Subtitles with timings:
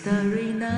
[0.00, 0.68] Starry Night》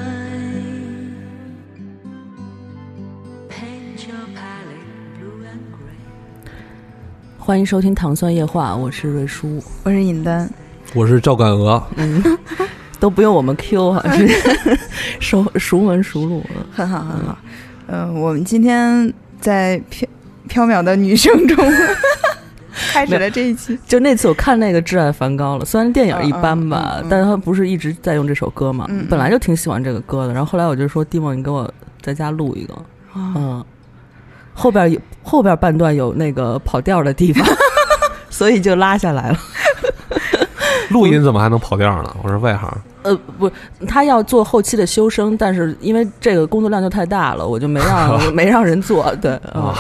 [3.51, 4.89] ，Paint your palette
[5.19, 6.49] blue and gray。
[7.39, 10.49] 欢迎收听《糖蒜夜话》，我是瑞叔，我是尹丹，
[10.95, 11.83] 我是赵敢鹅，
[12.99, 14.35] 都不用我们 Q 哈、 直接
[15.21, 16.43] 熟熟门熟路。
[16.73, 17.39] 很好很好。
[17.89, 20.09] 嗯、我们今天在飘
[20.49, 21.57] 飘渺的女生中
[23.01, 23.79] 开始了这一期。
[23.87, 30.33] 就那次我看那个《挚爱梵高》了，虽然电影一般吧，嗯嗯嗯嗯但他不是一直在用这首歌嘛，本来就挺喜欢这个歌的。
[30.33, 32.75] 然后后来我就说：“蒂梦，你给我在家录一个。”
[33.13, 33.65] 啊嗯，
[34.55, 37.45] 后边有后边半段有那个跑调的地方，
[38.31, 39.39] 所以就拉下来了。
[40.91, 42.17] 录音怎么还能跑调呢？
[42.23, 42.69] 我是外行，
[43.05, 43.51] 呃，不，
[43.87, 49.15] 他要做后期的修声，但是因为这个工作量就太大了，我就没让 没让人做。
[49.17, 49.73] 对，啊、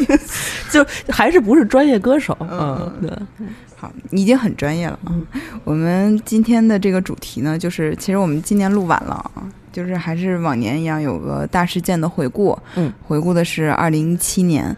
[0.70, 2.36] 就还是不是专业歌手。
[2.40, 3.10] 嗯，对，
[3.76, 5.26] 好，你已经很专业了嗯。
[5.64, 12.56] 我们今天的这个主题呢，就是其实我们今年录晚了啊，就是还是往年一样有个大事件的回顾。
[12.74, 14.76] 嗯，回顾的是二零一七年。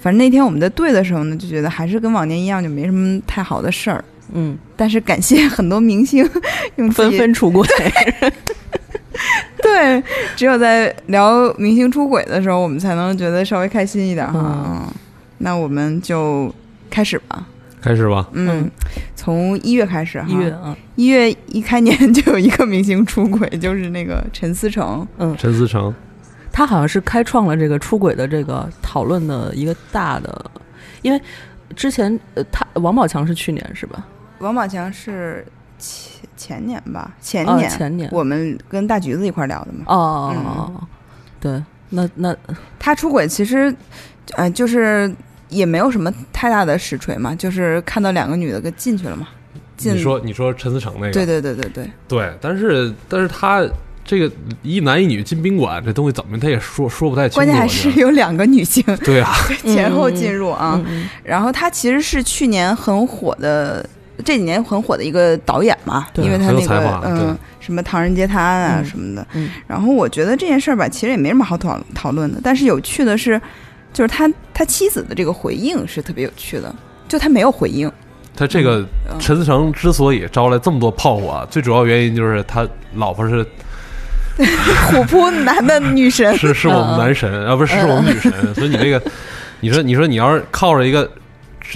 [0.00, 4.04] 反正那天我们在对的时候呢，就觉得还是跟往年一样，就没什么太好的事儿。
[4.32, 6.28] 嗯，但是感谢很多明星
[6.76, 7.66] 用自纷纷出轨。
[9.62, 10.02] 对，
[10.34, 14.92] 只有在聊明星出轨的时候，我们才能觉得稍微开心一点哈。
[15.38, 16.52] 那我们就
[16.90, 17.46] 开始吧。
[17.80, 18.28] 开始吧。
[18.32, 18.70] 嗯嗯，
[19.16, 20.26] 从一月开始哈。
[20.28, 25.06] 一月啊，一月一开年就有一个明星出轨，就是那个陈思诚。
[25.18, 25.92] 嗯陈思诚，
[26.52, 30.50] 他好像是开创了这个出轨的这个讨论的一个大的，
[31.02, 31.20] 因为
[31.74, 34.06] 之前呃，他王宝强是去年是吧？
[34.42, 35.46] 王宝强是
[35.78, 39.84] 前前年吧，前哦年、前年我们跟大橘子一块儿聊的嘛。
[39.86, 40.80] 哦哦哦哦，
[41.40, 42.36] 对，那那
[42.78, 43.74] 他出轨其实，
[44.34, 45.10] 呃，就是
[45.48, 49.28] 也没有什么太大的实锤嘛，就是看到两个女的给进去了嘛。
[49.76, 53.64] 进你说你说陈思诚那个，对对对对对，对但是但是他
[54.04, 54.30] 这个
[54.62, 59.32] 一男一女进宾馆这东西怎么他也说说不太清楚，关键还是有两个女性对啊，
[59.64, 60.74] 前后进入啊。
[60.76, 63.84] 嗯嗯然后他其实是去年很火的，
[64.24, 69.26] 这几年很火的一个导演嘛，对因为他那个嗯什么《唐人街探案》啊嗯什么的。
[69.34, 72.40] 嗯然后我觉得这件事儿吧，其实也没什么好讨讨论的。
[72.42, 73.40] 但是有趣的是，
[73.92, 76.74] 就是他他妻子的这个回应是特别有趣的，
[77.08, 77.90] 就他没有回应。
[78.34, 78.80] 他这个
[79.10, 83.46] 嗯陈思诚之所以招来这么多炮火，最主要原因就是他老婆是
[84.90, 89.02] 虎扑男的女神，是是我们男神啊，不是是我们女神， 所以你这个，
[89.60, 91.08] 你说你说你要是靠着一个。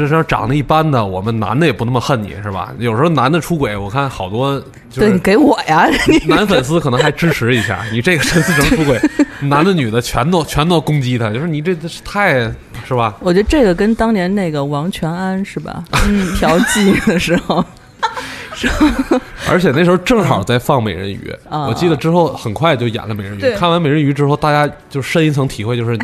[0.04, 2.72] 身上长得一般的，我们男的也不那么恨你是吧？
[2.78, 4.58] 有时候男的出轨，我看好多
[4.90, 5.88] 就对你是给我呀，
[6.28, 9.00] 男粉丝可能还支持一下你这个陈思诚出轨，
[9.48, 12.40] 男的女的全都全都攻击他，就是你这这是太
[12.86, 13.14] 是吧？
[13.20, 15.82] 我觉得这个跟当年那个王全安是吧？
[16.06, 17.64] 嗯，调剂 的时候，
[19.48, 23.54] 而且那时候正好在放美人鱼，啊我记得之后很快就演了美人鱼。
[23.56, 25.98] 看完美人鱼之后，大家就深一层体会，就是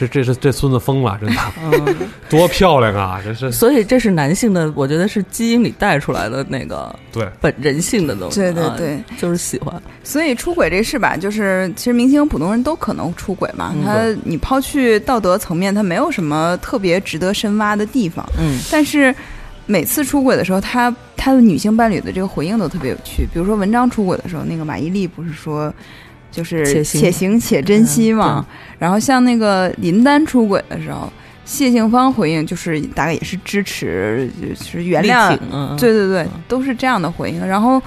[0.00, 1.96] 这这是这孙子疯了，真的嗯，
[2.30, 3.20] 多漂亮啊！
[3.22, 8.40] 这是所以这是男性的，我觉得是基因里带出来的那个对本人性的东西。
[8.42, 9.82] 啊对对对，就是喜欢。
[10.02, 13.72] 所以出轨这事吧，就是其实明星普通人都可能出轨嘛。
[13.74, 18.24] 嗯他你抛去道德层面，他没有什么特别值得深挖的地方。
[18.38, 19.14] 嗯但是
[19.66, 23.28] 每次出轨的时候，他他的女性伴侣的这个回应都特别有趣。
[23.32, 25.72] 比如说文章出轨的时候，那个马伊琍不是说
[26.30, 28.46] 就是且行且珍惜嘛？
[28.78, 31.12] 然后像那个林丹出轨的时候，
[31.44, 35.36] 谢杏芳回应就是大概也是支持，就是原谅
[35.76, 37.46] 对对对嗯，都是这样的回应。
[37.46, 37.82] 然后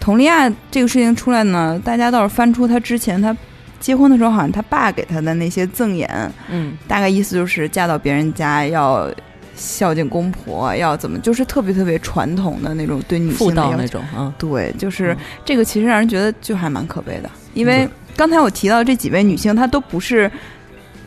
[0.00, 3.34] 佟丽娅这个事情出来呢，大家倒是翻出她之前她
[3.78, 6.76] 结婚的时候，好像她爸给她的那些赠言，嗯。
[6.88, 9.10] 大概意思就是嫁到别人家要
[9.54, 15.16] 孝敬公婆，要怎么，就是特别特别传统的那种对女妇性的那种，啊，对，就是嗯。
[15.44, 20.30] 这个其实让人觉得就还蛮可悲的，因为刚才我提到这几位女性，她都不是。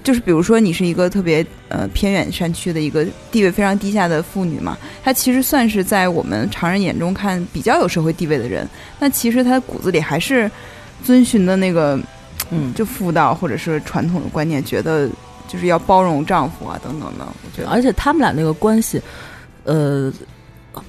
[0.03, 8.65] 就是比如说，你是一个特别呃偏远山区的一个地位非常低下的妇女嘛，她其实算是在我们常人眼中看比较有社会地位的人，
[8.99, 10.49] 那其实她骨子里还是
[11.03, 11.99] 遵循的那个
[12.51, 15.09] 嗯，就妇道或者是传统的观念，觉得
[15.45, 17.27] 就是要包容丈夫啊等等的。
[17.27, 19.01] 我觉得，而且他们俩那个关系，
[19.65, 20.09] 呃，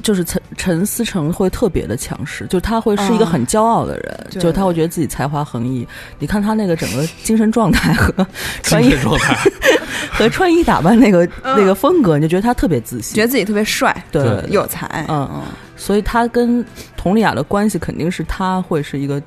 [0.02, 5.86] 就是陈陈思诚会特别的强势，就他会是一个很骄傲的人，对就他会觉得自己才华横溢。
[6.18, 8.12] 你看他那个整个精神状态和
[8.62, 9.36] 穿衣神状态，
[10.12, 15.42] 和穿衣打扮那个、那个风格，你就觉得他特别自信，觉得自己特别帅，对对有才，嗯嗯
[15.76, 16.64] 所以他跟
[16.96, 19.22] 佟丽娅的关系肯定是他会是一个呃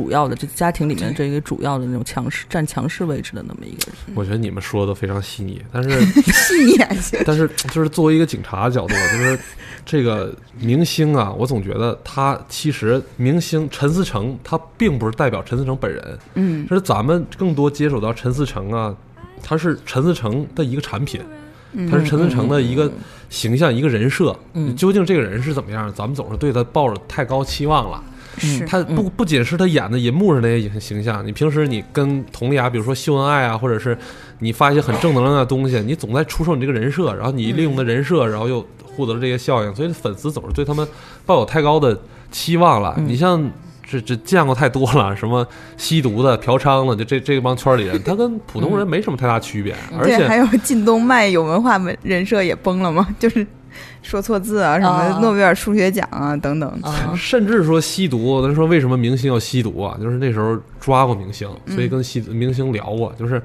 [0.00, 4.16] 主要的，这家庭里面这一个主要的那种强势占强势位置的那么一个人。
[4.16, 5.90] 我觉得你们说的非常细腻，但是
[6.32, 7.20] 细腻还行。
[7.26, 9.38] 但是就是作为一个警察的角度，就是
[9.84, 18.96] 这个明星啊，我总觉得他其实明星陈思诚他并不是代表陈思诚本人，嗯就是咱们更多接触到陈思诚啊，
[19.42, 21.20] 他是陈思诚的一个产品，
[21.90, 22.90] 他是陈思诚的一个
[23.28, 24.34] 形象、一个人设。
[24.54, 28.02] 嗯究竟这个人是怎么样，咱们总是对他抱着太高期望了。
[28.38, 28.64] 是。
[28.66, 33.96] 他不不仅是他演的银幕上那些形象，你平时你跟佟丽娅，比如说秀恩爱啊，或者是
[34.38, 38.64] 你发一些很正能量的东西，你总在出售你这个人设，然后你利用的人设，然后又
[38.96, 40.86] 获得了这些效应，所以粉丝总是对他们
[41.24, 41.98] 抱有太高的
[42.30, 42.94] 期望了。
[42.98, 43.06] 嗯。
[43.08, 43.50] 你像
[43.82, 45.44] 这这见过太多了，什么
[45.76, 53.08] 吸毒的、嫖娼的，就这这帮圈里人，他跟普通人没什么太大区别，而且，还有靳东卖有文化人人设也崩了吗？
[53.18, 53.44] 就是
[54.02, 56.68] 说错字啊，什么啊诺贝尔数学奖啊等等。
[56.82, 59.96] 啊，甚至说吸毒，咱说为什么明星要吸毒啊？
[60.00, 63.42] 就是那时候抓过明星，嗯所以跟吸明星聊过，就是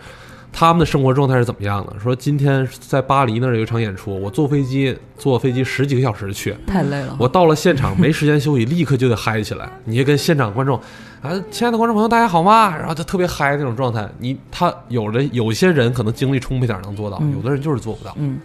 [0.54, 1.94] 他们的生活状态是怎么样的。
[2.02, 7.18] 说今天在巴黎那儿有一场演出，我坐飞机坐飞机十几个小时去，太累了。
[7.20, 9.70] 我到了现场没时间休息，立刻就得嗨起来。
[9.84, 10.80] 你就跟现场观众
[11.22, 12.74] 啊，亲爱的观众朋友，大家好吗？
[12.78, 14.08] 然后他特别嗨那种状态。
[14.20, 18.16] 你他有的有些人可能精力充沛点能做到，嗯有的人就是做不到。
[18.18, 18.40] 嗯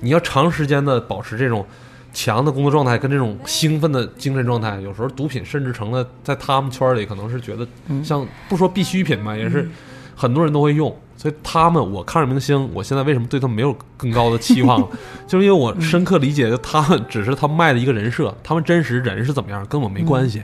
[0.00, 1.64] 你要长时间的保持这种
[2.12, 9.68] 强的工作状态跟这种兴奋的精神状态，有时候毒品甚至成了在他们圈儿里可能是觉得嗯像不说必需品吧，也是
[10.14, 10.94] 很多人都会用。
[11.16, 14.88] 所以他们，我看着明星，我现在为什么对他们没有更高的期望了？
[15.26, 20.40] 就是因为我深刻理解，他们只是他们卖的一个人设，他们真实人是怎么样跟我没关系。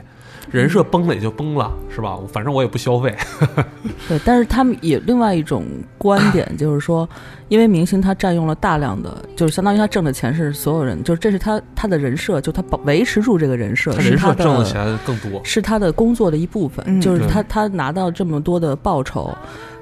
[0.51, 2.17] 人设崩了也就崩了，是吧？
[2.31, 3.15] 反正我也不消费。
[4.07, 5.65] 对，但是他们也另外一种
[5.97, 7.07] 观点 就是说，
[7.49, 15.41] 因为明星他占用了大量的，就是相当于他挣的钱是所有人，就是这是他他的人设，就他保维持住这个人设，他人设挣的钱更多。
[15.43, 19.35] 是他的工作的一部分，嗯就是他他拿到这么多的报酬，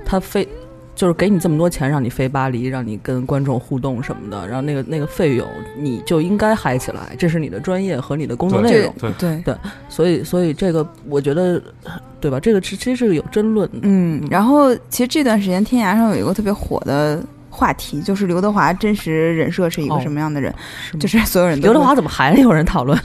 [0.06, 0.48] 他非
[0.95, 5.48] 就是给你这么多钱让你飞巴黎，让你跟观众互动什么的，然后那个那个费用
[5.78, 9.56] 你就应该嗨起来，这是你的专业和你的工作内容，对，对，
[9.90, 11.62] 所以所以这个我觉得，
[12.22, 12.40] 对吧？
[12.40, 20.54] 这个是其实是有争论的，嗯，然后其实这段时间天涯上有一个特别火的话题，就是刘德华真实人设是一个哦什么样的人？
[21.00, 22.98] 就是所有人都刘德华，怎么还有人讨论？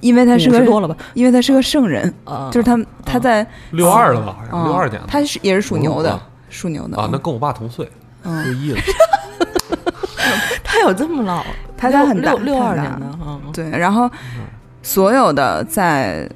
[0.00, 0.96] 因为他是个，多了吧？
[1.12, 4.36] 因为他是个圣人，啊，就是他他在六二了吧？
[4.38, 7.88] 好像嗯六二年他是也是属牛的啊，属牛的啊，那跟我爸同岁，
[8.24, 8.80] 嗯六一了。
[10.62, 11.42] 他有这么老？
[11.76, 14.10] 他他很大六六二年的，嗯，对，然后
[14.82, 16.28] 所有的在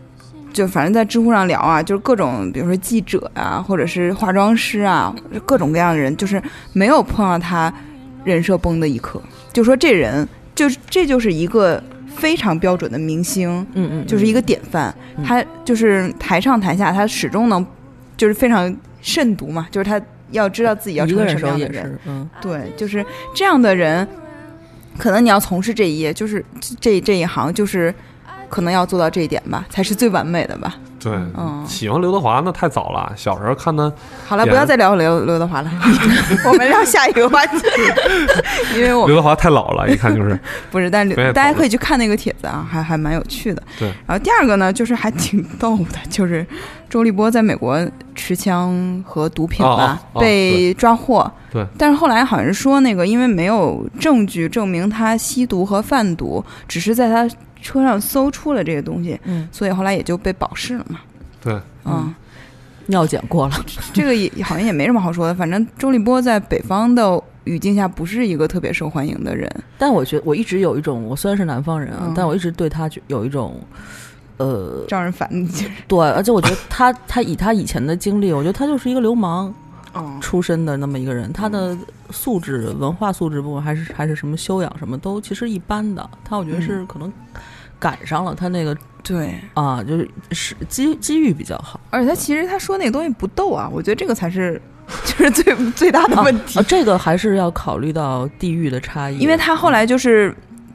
[0.53, 5.15] 就反正在知乎上聊啊，就是各种比如说记者啊，或者是化妆师啊，
[5.45, 7.73] 各种各样的人，就是没有碰到他
[8.25, 9.21] 人设崩的一刻。
[9.53, 14.95] 就说这人就是这就是一个非常标准的明星，嗯嗯，就是一个典范。
[15.17, 17.65] 嗯他就是台上台下，他始终能
[18.17, 21.85] 就是非常慎独嘛，就是他要知道自己要一成为什么样的人。
[21.85, 23.05] 是，嗯，对，就是
[23.35, 24.09] 这样的人，
[24.97, 26.43] 可能你要从事这一页，就是
[26.81, 27.95] 这这一行，就是
[28.49, 30.75] 可能要做到这一点吧，才是最完美的吧。
[31.05, 33.93] 对，嗯喜欢刘德华那太早了，小时候看他
[34.27, 35.71] 好了，不要再聊刘刘德华了，
[36.47, 37.59] 我们聊下一个话题，
[38.75, 40.39] 因为我刘德华太老了，一看就是
[40.73, 43.63] 不是，但大家可以去看那个帖子啊，还还蛮有趣的。
[43.79, 43.89] 对。
[44.07, 46.47] 然后第二个呢，就是还挺逗的，就是
[46.89, 47.79] 周立波在美国
[48.15, 51.31] 持枪和毒品吧、哦哦哦被抓获。
[51.53, 51.65] 对。
[51.79, 57.29] 但是后来好像是说那个，因为没有证据证明他吸毒和贩毒，只是在他
[57.65, 61.01] 车上搜出了这个东西，嗯，所以后来也就被保释了嘛。
[61.43, 62.15] 对，嗯，
[62.87, 63.55] 尿检过了，
[63.95, 69.51] 这个也好像也没什么好说的，反正周立波在北方的语境下不是一个特别受欢迎的人。
[69.79, 72.13] 但我觉得我一直有一种，我虽然是南方人啊，嗯。
[72.15, 73.59] 但我一直对他就有一种，
[74.37, 79.53] 呃，招人烦，就是对，而且我觉得他 他以他以前的经历，我觉得他就是一个流氓
[79.95, 81.77] 哦，出身的那么一个人，他的
[82.11, 86.09] 素质、文化素质，不管还是还是什么修养什么，都其实一般的。
[86.25, 87.13] 他我觉得是可能
[87.79, 91.79] 赶上了他那个对，啊，就是是机机遇比较好。
[91.91, 94.61] 而且他其实他说那个东西不逗啊，我觉得这个才是
[95.05, 96.59] 就是最最大的问题。
[96.59, 100.35] 啊，，这个还是要考虑到地域的差异，因为他后来就是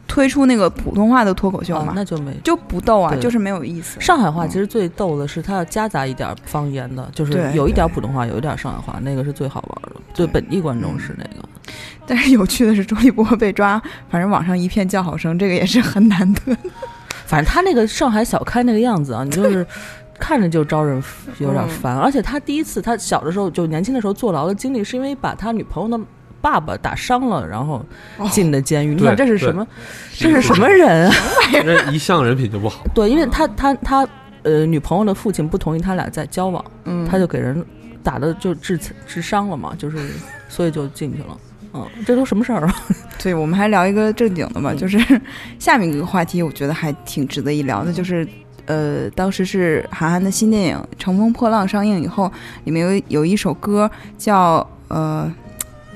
[0.09, 2.35] 推出那个普通话的脱口秀啊嘛，那就没。
[2.43, 4.01] 就不逗啊，就是没有意思。
[4.01, 10.01] 上海话其实最逗的是，它要夹杂一点方言的，就是有一点普通话，有一点上海话，那个是最好玩的。
[10.15, 11.47] 对本地观众是那个，
[12.07, 16.57] 但是有趣的是，周立波被抓，反正网上一片叫好声，这个也是很难得。
[17.27, 19.65] 反正他那个上海小开那个样子啊，你就是
[20.19, 21.01] 看着就招人
[21.37, 21.95] 有点烦。
[21.95, 26.03] 而且他第一次，他小的时候就年轻的时候坐牢的经历，是因为把他女朋友的
[26.41, 27.85] 爸爸打伤了，然后
[28.31, 28.95] 进的监狱。
[28.95, 29.65] 你想这是什么？
[30.17, 31.15] 这是什么人啊？
[31.51, 32.83] 这一向人品就不好。
[32.93, 34.07] 对，因为他他他
[34.43, 37.63] 呃，女朋友的父亲不同意他俩在交往，嗯，他就给人
[38.01, 39.97] 打的就致致伤了嘛，就是
[40.47, 41.37] 所以就进去了。
[41.73, 42.75] 嗯，这都什么事儿啊？
[43.21, 44.97] 对，我们还聊一个正经的吧，嗯就是
[45.59, 48.25] 下面一个话题，我觉得还挺值得一聊的，就是
[48.65, 52.31] 呃，当时是韩寒的新电影《乘风破浪》上映以后，
[52.63, 55.31] 里面有有一首歌叫呃。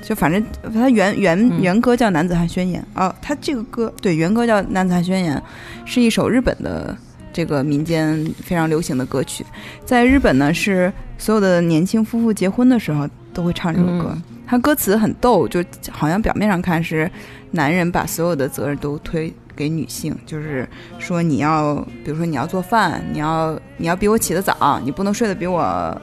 [0.04, 1.60] 就反正他原原嗯。
[1.60, 5.36] 原歌叫《男子汉宣言》哦，他这个歌对原歌叫《男子汉宣言》，
[5.84, 6.96] 是一首日本的
[7.32, 9.44] 这个民间非常流行的歌曲，
[9.84, 14.10] 在日本呢是所有的年轻夫妇结婚的时候都会唱这首歌。
[14.12, 14.22] 嗯。
[14.46, 17.10] 他歌词很逗，就好像表面上看是
[17.50, 20.68] 男人把所有的责任都推给女性，就是
[20.98, 26.00] 说你要，比如说你要做饭，你要你要比我起得早，你不能睡得比我，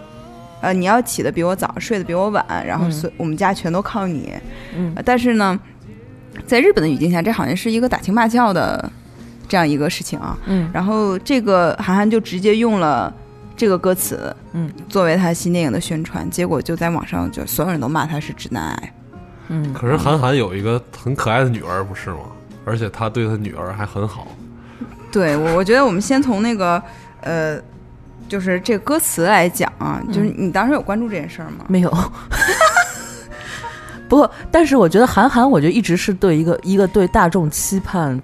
[0.61, 4.31] 呃，你要起得比我早，睡得比我晚，然后嗯所、我们家全都靠你。
[4.75, 5.59] 嗯呃但是呢，
[6.45, 8.91] 在日本的语境下，这好像是一个打情骂俏的
[9.47, 10.37] 这样一个事情啊。
[10.45, 13.13] 嗯然后这个韩寒就直接用了
[13.57, 18.93] 这个歌词，嗯，作为他新电影的宣传，结果就在网上就所有人都骂他是直男癌。
[19.49, 22.19] 嗯，可是韩寒有一个很可爱的女儿，不是吗？
[22.63, 24.27] 而且他对他女儿还很好。
[25.11, 26.81] 对我，我觉得我们先从那个
[27.21, 27.59] 呃，
[28.31, 31.65] 就是这个歌词来讲啊，就是嗯你当时有关注这件事儿吗？
[31.67, 31.91] 没有。
[34.07, 38.19] 不过，但是我觉得韩寒，我觉得一直是对一个一个对大众期盼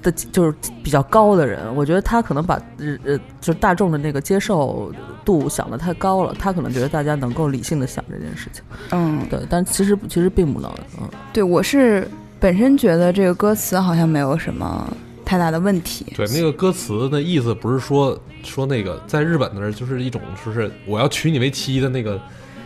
[0.00, 1.74] 的，就是比较高的人。
[1.74, 4.92] 我觉得他可能把呃呃，就是大众的那个接受
[5.24, 8.62] 度想的太高了，他可能觉得大家能够理性的想这件事情。
[8.92, 10.70] 嗯，对，但其实其实并不能。
[11.00, 14.88] 嗯对，我是本身觉得这个歌词好像没有什么
[15.26, 16.06] 太大的问题。
[16.16, 22.18] 对，那个歌词的意思不是说说那个在日本那儿就是一种就是我要娶你为妻的那个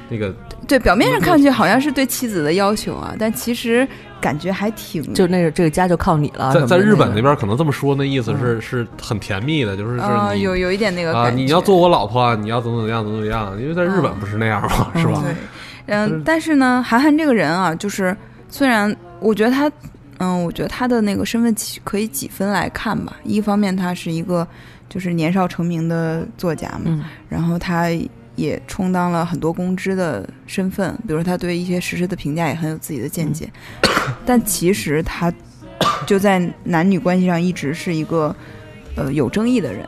[0.09, 0.33] 那个，
[0.69, 3.87] 对，表面上看上去好像是对妻子的要求啊，但其实
[4.21, 6.53] 感觉还挺就那个这个家就靠你了。
[6.53, 15.23] 在在日本那边可能这么说，那意思是是很甜蜜的，就是是有有一点那个啊，你要做我老婆啊，你要怎么怎么样怎么怎么样，因为在日本不是那样嘛，是吧？
[15.23, 18.15] 对，就是嗯，但是呢，韩寒这个人啊，就是
[18.49, 19.71] 虽然我觉得他，
[20.21, 23.17] 嗯，我觉得他的那个身份起可以几分来看吧。
[23.25, 24.47] 一方面，他是一个
[24.89, 27.89] 就是年少成名的作家嘛，嗯然后他
[28.37, 33.51] 也充当了很多公知的身份，比如他对一些实事的评价也很有自己的见解。
[34.25, 35.33] 但其实他
[36.07, 38.35] 就在男女关系上一直是一个
[38.95, 39.85] 呃有争议的人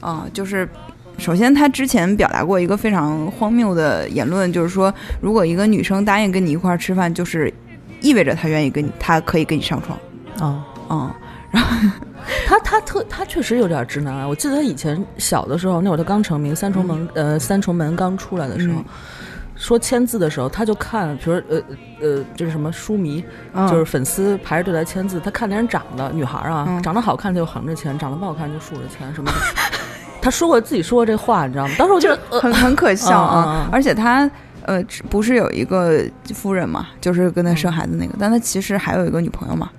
[0.00, 0.68] 啊、就是。
[1.16, 7.54] 首先，他之前表达过一个非常荒谬的言论，就是说，如果一个女生答应跟你一块儿吃饭，就是
[8.04, 9.98] 意味着他愿意跟你，他可以跟你上床。
[10.38, 10.64] 啊。
[10.86, 11.16] 啊、
[12.46, 14.26] 他他特他确实有点直男癌。
[14.26, 18.84] 我记得他以前小的时候，那会儿他刚成名，三重门、呃三重门刚出来的时候，嗯
[19.56, 21.62] 说签字的时候，他就看，比如呃
[22.00, 29.38] 呃，就是什么书迷，嗯就是粉丝排着队来签字，他看那人长得女孩啊，嗯长得好看就横着签，长得不好看就竖着签什么的。
[30.20, 31.74] 他说过自己说过这话，你知道吗？
[31.78, 33.68] 当时我觉得呃很很可笑啊！
[33.72, 34.28] 而且他
[34.64, 36.02] 呃不是有一个
[36.34, 39.70] 夫人嘛，就是跟他生孩子那个，但他其实还有一个女朋友嘛。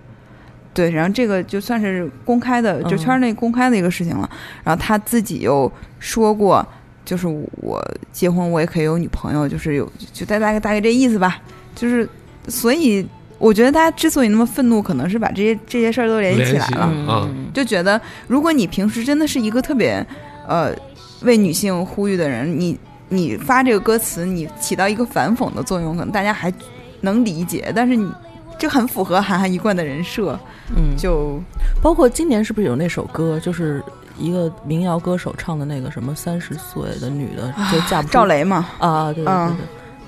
[0.73, 4.29] 对，然后这个就算是公开的，就嗯圈内公开的一个事情了。
[4.61, 6.67] 然后他自己又说过，
[7.05, 7.25] 就是
[7.61, 11.41] 我结婚我也可以有女朋友，就是有就大概大概这意思吧。
[11.73, 12.07] 就是
[12.49, 17.29] 所以我觉得大家之所以那么愤怒，可能是把这些这些事儿都联系起来了。
[17.53, 20.05] 就觉得如果你平时真的是一个特别
[20.45, 20.75] 呃
[21.21, 22.77] 为女性呼吁的人，你
[23.09, 26.53] 你发这个歌词，你起到一个反讽的作用，可能大家还
[27.01, 28.11] 能理解，但是你
[28.57, 30.39] 这很符合韩寒一贯的人设，
[30.75, 31.39] 嗯，就
[31.81, 33.83] 包括今年是不是有那首歌，就是
[34.17, 39.57] 一个民谣歌手唱的那个什么三十岁的女的就嫁不出赵雷嘛，啊，对对对嗯，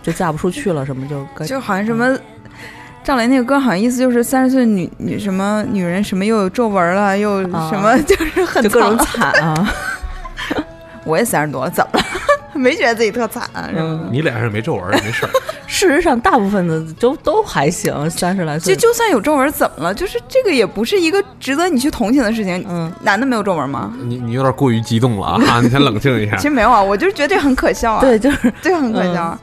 [0.01, 2.17] 就嫁不出去了，什么就该就好像什么。
[3.03, 7.69] 赵雷那个歌好像意思就是三十岁女女什么女人什么又有皱纹了，又啊。
[7.69, 9.73] 什么、就是很就各种惨惨啊，
[11.05, 12.05] 我也三十多了，怎么了？
[12.57, 14.09] 没觉得自己特惨、啊，是吗？
[14.11, 15.29] 你脸上没皱纹也没事儿，
[15.67, 19.93] 事实上大部分的都都还行，三十来岁就就算有皱纹怎么了？
[19.93, 22.63] 就是这个也不是一个值得你去同情的事情。
[22.67, 23.93] 嗯男的没有皱纹吗？
[24.03, 25.61] 你你有点过于激动了啊！
[25.61, 26.43] 你先冷静一下 其。
[26.43, 29.37] 实没有啊，我就是觉得这很可笑啊，对，就是这个很可笑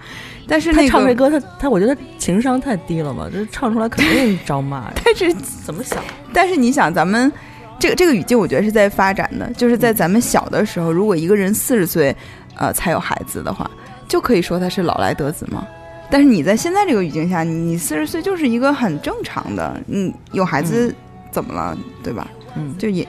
[0.47, 4.93] 但是那个，唱这歌，他他我觉得情商太低了吧，这唱出来肯定招骂呀。
[5.03, 5.33] 但是
[5.65, 5.99] 怎么想？
[6.35, 7.33] 但是你想，咱们
[7.79, 12.15] 这个这个语境，我觉得是在发展的，就是在咱们小的时候，如果一个人四十岁，
[12.57, 13.71] 呃，才有孩子的话，
[14.09, 15.67] 就可以说他是老来得子吗？
[16.11, 20.95] 但是你在现在这个语境下，你你四十岁就是一个很正常的，你，有孩子
[21.31, 22.29] 怎么了，对吧？
[22.57, 23.09] 嗯，就也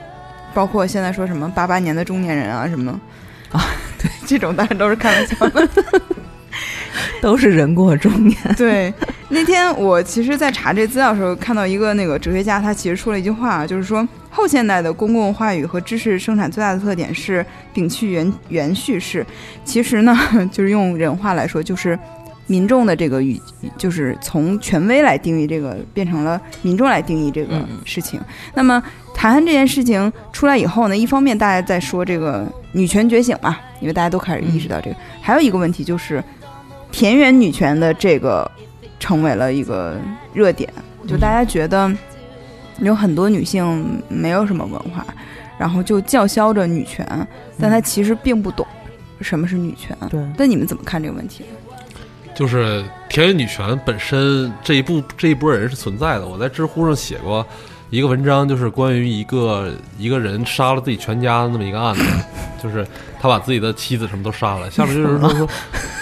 [0.54, 2.98] 包括现在说什么八八年的中年人啊什么
[3.52, 3.60] 啊，
[3.98, 5.68] 对，这种当然都是开玩笑的。
[7.20, 8.36] 都是人过中年。
[8.56, 8.92] 对，
[9.28, 17.44] 那天我其实，在查这资料的时候，看到一个那个哲学家，他其实说了一句话，就是说后现代的公共话语和知识生产最大的特点是
[17.74, 19.24] 摒弃原原叙事。
[19.64, 20.16] 其实呢，
[20.52, 21.98] 就是用人话来说，就是
[22.46, 23.40] 民众的这个语，
[23.76, 28.20] 就是从权威来定义这个，变成了民众来定义这个嗯事情。
[28.54, 28.80] 那么
[29.14, 36.22] 谈谈这件事情出来以后呢，一方面大家在说这个女权觉醒嘛，因为大家都开始意识到这个，还有一个问题就是
[36.90, 38.50] 田园女权的这个
[38.98, 39.96] 成为了一个
[40.32, 40.72] 热点，
[41.06, 41.92] 就大家觉得
[42.80, 45.06] 有很多女性没有什么文化，
[45.58, 47.06] 然后就叫嚣着女权，
[47.58, 48.66] 但她其实并不懂
[49.20, 49.96] 什么是女权。
[50.08, 51.44] 对，那你们怎么看这个问题？
[52.34, 56.26] 就是田园女权本身这一部这一波人是存在的。
[56.26, 57.44] 我在知乎上写过
[57.88, 62.02] 一个文章，就是关于一个一个人杀了自己全家的那么一个案子，
[62.62, 62.86] 就是
[63.18, 65.48] 他把自己的妻子什么都杀了，下面就是说说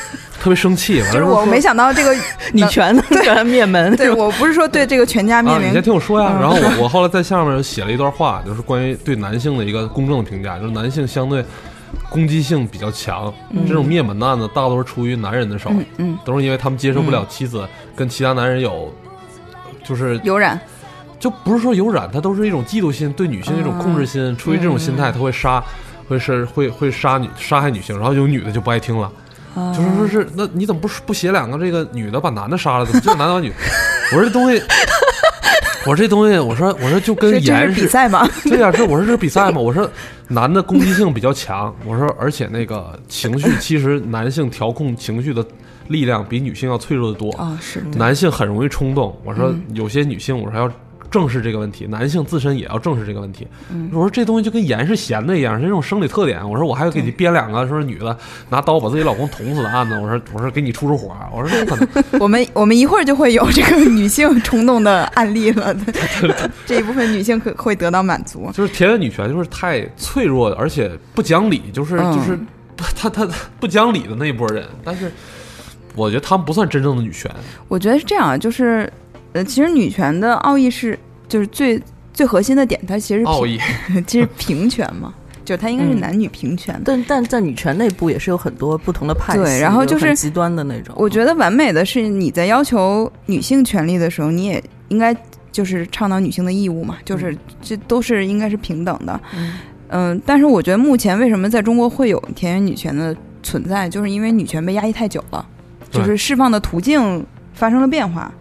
[0.45, 2.15] 特别生气，就是我没想到这个
[2.53, 3.97] 女权的全灭门。
[3.97, 6.33] 对我不是说对这个全家灭啊，你先，听我说呀。
[6.35, 11.43] 嗯然后我我后来在下面写了一段话，就是关于对男性的一个公正的评价，就是男性相对
[12.11, 18.95] 攻击性比较强，嗯这种灭门的案子大多是出于男人的手，嗯嗯，都是因为他们接受不了妻子跟其他男人有，
[19.83, 20.61] 就是有染，
[21.19, 25.65] 就不是说有染，他都是一种嫉妒心，对女性一种控制心，出于这种心态，他会杀，
[26.07, 29.13] 会是会会杀女杀害女性，然后有女的就不爱听了，啊
[29.55, 33.53] 就是说是那你怎么不不写两个这个女的把男的杀了，怎么就男的把女？
[34.13, 34.63] 我说这东西，
[35.87, 38.29] 我说这东西，我说我说就跟盐是比赛吗？
[38.45, 39.89] 对呀、这我说这是比赛嘛，我说
[40.29, 45.45] 男的攻击性比较强，我说而且那个情绪， 其实男性调控情绪的
[45.89, 47.31] 力量比女性要脆弱的多。
[47.33, 49.17] 啊，是男性很容易冲动。
[49.25, 50.71] 我说嗯有些女性，我说要
[51.15, 53.47] 正视这个问题，男性自身也要正视这个问题。
[53.71, 56.43] 嗯我说这东西就跟盐是咸的一样，是这种生理特点。
[56.51, 58.19] 我说我还要给你编两个说是女的
[58.51, 59.95] 拿刀把自己老公捅死的案子。
[59.95, 62.21] 我说我说给你出出火，我说这不可能。
[62.21, 65.73] 我们我们一会儿就会有这个女性冲动的案例了，
[66.67, 68.51] 这一部分女性可会得到满足。
[68.53, 72.37] 就是田园女权就是太脆弱，而且不讲理，就是嗯就是
[72.77, 73.29] 他他他
[73.61, 74.67] 不讲理的那一波人。
[74.83, 75.13] 但是
[75.95, 77.31] 我觉得他们不算真正的女权。
[77.69, 78.93] 我觉得是这样，就是
[79.35, 81.81] 呃，其实女权的奥义是就是最
[82.13, 83.59] 最核心的点，它其实奥义，
[84.07, 85.13] 其实平权嘛，
[85.45, 86.81] 就是它应该是嗯男女平权的。
[86.87, 90.95] 但但在女权内部也是有很多不同的派系，对然后就是极端的那种。
[90.97, 95.15] 我觉得完美的是你在要求女性权利的时候，你也应该
[95.51, 99.21] 就是倡导女性的义务嘛，就是这都是应该是平等的。
[99.37, 99.53] 嗯
[99.89, 105.45] 嗯，但是我觉得目前为什么在中国会有田园女权的存在，就是因为女权被压抑太久了，
[105.91, 108.33] 就是释放的途径发生了变化。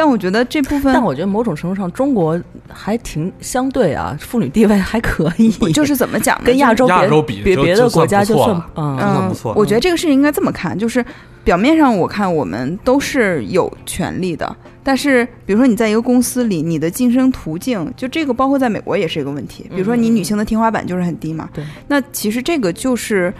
[0.00, 6.44] 但我觉得这部分但我觉得某种程度上，中国还挺相对啊，妇女地位还可以， 就是怎么讲呢？
[6.46, 11.04] 跟亚洲别亚洲比别别的就就算国家就算不错了嗯算嗯不错，我觉得这个事情应该这么看，就是
[11.44, 19.66] 表面上我看我们都是有权利的，但是比如说你在一个公司里，你的晋升途径，就这个包括在美国也是一个问题。
[19.68, 23.32] 比如说你女性的天花板就是很低嘛，对，那其实这个就是。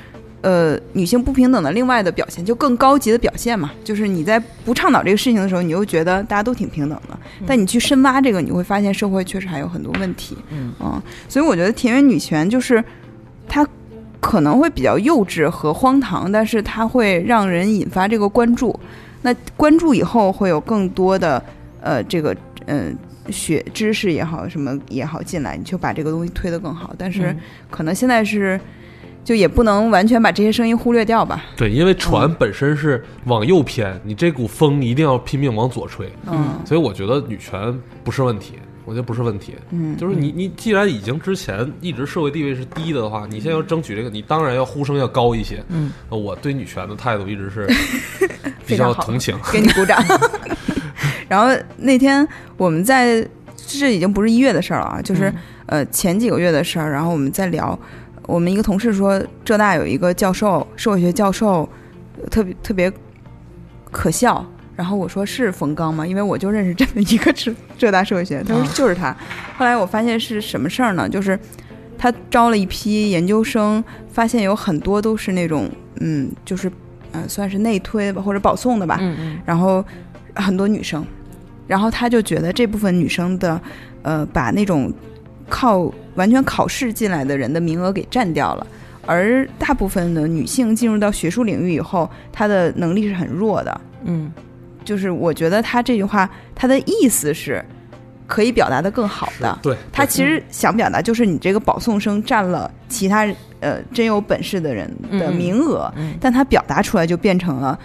[0.42, 10.36] 呃，女性不平等的另外的表现，就更高级的表现嘛，就是你在不倡导这个事情的时候，你又觉得大家都挺平等的，但你去深挖这个，你会发现社会确实还有很多问题。
[10.50, 10.72] 嗯
[11.28, 12.82] 所以我觉得田园女权就是
[13.46, 13.66] 它
[14.20, 18.78] 可能会比较幼稚和荒唐，但是它会让人引发这个关注。
[19.22, 21.42] 那关注以后会有更多的
[21.82, 22.34] 呃这个
[22.66, 22.96] 嗯、
[23.30, 26.94] 学知识也好什么也好进来，你就把这个东西推得更好。
[26.96, 27.36] 但是嗯
[27.70, 28.58] 可能现在是
[29.24, 31.44] 就也不能完全把这些声音忽略掉吧。
[31.56, 38.54] 对，因为船本身是往右偏，你这股风一定要拼命往左吹，嗯所以我觉得女权不是问题，
[38.84, 39.54] 我觉得不是问题。
[39.70, 45.62] 嗯，就是你你既然已经之前一直社会地位是低的的话，你现在要争取这个，你当然要呼声要高一些。
[45.68, 47.68] 嗯，呃我对女权的态度一直是
[48.66, 49.38] 比较同情。
[49.52, 50.02] 给你鼓掌。
[51.28, 55.32] 然后那天我们在，这已经不是一月的事儿了啊，就是、
[55.66, 56.90] 呃前几个月的事儿。
[56.90, 57.78] 然后我们在聊，
[58.30, 61.68] 我们一个同事说，浙大有一个教授，社会学教授，
[62.20, 62.92] 呃特别特别
[63.90, 64.44] 可笑。
[64.76, 66.06] 然后我说是冯刚吗？
[66.06, 69.14] 因为我就认识这么一个浙浙大社会学，他说啊就是他。
[69.58, 71.06] 后来我发现是什么事儿呢？
[71.08, 71.38] 就是
[71.98, 75.68] 他招了一批研究生，发现有很多都是那种
[76.00, 76.70] 嗯，就是
[77.12, 79.84] 嗯、算是内推吧或者保送的吧，嗯嗯然后
[80.34, 81.04] 很多女生，
[81.66, 83.60] 然后他就觉得这部分女生的，
[84.02, 84.90] 呃，把那种
[85.48, 88.66] 靠完全考试进来的人的名额给占掉了，
[89.06, 93.80] 而大部分的女性进入到学术领域以后，她的能力是很弱的。
[94.04, 94.30] 嗯。
[94.82, 97.62] 就是我觉得他这句话，他的意思是
[98.26, 99.56] 可以表达的更好的。
[99.62, 103.28] 对，他其实想表达就是你这个保送生占了其他
[103.60, 107.78] 呃真有本事的人的名额，嗯，但他表达出来就变成了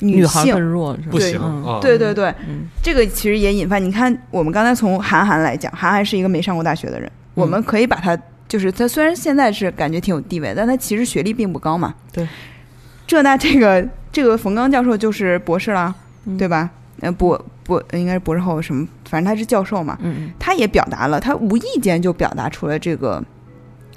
[0.00, 0.52] 女性。
[0.52, 1.40] 更弱，是不行
[1.80, 2.68] 对对对，嗯。
[2.82, 8.18] 这个其实也引发，你看我们刚才从韩寒来讲，韩寒是一个没上过大学的人，我们可以把他
[8.48, 11.94] 就是他虽然现在是感觉挺有地位，但他其实学历并不高嘛。
[12.12, 12.28] 对，
[13.06, 15.94] 浙大这个这个冯刚教授就是博士了，
[16.26, 16.70] 嗯对吧？
[17.00, 23.22] 呃，博博应该是博士后什么，反正他是教授嘛，嗯他也表达了，他无意间就表达出了这个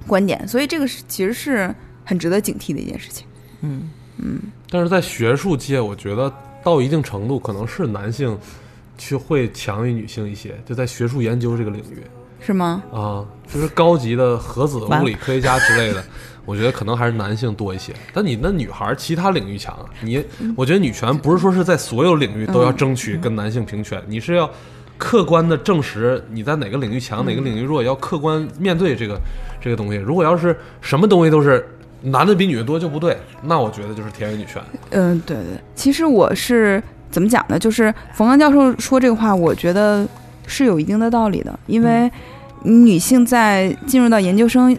[0.08, 3.28] 观点，所以这个是其实是很值得警惕的一件事情。
[3.62, 8.36] 嗯嗯，但是在学术界，我觉得到一定程度，可能是男性
[8.98, 12.02] 去会强于女性一些，就在学术研究这个领域
[12.46, 12.84] 是吗？
[12.92, 16.04] 啊，就是高级的核子完物理科学家之类的，
[16.46, 17.94] 我觉得可能还是男性多一些。
[18.14, 20.24] 但你那女孩儿其他领域强啊，你
[20.56, 24.50] 我觉得女权不是说是在所有领域都要争取跟男性平权，你是要。
[24.98, 29.20] 客观的证实你在哪个领域强，哪个领域弱，要客观面对这个
[29.60, 29.98] 这个东西。
[29.98, 31.68] 如果要是什么东西都是
[32.02, 34.64] 男的比女的多就不对，那我觉得就是田园女权。
[34.92, 36.82] 嗯，对对，其实我是
[37.12, 37.60] 怎么讲呢？
[37.60, 40.08] 就是冯刚教授说这个话，我觉得
[40.48, 42.10] 是有一定的道理的，因为
[42.66, 44.76] 女性在进入到研究生、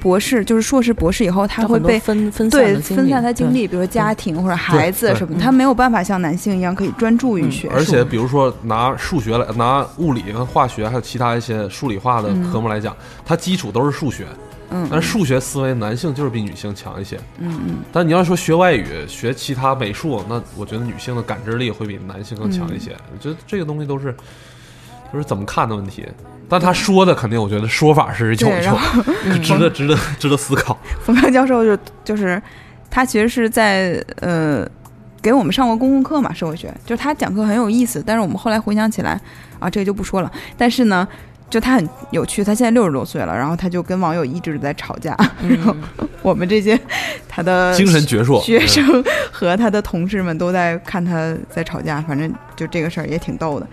[0.00, 14.26] 博士，就是硕士、博士以后，她会被分分散分散她精力，比如说家庭或者孩子什么她没有办法像男性一样可以专注于嗯学术，而且，比如说拿数学来，拿物理和化学，还有其他一些数理化的科目来讲，它基础都是数学，
[14.70, 17.16] 嗯，但是数学思维男性就是比女性强一些。
[17.38, 17.76] 嗯嗯。
[17.90, 22.94] 但你要说学外语、学其他美术，那我觉得女性的感知力会比男性更强一些。
[23.12, 24.14] 我觉得这个东西都是
[25.10, 26.06] 都是怎么看的问题。
[26.48, 28.74] 但他说的肯定，我觉得说法是有对然
[29.26, 30.78] 有， 值得值得值得思考。
[31.02, 32.40] 冯刚教授就就是
[32.90, 34.68] 他其实是在呃
[35.22, 39.18] 给我们上过公共课嘛，社会学，就是他讲课很有意思，但是我们后来回想起来
[39.58, 40.30] 啊，这个就不说了。
[40.56, 41.08] 但是呢，
[41.48, 45.16] 就他很有趣，他现在六十多岁了，然后他就跟网友一直在吵架，
[45.48, 45.74] 然后
[46.20, 46.78] 我们这些
[47.28, 49.02] 他的精神矍铄，学生
[49.32, 53.66] 和他的同事们都在看他在吵架，反正就这个事儿也挺逗的。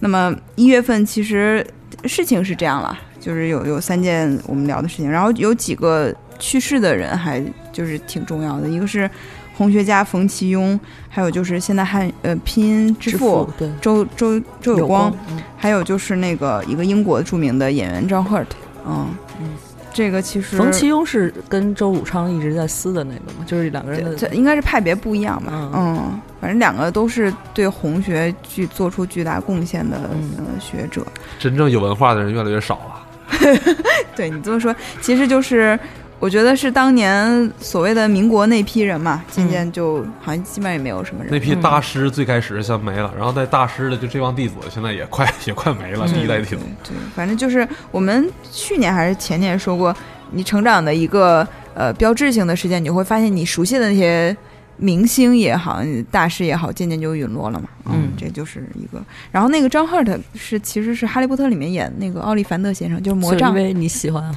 [0.00, 1.64] 那么一月份其实
[2.04, 9.08] 事情是这样了，就是有有三件我们聊的事情，然后有几个去世的人还就是挺重要的，一个是
[9.56, 10.78] 红学家冯其庸，
[11.08, 13.70] 还有就是现在汉呃拼音之致父对。
[13.80, 15.40] 周周周有光，嗯。
[15.56, 18.46] 还有就是那个一个英国著名的演员 John Hurt，
[18.86, 19.08] 嗯。
[19.40, 19.48] 嗯
[19.94, 25.52] 这个其实冯其庸是跟周汝昌一直在撕的那个嘛，就是两个人的这应该是派别不一样吧？
[25.54, 31.06] 嗯嗯，反正两个都是对红学巨做出巨大贡献的嗯呃学者。
[31.38, 33.00] 真正有文化的人越来越少了。
[34.16, 35.78] 对你这么说，其实就是
[36.20, 41.30] 我觉得是当年所谓的民国那批人嘛，渐渐就好像基本上也没有什么人。
[41.30, 46.62] 那批大师最开始先没了，然后在大师的就这帮弟子，现在也快 也快没了，嗯第一代弟子。
[46.82, 49.94] 对，反正就是我们去年还是前年说过，
[50.30, 54.34] 你成长的一个呃标志性的事件，你会发现你熟悉的那些
[54.78, 57.68] 明星也好，大师也好，渐渐就陨落了嘛。
[57.86, 59.02] 嗯这就是一个。
[59.30, 64.34] 然后那个张赫特是其实是《哈利波特》里面演那个奥利凡德先生，就是魔杖因，为你喜欢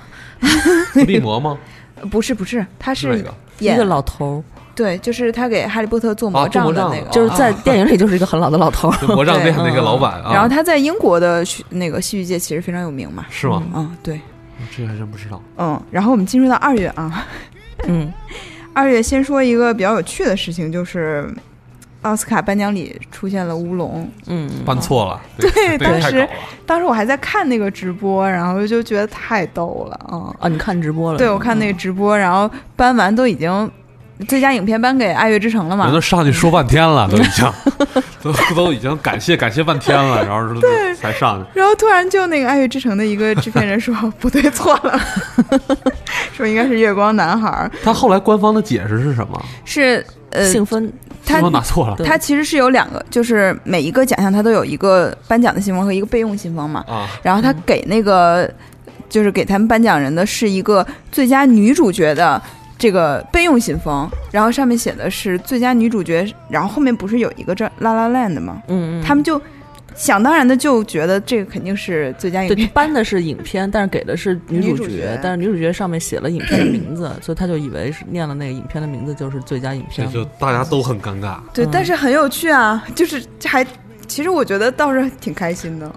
[0.94, 1.58] 伏地魔吗？
[2.12, 3.24] 不是不是，他是
[3.60, 4.44] 一个老头儿，
[4.76, 10.32] 对，就是他给哈利波特做啊魔杖的那个，就是在啊 电影里就是一个很老的老头魔杖对店那个老板啊。
[10.32, 13.26] 然后他在英国的戏那个戏剧界其实非常有名嘛。
[13.32, 13.64] 是吗？
[13.74, 14.22] 嗯，对，
[14.76, 15.42] 这个还真不知道。
[15.58, 17.26] 嗯，然后我们进入到二月啊，
[17.88, 18.14] 嗯
[18.74, 21.28] 二月先说一个比较有趣的事情，就是
[22.08, 24.10] 奥斯卡颁奖礼出现了乌龙。
[24.28, 26.30] 嗯，办错了， 对这个当时。
[26.66, 30.36] 当时我还在看那个直播，然后就觉得太逗了啊！
[30.40, 31.18] 啊，你看直播了？
[31.18, 33.72] 对，我看那个直播，然后颁完都已经
[34.28, 36.02] 最佳影片颁给《爱乐之城》了嘛人都？
[36.02, 37.50] 上去说半天了，都已经，
[38.22, 40.62] 都都已经感谢感谢半天了，然后说
[41.00, 41.48] 才上去。
[41.58, 45.00] 然后突然就那个《爱乐之城》的一个制片人说不对，错了，
[46.34, 49.42] 说应该是月光男孩，他后来官方的解释是什么？
[49.64, 50.92] 是呃，幸分
[51.28, 56.84] 他说拿错了对他其实是有两个，就是每一个奖项它都有一个颁奖的信封和一个备用信封嘛。
[56.88, 57.08] 啊！
[57.22, 58.50] 然后他给那个
[59.10, 62.42] 就是给他们颁奖人的是一个最佳女主角的
[62.78, 68.62] 这个备用信封，然后上面写的是最佳女主角，然后后面不是有一个这《La La Land》吗？
[68.68, 69.42] 嗯，嗯他们就
[69.98, 72.70] 想当然的就觉得这个肯定是最佳影对，片。
[72.74, 80.14] 颁的是影片，但是给的是女主角但是女主角上面写了影片的名字，所以他就以为是念了那个影片的名字就是最佳影这片。
[80.14, 81.40] 就大家都很尴尬。
[81.52, 83.66] 对，嗯但是很有趣啊，就是这还
[84.08, 85.92] 其实我觉得倒是挺开心的。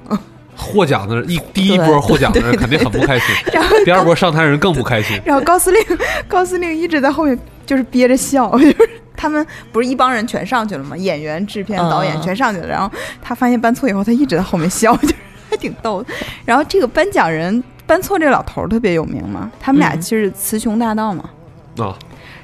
[0.57, 5.19] 获奖的人一第一波获奖的人肯定很不开心，然后第二波上台人更不开心。
[5.25, 5.83] 然后高司令
[6.29, 10.97] 高司令一直在后面就是憋着笑，就是他们不是一帮人全上去了吗？
[10.97, 15.15] 演员、制片、导演嗯全上去了，然后他发现搬错以后，他一直在后面笑，就是
[15.51, 16.09] 还挺逗的。
[16.47, 20.01] 然后这个颁奖人搬错这老头儿特别有名嘛，他们俩嗯。
[20.01, 21.29] 其实雌雄大盗嘛。
[21.77, 21.95] 啊，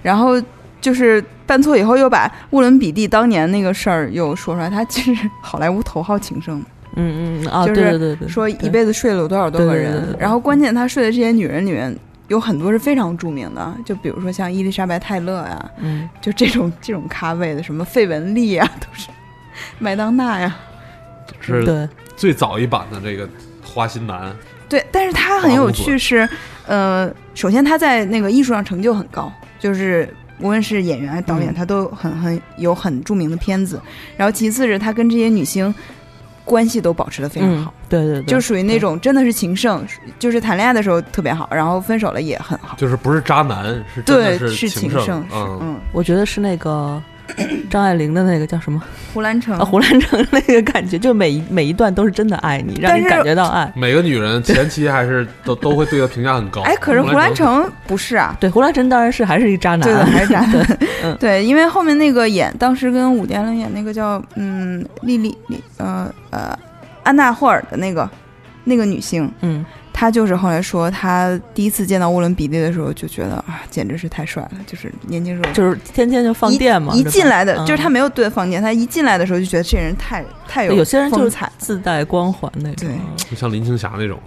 [0.03, 0.41] 然后
[0.79, 6.63] 就是搬错以后，又把沃伦比蒂当年那个事儿又说出来，他其实好莱坞头号情圣，
[6.97, 10.15] 嗯嗯啊，就是对对对对，说一辈子睡了有多少多个人。
[10.19, 11.97] 然后关键他睡的这些女人里面
[12.29, 16.09] 有很多是非常著名的，就比如说像伊丽莎白泰勒呀，嗯。
[16.21, 19.09] 就这种这种咖位的，什么费雯丽呀，都是
[19.79, 20.57] 麦当娜呀，
[21.41, 21.89] 是对。
[22.17, 23.29] 最早一版的这个
[23.63, 24.35] 花心男，
[24.69, 26.29] 对，但是他很有趣是，
[26.67, 31.55] 呃，首先他在那个艺术上成就很高，就是无论是演员还是导演，嗯。
[31.55, 33.81] 他都很很有很著名的片子。
[34.17, 35.73] 然后其次是他跟这些女星
[36.47, 39.85] 关系都保持的非常嗯好，，对对对，就属于那种真的是情圣，
[40.19, 42.75] 就是谈恋爱的时候特别好，然后分手了也很好。
[42.79, 47.03] 就是不是渣男，是真的对，是情情圣，嗯，嗯，我觉得是那个
[47.71, 53.71] 张爱玲的那个叫什么胡兰成啊，胡兰成那个感觉，就每一每一段都是真的爱你，让你感觉到爱。
[53.75, 56.63] 每个女人前期还是都都会对他评价很高。
[56.63, 60.79] 哎，可是胡兰成不是啊，对，胡兰成当然是还是一渣男，对的，还是渣男。
[61.03, 66.59] 嗯对，因为后面那个演，当时跟伍迪·艾伦演那个叫嗯莉莉莉呃呃
[67.03, 68.09] 安娜霍尔的那个
[68.65, 69.65] 那个女星，嗯，
[69.99, 75.51] 她就是后来说，他第一次见到沃伦比利的时候就觉得啊，简直是太帅了，就是年轻时候。
[75.55, 81.37] 就是天天就放电嘛，一进来的，嗯就是他没有对放电，他一进来的时候就觉得这人太太有有些人就是。
[81.57, 82.89] 自带光环那种。
[82.89, 82.99] 对
[83.31, 84.21] 就像林青霞那种，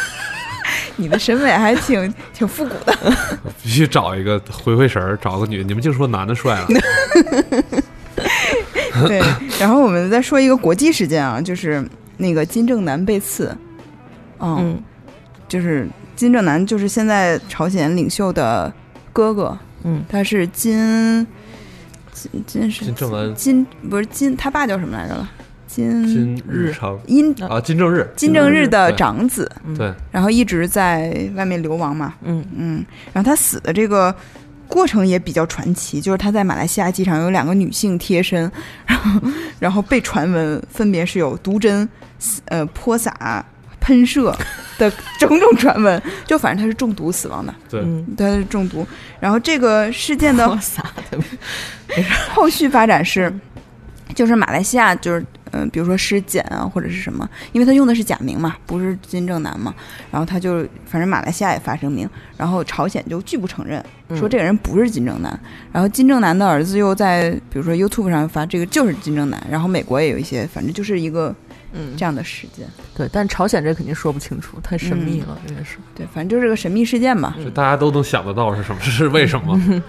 [0.96, 2.94] 你的审美还挺挺复古的。
[3.64, 5.64] 必须找一个回回神儿，找个女的。
[5.64, 6.66] 你们净说男的帅了，
[9.08, 9.22] 对，
[9.58, 11.82] 然后我们再说一个国际事件啊，就是
[12.18, 13.56] 那个金正男被刺，
[14.40, 14.82] 嗯，嗯。
[15.48, 18.72] 就是金正男就是现在朝鲜领袖的
[19.12, 20.04] 哥哥，嗯。
[20.08, 21.26] 他是金
[22.12, 25.28] 金金是金正恩、金不是金，他爸叫什么来着了？
[25.66, 29.76] 金金日成金啊，金正日，金正日的长子，嗯。
[29.76, 32.44] 对，然后一直在外面流亡嘛，嗯。
[32.56, 34.14] 嗯，然后他死的这个
[34.66, 38.50] 过程也比较传奇，就是他在马来西亚机场有两个女性贴身，
[38.86, 39.20] 然后
[39.60, 41.88] 然后被传闻分别是有毒针、
[42.46, 43.44] 呃泼洒、
[43.88, 44.36] 喷射
[44.76, 47.80] 的种种传闻，就反正他是中毒死亡的，对。
[47.80, 48.86] 嗯，他是中毒。
[49.18, 50.46] 然后这个事件的
[52.34, 53.32] 后续发展是，
[54.14, 55.20] 就是马来西亚就是
[55.52, 59.74] 嗯、呃比如说尸检啊或者是什么，因为他用的是假名嘛，不是金正男嘛，
[60.10, 63.82] 然后他就反正马来西亚也发声明，然后朝鲜就拒不承认，
[64.18, 65.40] 说这个人不是金正男，
[65.72, 71.34] 然后金正男的儿子又在比如说 YouTube 上发这个就是金正男，然后美国也有一些，反正就是一个
[71.78, 75.76] 嗯这样的事件，对，但朝鲜这肯定说不清楚，太神秘了，这个是。
[75.94, 79.58] 对，反正就是个神秘事件吧，就大家都能想得到是什么，是为什么？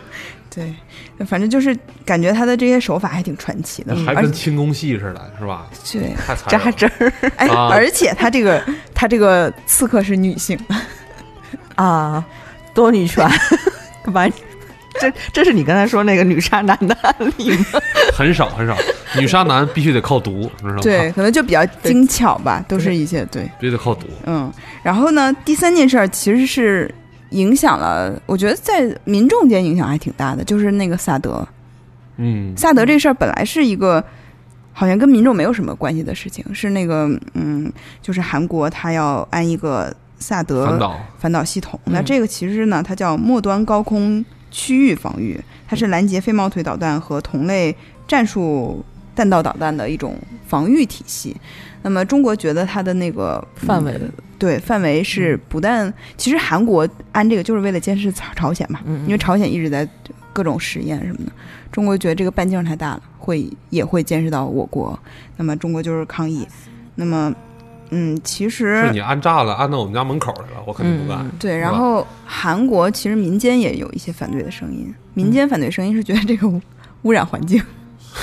[0.54, 0.74] 对，
[1.28, 5.68] 反正就是感觉他的这些手法还挺传奇的，还跟轻功戏似的，是吧？
[5.92, 6.72] 对，太残忍扎。
[6.72, 10.60] 针儿哎，啊 而且他这个他这个刺客是女性。
[11.76, 12.26] 啊，
[12.74, 13.26] 多女权，
[14.04, 14.28] 干嘛？
[15.00, 17.80] 这这是你刚才说那个女杀男的案例吗？
[18.14, 18.78] 很少很少，
[19.18, 20.80] 女杀男必须得靠毒，知道吗？
[20.82, 24.08] 对，，可能就比较精巧吧，都是一些对，必须得靠毒。
[24.26, 24.52] 嗯。
[24.84, 26.94] 然后呢，第三件事儿其实是
[27.32, 31.48] 影响了，我觉得在民众间影响还挺大的，就是那个萨德。
[32.18, 34.04] 嗯，萨德这事儿本来是一个
[34.74, 41.80] 好像跟民众没有什么关系的事情，是那个嗯，就是韩国他要安一个萨德反导反导系统。
[41.86, 47.76] 嗯那这个其实呢，它叫末端高空区域防御，它是拦截飞毛腿导弹和同类
[48.08, 48.84] 战术
[49.16, 50.16] 弹道导弹的一种
[50.48, 51.36] 防御体系。
[51.82, 59.88] 那么中国觉得它的那个范围嗯对范围是不但，其实韩国安这个就是为了监视朝朝鲜嘛，嗯，因为朝鲜一直在
[60.32, 61.32] 各种实验什么的。
[61.72, 64.98] 中国觉得这个半径太大了，会也会监视到我国，
[65.36, 66.48] 那么中国就是抗议。
[66.96, 67.34] 那么，
[67.90, 71.20] 嗯，其实是你安炸了，安到我们家门口来了，我肯定不干。
[71.26, 76.62] 嗯对，然后韩国其实民间也有一些反对的声音，民间反对声音是觉得这个污
[77.04, 77.62] 污染环境，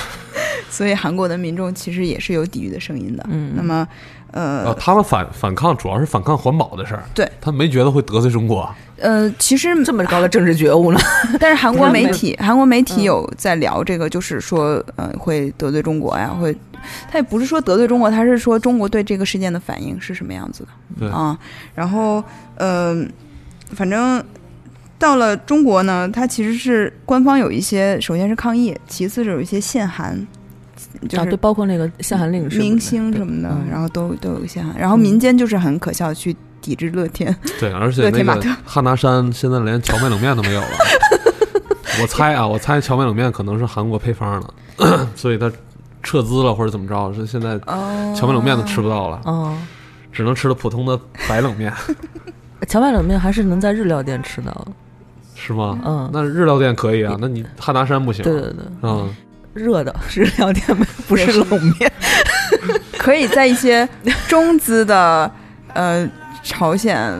[0.69, 3.25] 所以韩国的民众其实也是有抵御的声音的。
[3.29, 3.87] 嗯那么，
[4.31, 10.99] 呃呃，他们反反抗主要是反抗环保的事儿，对他没觉得会得罪中国，呃，其实这么高的政治觉悟了？
[11.39, 16.55] 但是韩国媒体，韩国媒体嗯有在聊这个，就是说，呃，会得罪中国呀，会，
[17.09, 21.37] 他也不是说得罪中国，他是说中国对这个事件的反应是什么样子的对啊。
[21.73, 22.23] 然后，
[22.55, 22.95] 呃、
[23.71, 24.23] 反正
[24.99, 30.27] 到了中国呢，它其实是官方有一些，首先是抗议，其次是有一些函，
[31.09, 37.35] 就啊，对，包括那个限韩令是明星什么的，嗯然后都都有限韩，然后民间就是很可笑，去抵制乐天。
[37.59, 40.67] 对，而且那个乐天玛特汉拿山现在连荞麦冷面都没有了。
[42.01, 44.41] 我猜啊，我猜荞麦冷面可能是韩国配方
[44.77, 45.51] 的， 所以他
[46.03, 49.57] 撤资了或者怎么着，是现在哦荞麦冷面都吃不到了，哦，
[50.11, 51.73] 只能吃的普通的白冷面，
[52.67, 54.65] 荞麦冷面还是能在日料店吃到。
[55.39, 55.79] 是吗？
[55.85, 58.23] 嗯，那日料店可以啊，那你汉拿山不行。
[58.23, 59.15] 对对对，嗯，
[59.57, 60.65] 热的日料店
[61.07, 61.91] 不是冷面。
[62.97, 63.87] 可以在一些
[64.27, 65.29] 中资的
[65.73, 66.07] 呃
[66.43, 67.11] 朝鲜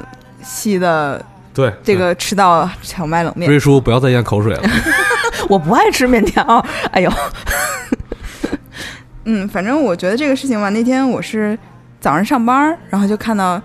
[0.44, 1.24] 系的
[1.54, 3.50] 对，这个吃到荞麦冷面。
[3.50, 4.64] 瑞叔不要再咽口水了。
[5.50, 6.44] 我不爱吃面条。
[6.92, 7.12] 哎呦，
[9.26, 11.58] 嗯，反正我觉得这个事情吧，那天我是
[12.00, 13.62] 早上上班，然后就看到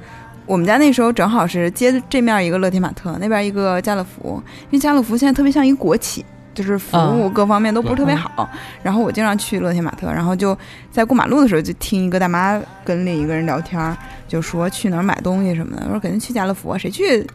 [0.46, 6.24] 我们家那时候正好是接这面一个乐天玛特，那边一个家乐福，因为家乐福现在特别像一国企。
[6.54, 8.48] 就是服务各方面都不是特别好，
[8.82, 10.56] 然后我经常去乐天玛特，然后就
[10.90, 13.96] 在过马路的时候就听一个大妈跟另一个人聊天儿，
[14.28, 15.82] 就说去哪儿买东西什么的。
[15.86, 17.26] 我说肯定去家乐福啊，谁去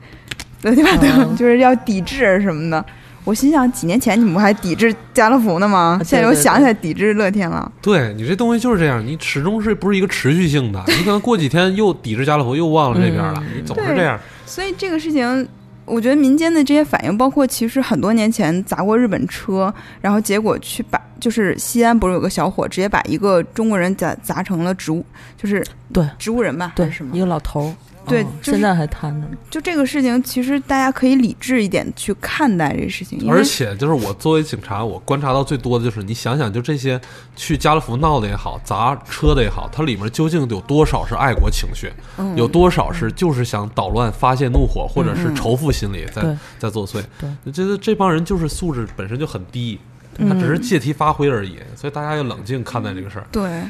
[0.61, 2.85] 乐天玛特、嗯 就是要抵制什么的。
[3.23, 5.97] 我心想，几年前你们不还抵制家乐福呢吗？
[5.99, 7.69] 啊对现在又想起来抵制乐天了。
[7.81, 10.81] 对你这东西就是这样，你始终是不是一个持续性的？
[10.87, 14.17] 你可能过几天又抵制家乐福，又忘了这边了，嗯你总是这样。
[14.45, 15.45] 所以这个事情，
[15.87, 25.03] 我觉得民间的这些反应，包括其实很多年前砸过日本车，然后结果去把，就是西安不是有个小伙直接把一个中国人砸砸成了植物，
[25.37, 27.19] 就是对植物人吧，对是什，么一？
[27.21, 27.73] 个老头儿。
[28.07, 29.37] 对嗯就是现在还谈着呢。
[29.49, 36.99] 就这个事情，其实大家可以理智一点去看待这个事情，而且就是我作为警察，我观察到最多的就是，你想想，就这些
[37.35, 47.01] 去家乐福闹的也好，砸车的也好，它里面究竟有多少是爱国情绪，嗯有多少是就是想捣乱、发泄怒火，或者是仇富心理在、对在作祟？
[47.19, 49.79] 对我觉得这帮人就是素质本身就很低，
[50.17, 53.27] 他只是借题发挥而已，所以大家要冷静看待这个事儿。
[53.31, 53.63] 对，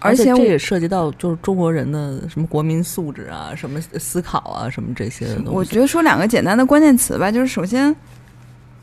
[0.00, 5.50] 而且我这也涉及到就是中国人的什么国民素质啊，什么思考啊，什么这些的东西。
[5.50, 7.94] 我觉得说两个简单的关键词吧，就是首先，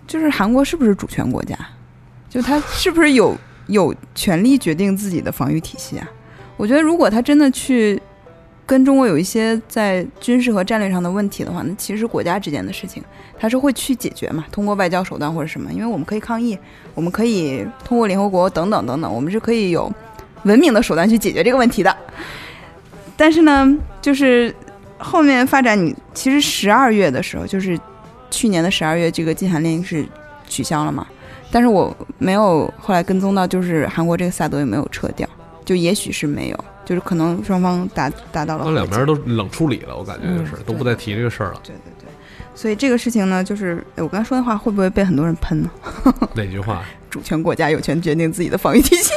[0.06, 1.58] 就是韩国是不是主权国家，
[2.30, 3.36] 就他是不是有
[3.68, 6.10] 有权利决定自己的防御体系啊？
[6.58, 8.02] 我觉得如果他真的去
[8.66, 13.04] 跟中国有一些在军事和战略上的问题的话，那其实是国家之间的事情，
[13.38, 16.58] 他是会去解决嘛，通过外交手段或者什么，因为我们可以抗议，
[16.94, 19.92] 我们可以通过联合国等等等等，我们是可以有
[20.46, 21.96] 文明的手段去解决这个问题的。
[23.16, 24.54] 但是呢，就是
[24.98, 27.80] 后面发展，你其实十二月的时候，就是
[28.32, 30.06] 去年的十二月，这个禁韩令是
[30.48, 31.06] 取消了嘛？
[31.52, 35.28] 但是我没有后来跟踪到，就是韩国这个萨德有没有撤掉？
[35.64, 41.60] 就也许是没有，就是可能双方达达到了那两边都冷处理了，我感觉就是、嗯都不再提这个事儿了。
[41.64, 42.10] 对对对，
[42.54, 45.70] 所以这个事情呢，就是哎我刚才说的话会不会被很多人喷呢？
[46.36, 46.84] 哪句话？
[47.10, 49.14] 主权国家有权决定自己的防御体系。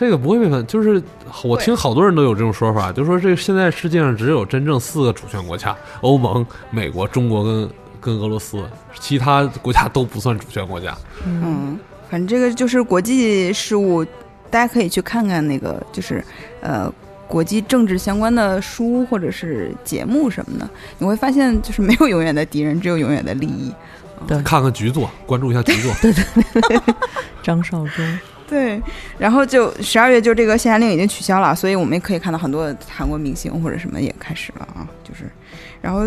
[0.00, 1.02] 这个不会被分，就是
[1.44, 8.64] 我听好多人都有这种说法，就说这现在世界上只有真正四个主权国家：欧盟、美国、中国跟跟俄罗斯，
[8.98, 10.96] 其他国家都不算主权国家。
[11.26, 14.02] 嗯，反正这个就是国际事务，
[14.48, 16.24] 大家可以去看看那个，就是
[16.62, 16.90] 呃。
[17.28, 23.72] 国际政治相关的书或者是节目什么的，你会发现就是没有永远的敌人，只有永远的利益。
[24.26, 25.94] 对看看局座，关注一下局座。
[26.02, 26.24] 对对
[26.62, 26.80] 对
[27.40, 28.18] 张绍忠，
[28.50, 28.82] 对，
[29.16, 35.30] 然后就十二月就这个限韩令已经取消了，所以我们也可以看到很多韩国明星或者什么也开始了啊，就是，
[35.80, 36.00] 然后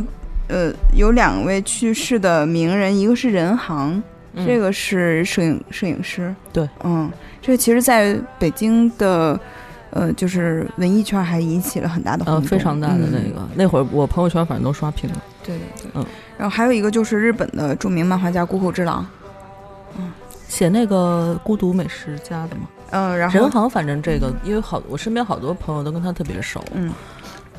[0.49, 3.91] 呃有两位去世的名人，一个是任航，
[4.33, 4.45] 嗯。
[4.45, 7.09] 这个是摄影摄影师，对，嗯，
[7.41, 9.39] 这个其实在北京的
[9.91, 15.23] 呃就是文艺圈还引起了很大的轰呃动，非常大的那嗯个，那会儿我朋友圈反正都刷屏了。
[15.45, 16.05] 对对对，嗯，
[16.37, 19.05] 然后还有一个就是日本的著名漫画家谷口之郎，
[20.53, 23.39] 写那个孤独美食家的嘛，嗯，然后。
[23.39, 26.93] 任航反正这个，因为好我身边好多朋友都跟他特别熟，嗯。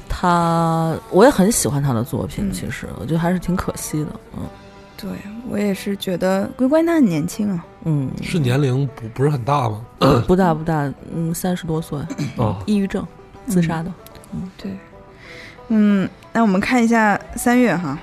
[0.09, 2.53] 他我也很喜欢他的作品，嗯。
[2.53, 4.47] 其实我觉得还是挺可惜的，嗯。
[4.97, 5.11] 对
[5.51, 9.85] 我也是觉得龟乖他很年轻啊，嗯，是年龄不不是很大吗？
[10.29, 11.99] 不大不大，嗯，三十多岁，
[12.39, 13.05] 啊，抑郁症，
[13.49, 13.93] 自杀的，
[14.33, 14.49] 嗯。
[14.57, 14.71] 对，
[15.67, 17.99] 嗯，那我们看一下三月哈，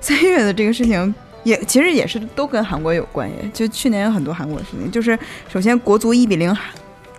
[0.00, 1.14] 三月的这个事情
[1.46, 3.48] 也其实也是都跟韩国有关系。
[3.54, 5.16] 就去年有很多韩国的事情，就是
[5.48, 6.54] 首先国足一比零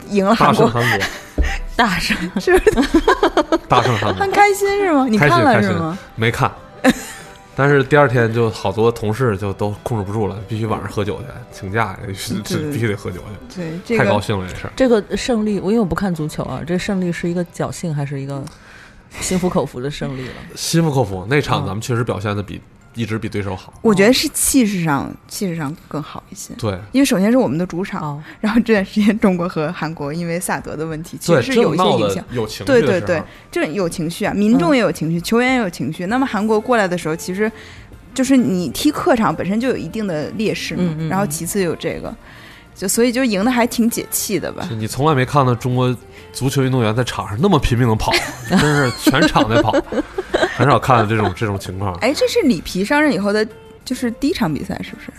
[0.09, 1.05] 赢了韩国，胜韩国，
[1.78, 3.01] 大胜， 是不是
[3.69, 5.07] 大胜韩国很，开心是吗？
[5.09, 5.97] 你看了是吗？
[6.15, 6.51] 没看。
[7.55, 13.19] 但是第二天就好多同事就都控制不住了，必须晚上喝酒去，请假必须得喝酒
[13.49, 14.73] 去，对，这太高兴了这事儿。
[14.75, 18.43] 这个胜利，我因为我不看足球啊，这胜利是一个侥幸还是一个
[19.19, 20.34] 心服口服的胜利了？
[20.55, 22.61] 心服口服，那场嗯咱们确实表现的比
[22.97, 23.71] 一直比对手好。
[23.81, 26.53] 我觉得是气势上气势上更好一些。
[26.57, 32.25] 对因为首先是我们的主场，哦，然后这段时间中国和韩国因为萨德的问题，其，实是有一些影响。
[32.31, 33.21] 有情绪对对对，
[33.51, 36.07] 这有情绪啊，民众也有情绪，球员也有情绪。
[36.07, 37.49] 那么韩国过来的时候，其实
[38.13, 42.13] 就是你踢客场本身就有一定的劣势嘛，嗯嗯嗯然后其次有这个，
[42.78, 44.69] 就所以就赢的还挺解气的吧。
[44.78, 45.93] 你从来没看到中国
[46.32, 48.11] 足球运动员在场上那么拼命的跑，
[48.47, 49.71] 真是全场在跑，
[50.55, 51.93] 很少看到这种这种情况。
[51.95, 53.45] 哎，这是里皮上任以后的，
[53.84, 55.11] 就是第一场比赛，是不是？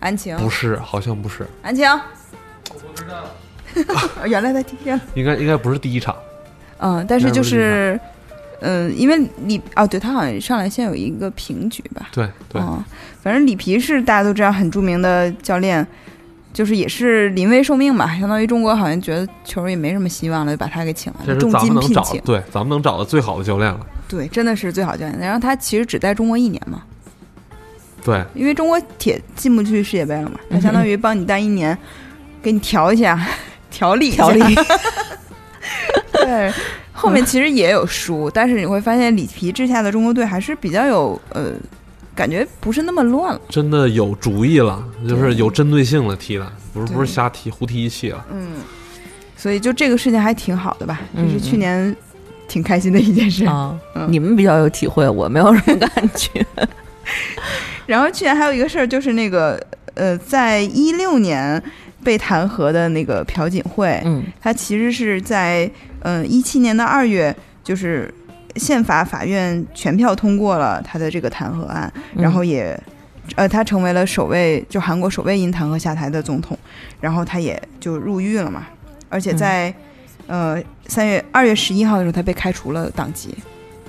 [0.00, 4.98] 安晴，不是，好像不是，安晴，我不知道， 原来在踢上。
[5.14, 6.16] 应该应该不是第一场。
[6.78, 8.00] 嗯，但是就是是，
[8.60, 12.08] 嗯，因为里哦，对他好像上来先有一个平局吧。
[12.12, 12.82] 对对，嗯，
[13.22, 15.84] 反正里皮是大家都知道很著名的教练，
[16.56, 22.18] 就是也是临危受命吧，相当于中国好像觉得球也没什么希望了，就把他给请来了，重金聘请。
[22.22, 23.78] 对咱们能找到最好的教练了。
[24.08, 25.18] 对，真的是最好教练。
[25.18, 26.82] 然后他其实只带中国一年嘛，
[28.02, 31.76] 对，因为中国铁进不去世界杯了嘛，他相当于帮你待一年，
[32.40, 33.22] 给你调一下，
[33.70, 34.40] 调理调理
[36.14, 36.50] 对，
[36.90, 41.52] 后面其实也有输，但是你会发现里皮之下的中国队还是比较有呃，
[42.16, 43.40] 感觉不是那么乱了。
[43.48, 48.26] 真的有主意了，就是有针对性的踢了，不是不是瞎踢胡踢一气了。
[48.32, 48.54] 嗯，
[49.36, 51.94] 所以就这个事情还挺好的吧，这是嗯去年
[52.48, 53.44] 挺开心的一件事。
[53.44, 56.44] 啊，嗯你们比较有体会，我没有什么感觉。
[57.86, 59.64] 然后去年还有一个事儿，就是那个
[59.94, 61.62] 呃，在一六年
[62.02, 68.12] 被弹劾的那个朴槿惠，嗯她其实是在嗯一七年的二月，就是
[68.58, 72.78] 宪法法院全票通过了他的这个弹劾案，嗯然后也。
[73.34, 76.56] 呃，他成为了首位，就韩国首位因弹劾下台的总统，
[77.00, 78.68] 然后他也就入狱了嘛，
[79.08, 79.74] 而且在、
[80.28, 83.30] 呃三月二月十一号的时候，他被开除了党籍，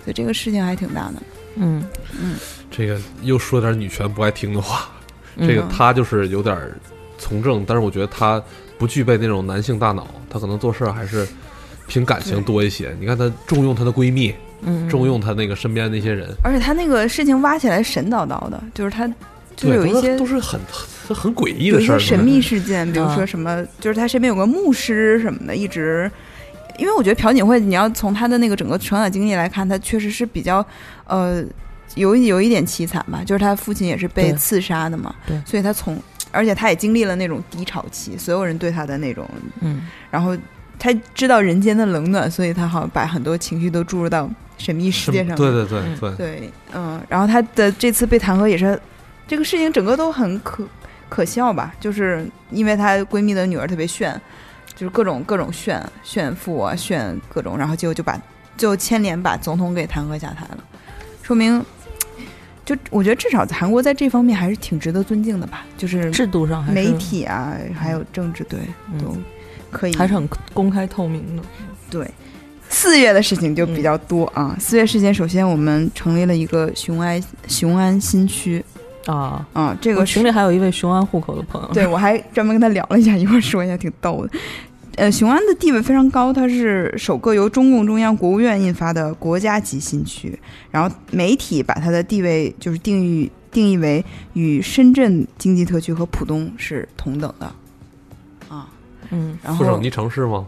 [0.03, 1.13] 所以这个事情还挺大的。
[1.57, 1.85] 嗯
[2.19, 2.35] 嗯，
[2.71, 4.89] 这个又说点女权不爱听的话，
[5.35, 6.57] 嗯这个他就是有点
[7.19, 8.41] 从政，但是我觉得他
[8.79, 11.27] 不具备那种男性大脑，他可能做事还是
[11.85, 12.91] 凭感情多一些。
[12.99, 14.87] 你看他重用她的闺蜜，嗯。
[14.89, 19.07] 重用他那个身边那些人，而且他那个事情挖起来神叨叨的，就是他
[19.55, 20.59] 就有一些都是很
[21.05, 26.09] 很很诡异的事儿，些神秘事件，比如啊说什么，就是他身边有个牧师什么的，一直。
[26.77, 30.63] 因为我觉得朴槿惠，你要从他的那个整个成长经历来看，他确实是比较，
[31.07, 31.43] 呃，
[31.95, 35.41] 有一有一点凄惨吧，就是他父亲也是被刺杀的嘛，对。
[35.43, 35.99] 所以他从，
[36.31, 39.27] 而且他也经历了那种低潮期，所有人对他的那种，
[39.61, 39.87] 嗯。
[40.11, 40.37] 然后
[40.77, 45.35] 他知道人间的冷暖，所以他好像把很多情绪都注入到神秘世界上。
[45.35, 48.79] 对对对嗯对，对，嗯，然后他的这次被弹劾也是，
[49.27, 50.67] 这个事情整个都很可
[51.09, 54.19] 可笑吧，就是因为她闺蜜的女儿特别炫，
[54.75, 58.19] 就是各种各种炫炫富啊，炫各种，然后结果就把
[58.57, 60.63] 就牵连把总统给弹劾下台了，
[61.21, 61.63] 说明。
[62.65, 68.59] 就我觉得至少在韩国在这方面还是挺值得尊敬的吧，就是制度上还是媒体啊，还有政治对
[68.91, 69.15] 嗯都
[69.71, 71.43] 可以，还是很公开透明的。
[71.89, 72.05] 对，
[72.69, 74.55] 四月的事情就比较多啊。
[74.59, 78.63] 四月事件，首先我们成立了一个雄安雄安新区
[79.05, 84.39] 啊，啊，这个是群里还有一位雄安户口的朋友，对我还专门跟他聊了一下，一会儿说一下，挺逗的。
[84.95, 90.37] 呃，雄安的地位非常高，它是首个由中共中央国务院印发的国家级新区。
[90.71, 94.03] 然后媒体把它的地位就是定义定义为
[94.33, 97.45] 与深圳经济特区和浦东是同等的
[98.49, 98.67] 啊。
[99.11, 100.47] 嗯然后副省级城市吗？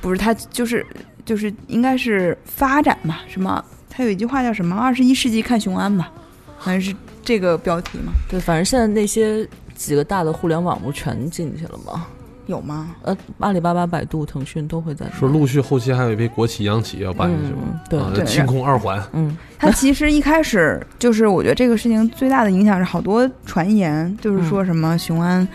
[0.00, 0.84] 不是它就是
[1.26, 3.16] 就是应该是发展嘛？
[3.28, 3.62] 什么？
[3.90, 4.74] 他有一句话叫什么？
[4.74, 6.10] 二十一世纪看雄安吧，
[6.56, 8.12] 好像是这个标题嘛？
[8.30, 12.06] 对，反正现在那些几个大的互联网不全进去了吗？
[12.46, 12.94] 有吗？
[13.02, 15.04] 呃，阿里巴巴、百度、腾讯都会在。
[15.18, 17.58] 说陆续后期还有一批国企、央企要搬进去吗？
[17.72, 25.46] 嗯对啊，对清空二环， 嗯它其实一开始就是，我觉得这个事情最大的影响是好多传言，就是说什么雄安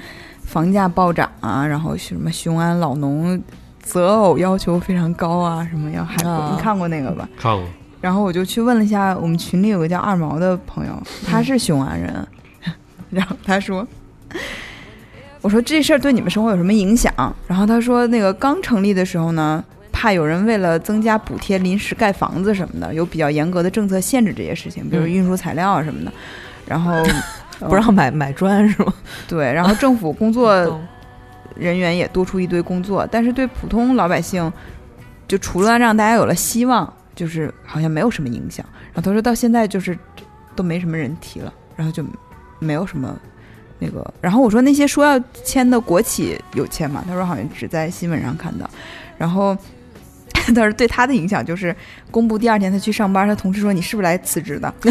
[0.43, 3.41] 房价暴涨啊，然后什么雄安老农
[3.82, 7.28] 择偶要求非常高啊，什么要海啊你看过那个吧？
[7.40, 7.66] 看过。
[8.00, 12.28] 然后我就去问了一下我们群里有个叫二毛的朋友，他是雄安人，
[13.10, 13.86] 然后他说。
[15.42, 17.12] 我说这事儿对你们生活有什么影响？
[17.48, 26.12] 然后他说，那个刚成立的时候呢，怕有人为了增加补贴临时盖房子什么的，有比较严格的政策限制这些事情，比如嗯运输材料啊什么的。
[26.68, 26.94] 然后
[27.68, 28.94] 不让买买砖是吗？
[29.28, 30.80] 对，然后政府工作懂
[31.62, 34.51] 人员也多出一堆工作，但是对普通老百姓，
[35.28, 38.66] 就除了让大家有了希望，就是好像没有什么影响。
[38.93, 39.97] 然后他说到现在就是
[40.55, 42.03] 都没什么人提了，然后就
[42.59, 43.16] 没有什么
[43.80, 44.14] 那个。
[44.20, 47.03] 然后我说那些说要签的国企有签吗？
[47.07, 48.70] 他说好像只在新闻上看到。
[49.18, 49.55] 然后
[50.34, 51.76] 他说对他的影响就是
[52.09, 54.74] 公布第二天他去上班，他同事说你是不是来辞职的？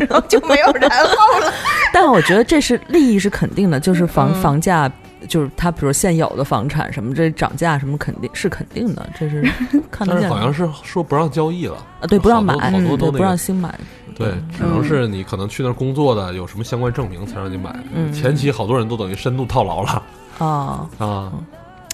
[0.00, 1.52] 然后就没有然后了。
[1.94, 4.90] 但我觉得这是利益是肯定的，就是房、嗯房价，
[5.30, 9.40] 就是它比如现有的房产什么这涨价什么肯定是肯定的，这是
[9.88, 10.28] 看得但是。
[10.28, 13.72] 好像是说不让交易了，啊，对，不让买，好多都那个让新买。
[14.16, 17.74] 对，只能是你可能去那儿工作的有什么相关证明才让你买。
[17.94, 20.02] 嗯前期好多人都等于深度套牢了
[20.38, 21.32] 啊，啊，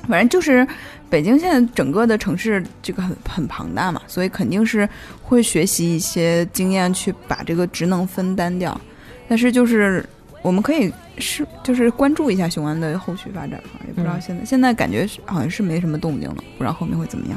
[0.09, 0.66] 反正就是
[1.11, 4.89] 北京现在整个的城市这个很很庞大嘛，所以肯定是
[5.22, 8.80] 会学习一些经验去把这个职能分担掉。
[9.28, 10.05] 但是就是
[10.47, 14.21] 我们可以是就是关注一下雄安的后续发展嘛，也不知道嗯。
[14.21, 17.37] 现在、现在感觉是好像是没什么动静了，不知道后面会怎么样。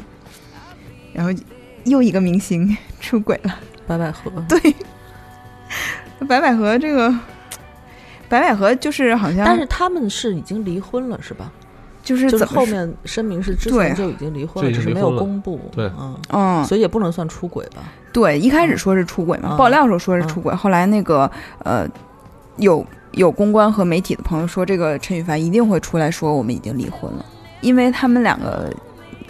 [1.12, 1.32] 然后
[1.86, 4.74] 又一个明星出轨了，白百合， 对，
[6.28, 7.12] 白百合这个。
[8.28, 11.50] 白百合就是好像，但是他们是已经离婚了，是吧？
[12.04, 15.60] 就是就是后面声明是之对前就已经离婚了，只是没有公布。
[15.72, 15.90] 对。
[15.98, 17.82] 嗯，嗯，所以也不能算出轨吧？
[18.12, 21.28] 对，一开始说是出轨嘛，嗯爆料时候说是出轨，后来那个
[21.64, 21.84] 呃，
[22.58, 27.24] 有有公关和媒体的朋友说，这个陈羽凡一定会出来说我们已经离婚了，
[27.60, 28.72] 因为他们两个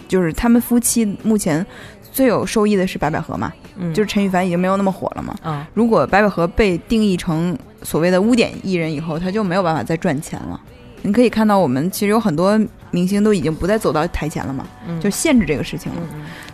[0.09, 1.65] 就是他们夫妻目前
[2.13, 5.35] 最有收益的是白百合嘛，嗯，就是陈羽凡已经没有那么火了嘛。
[5.43, 10.61] 啊，如果白百合被定义成所谓的污点艺人以后，他就没有办法再赚钱了。
[11.03, 12.61] 你可以看到，我们其实有很多
[12.91, 16.03] 明星都已经不再走到台前了嘛，嗯就限制这个事情了。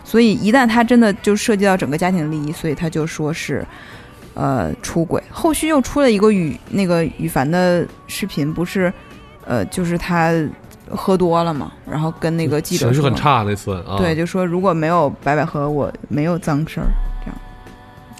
[0.05, 3.65] 所以一旦他真的就涉及到整个家庭利益，所以他就说是，
[4.37, 5.21] 呃，出轨。
[5.31, 8.93] 后续又出了一个羽那个羽凡的视频，不是，
[9.45, 10.31] 呃，就是他
[10.91, 16.85] 喝多了嘛，然后跟那个记者说情绪很，差那次啊，对，就说如果没有白百合，我没有脏事儿
[17.25, 17.31] 这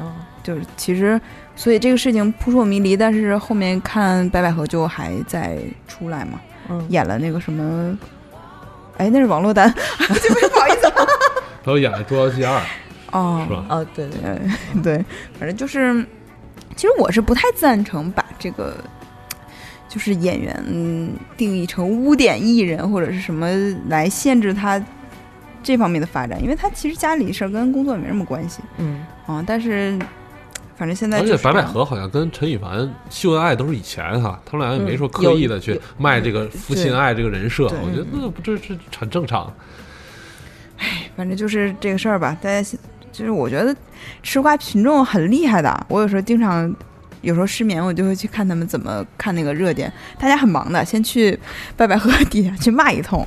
[0.03, 1.21] 样，啊，就是其实，
[1.55, 7.95] 所以这个事情扑朔迷离，但是后面看白百合就还在出来嘛，嗯，演了那个什么。
[8.97, 10.91] 哎，那是王珞丹，对不起，不好意思。
[11.63, 12.57] 他有演了《捉妖记二》
[13.11, 13.65] 哦，是吧？
[13.69, 15.05] 啊，对对，对 对，
[15.39, 16.05] 反正就是，
[16.75, 18.75] 其实我是不太赞成把这个
[19.87, 23.47] 就是演员嗯定义成污点艺人或者是什么
[23.87, 24.83] 来限制他
[25.63, 29.43] 这方面的发展，因为他其实家里事儿跟工作也没什么关系嗯，啊。
[29.45, 29.97] 但是
[30.75, 39.51] 反正现在而且白百合好像跟陈羽凡秀恩爱都是以前哈，他们俩也没说嗯刻意的去卖这个夫妻恩爱这个人设，我觉得那不这这很正常。
[40.77, 42.79] 哎反正就是这个事儿吧，大家现
[43.17, 43.75] 就是我觉得
[44.21, 46.73] 吃瓜群众很厉害的，我有时候经常。
[47.21, 49.91] 有时候失眠，我就会去看他们怎么看那个热点。
[50.19, 51.37] 大家很忙的，先去
[51.75, 53.25] 白百合底下去骂一通，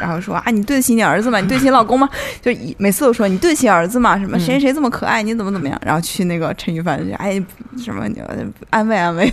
[0.00, 1.38] 然后说啊，你对得起你儿子吗？
[1.38, 2.08] 你对得起你老公吗？
[2.40, 4.18] 就以每次都说你对得起儿子吗？
[4.18, 5.78] 什么嗯谁谁谁这么可爱，你怎么怎么样？
[5.84, 7.40] 然后去那个陈羽凡，哎，
[7.78, 8.20] 什么你
[8.70, 9.30] 安慰安慰，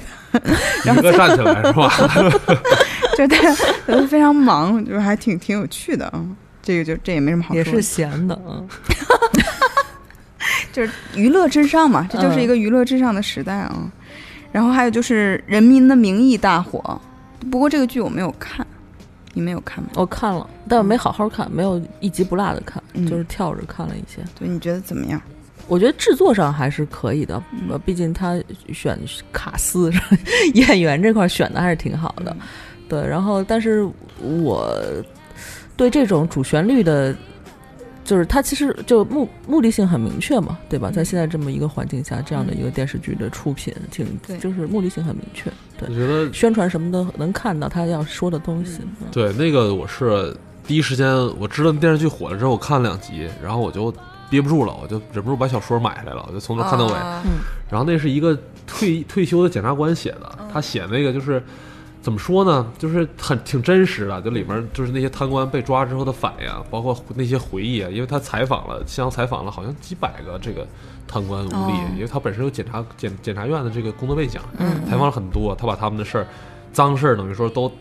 [0.83, 1.89] 然 后一个站起来是吧？
[3.17, 3.55] 就大家
[3.87, 6.23] 都非常忙，就是还挺挺有趣的啊。
[6.61, 8.67] 这个就这也没什么好说的，也是闲的，嗯，
[10.71, 13.91] 就是娱乐至上嘛，这就是一个娱乐至上的时代啊。
[14.51, 17.01] 然后还有就是《人民的名义》大火，
[17.51, 18.65] 不过这个剧我没有看，
[19.33, 19.89] 你没有看吗？
[19.95, 24.21] 我看了，但没好好看，没有一集不落的看，嗯就是跳着看了一些。
[24.37, 25.19] 对，你觉得怎么样？
[25.67, 28.39] 我觉得制作上还是可以的，嗯呃，毕竟他
[28.73, 28.99] 选
[29.31, 29.91] 卡斯
[30.53, 32.35] 演员这块选的还是挺好的，
[32.89, 33.01] 对。
[33.07, 33.89] 然后，但是
[34.21, 34.77] 我
[35.77, 37.15] 对这种主旋律的，
[38.03, 40.89] 就是它其实就目目的性很明确嘛，对吧？
[40.89, 44.05] 嗯在现在这么一个环境下，这样的一个电视剧的出品，挺
[44.39, 45.93] 就是目的性很明确，对我。
[45.93, 50.35] 觉得宣传什么的能看到他要说的东西，嗯对那个我是
[50.67, 53.93] 第一时间我知道电视剧火了之后，我看了两集，然后我就
[54.29, 56.93] 憋不住了，我就忍不住把小说买下来了，我就从头看到尾。
[56.93, 57.23] 啊
[57.69, 58.37] 然后那是一个
[58.67, 61.41] 退退休的检察官写的，他写那个就是
[62.03, 70.67] 怎么说呢，就是很挺真实的，就里面就是那些贪官被抓之后的反应，包括那些回忆啊，因为他采访了，像采访了好像几百个这个
[71.07, 76.27] 贪官污吏，哦因为他本身有检察检检察院的这个工作背景，嗯采访了很多，他把他们的事儿、
[76.71, 77.71] 脏事儿等于说都。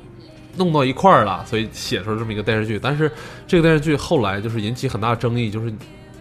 [0.55, 2.79] 弄到一块儿了，所以写出了这么一个电视剧。
[2.79, 3.11] 但是
[3.47, 5.73] 这个电视剧后来就是引起很大的争议，就是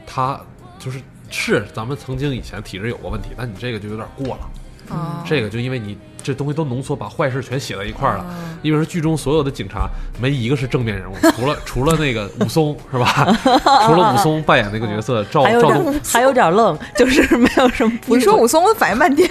[0.07, 0.39] 他
[0.79, 4.49] 就是是咱们曾经以前体制有过问题，但你这个就有点过了。
[4.89, 8.23] 哦这个就因为你这东西都浓缩，把坏事全写在一块儿了。
[8.23, 8.27] 哦
[8.61, 9.89] 因为说剧中所有的警察
[10.21, 13.25] 没一个是正面人物， 除了除了那个武松是吧？
[13.87, 17.91] 除了武松扮演那个角色赵还有赵东点， 还有点愣，就是没有什么。
[18.05, 19.27] 你说武松，我反应半天。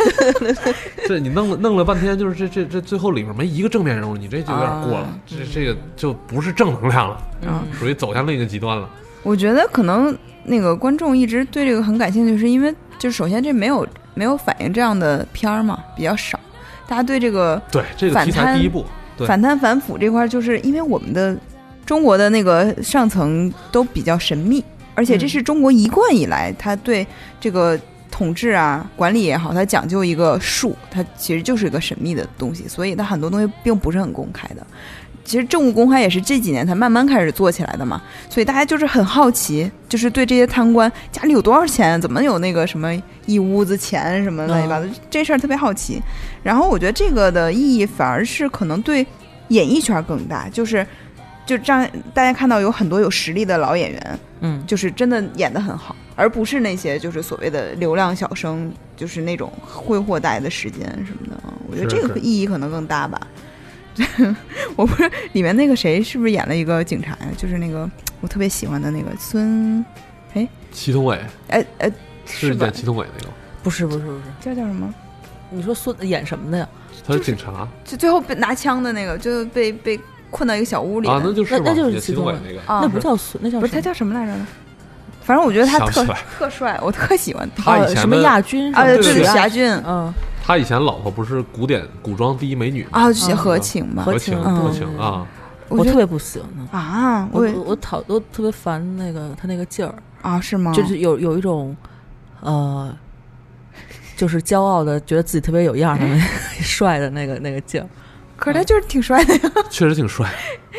[1.07, 8.91] 这你弄了弄了半天，就是这这这最后里面没一个正面人物，你这就有点过了，啊这这个就不是正能量了，嗯属于走向另一个极端了。
[9.23, 10.13] 我觉得可能
[10.43, 16.37] 那个观众一直对这个很感兴趣，是因为就是首先这没有没有反映这样的片儿嘛，比较少，
[16.91, 18.69] 大家对这个对，这个题材反贪第一
[19.25, 21.39] 反贪反腐这块儿，就是因为我们的
[21.87, 24.65] 中国的那个上层都比较神秘，
[24.97, 27.07] 而且这嗯是中国一贯以来他对
[27.39, 27.79] 这个
[28.11, 34.67] 统治啊、管理也好，它讲究一个术，它其实就是一个神秘的东西，所以它很多东西并不是很公开的。
[35.31, 42.93] 其实政务公开也是这几年才慢慢开始做起来的嘛，所以大家就是很好奇，就是对这些贪官家里有多少钱，怎么有那个什么
[43.27, 46.03] 一屋子钱什么乱七八糟，这事儿特别好奇。
[46.43, 49.07] 然后我觉得这个的意义反而是可能对
[49.51, 50.85] 演艺圈更大，就是
[51.47, 61.37] 就让大家看到有很多有实力的老演员，嗯，就是真的演得很好，而不是那些就是所谓的流量小生，就是那种挥霍大家的时间什么的。
[61.37, 63.21] 啊我觉得这个意义可能更大吧。
[64.77, 67.27] 我不是里面那个谁是不是演了一个警察呀？
[67.37, 67.89] 就是那个
[68.21, 69.85] 我特别喜欢的那个孙，
[70.73, 71.91] 祁同伟哎哎，
[72.27, 72.73] 是演？
[72.73, 73.31] 祁同伟那个，
[73.63, 74.93] 不是不是不是，叫叫什么？
[75.51, 76.69] 你说孙演什么的呀？
[77.07, 79.99] 他是警察就最后被拿枪的那个，就被被
[80.31, 84.33] 困到一个小屋里的啊，那就是那那就是祁同伟那个，啊那不叫孙，那叫不是他叫什么来着？
[85.23, 86.05] 反正我觉得他特
[86.39, 87.77] 特帅，我特喜欢他。
[87.77, 90.13] 哦什么亚军啊，对对的霞俊嗯，
[90.51, 94.03] 他以前老婆不是古典古装第一美女吗啊，写嗯合情吧？
[94.03, 95.25] 合情嗯合情啊，
[95.69, 96.77] 我特别不喜欢他。
[96.77, 100.73] 啊，我我讨都特别烦那个他那个劲儿，啊是吗？
[100.75, 101.77] 就是有有一种，
[102.41, 102.93] 呃，
[104.17, 106.19] 就是骄傲的，觉得自己特别有样儿的那
[106.61, 107.87] 帅的那个那个劲儿
[108.37, 109.51] 可是他就是挺帅的呀。
[109.71, 110.27] 确实挺帅。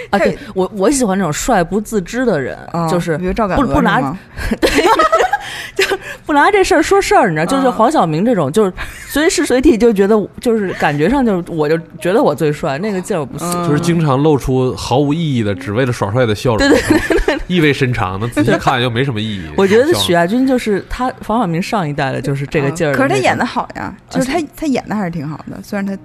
[0.09, 0.19] 啊！
[0.19, 4.17] 他对我我喜欢那种帅不自知的人，啊就是比如赵敢不不拿鹅
[5.77, 8.71] 是吗不拿这事儿说事儿，你知道，就是啊黄晓明这种，就是
[9.07, 13.47] 随时随地就觉得，就是感觉上就是我就觉得我最帅，那个劲儿我不行。
[13.49, 18.17] 嗯就是经常露出毫无意义的，只为了耍帅的笑容，对对 意味深长。
[18.19, 19.43] 那仔细看又没什么意义。
[19.57, 25.97] 我觉得许亚军就是他，黄晓明上一代的就是这个劲儿、啊可是他演的，好呀，就是他他演的还是挺好的，虽然他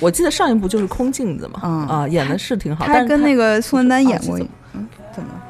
[0.00, 4.38] 我记得上一部就是空镜子嘛，嗯啊，演的是挺好，他跟那个宋丹丹演过
[4.74, 5.40] 嗯，怎么了？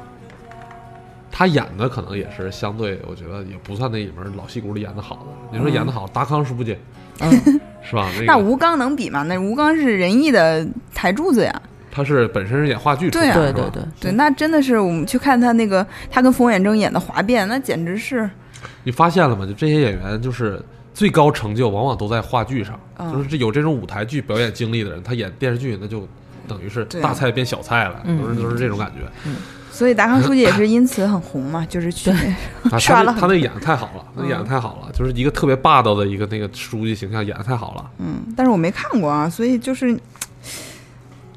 [1.39, 5.57] 他演的可能也是相对，我觉得也不算那里面老戏骨里演的好的。
[5.57, 6.77] 你说演的好，达康是不姐
[7.21, 7.31] 嗯，
[7.81, 8.09] 是吧？
[8.15, 9.23] 那个那吴刚能比吗？
[9.23, 11.61] 那吴刚是仁义的台柱子呀。
[11.89, 18.29] 他是本身是演话剧出对啊对对对对，那真的是我们去看他那个，他跟冯远征演的《哗变》，那简直是，
[18.83, 19.45] 你发现了吗？
[19.45, 20.61] 就这些演员，就是
[20.93, 26.05] 最高成就往往都在话剧上，嗯就是这有这种舞台剧表演经历的人，他演电视剧那就
[26.49, 29.31] 等于是大菜变小菜了，嗯都是都是这种感觉。
[29.79, 32.11] 所以达康书记也是因此很红嘛，就是去
[32.69, 37.89] 啊，刷了他那演的太好了，他演的太好了，就是一个特别霸道的一个那个书记形象，演的太好了。
[37.97, 39.97] 嗯，但是我没看过啊，所以就是，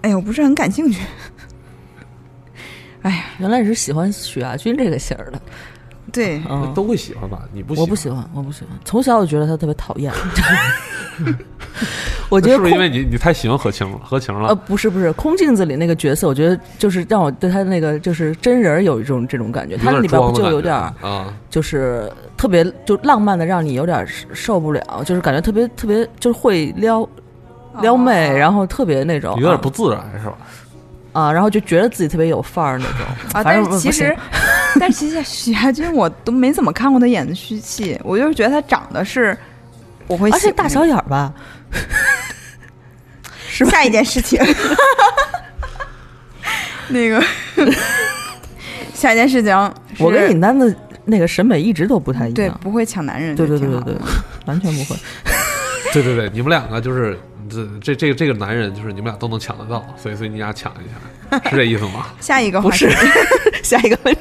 [0.00, 1.00] 哎呀，我不是很感兴趣。
[3.02, 5.40] 哎呀，原来你是喜欢许亚军这个型儿的，
[6.12, 7.42] 对，嗯，都会喜欢吧？
[7.52, 7.82] 你不喜欢？
[7.82, 10.12] 我不喜欢，我不喜欢，从小我觉得他特别讨厌，
[12.28, 13.98] 我觉得是不是因为你你太喜欢何晴了？
[14.02, 14.54] 何晴了呃？
[14.54, 21.32] 不是不是空镜子里那个角色，我觉得就是让我对他那个就是真人有一种这种感觉，他里边不就有点啊？
[21.50, 27.06] 就是特别就浪漫的，让你有点受不了，就是感觉特别特别就是会撩
[27.80, 30.36] 撩妹，哦然后特别那种有点不自然是吧？
[31.12, 33.06] 啊，然后就觉得自己特别有范儿那种。
[33.34, 34.16] 啊，但是其实，
[34.80, 39.36] 但是其实许亚军我都没怎么看过他演的虚戏，我就是觉得他长得是，
[40.06, 41.32] 我会而且大小眼儿吧，
[43.48, 44.38] 是吧下一件事情，
[46.88, 47.22] 那个
[48.94, 49.54] 下一件事情，
[49.98, 50.74] 我跟是尹丹的
[51.04, 52.34] 那个审美一直都不太一样。
[52.34, 53.94] 对不会抢男人，对对对对对，
[54.46, 54.96] 完全不会。
[55.92, 57.18] 对对对，你们两个就是
[57.50, 60.86] 这这这个这个男人，就是你们俩都能抢得到，所以所以你俩抢一
[61.38, 62.06] 下，是这意思吗？
[62.20, 62.90] 下一个不是，
[63.62, 64.20] 下一个问题。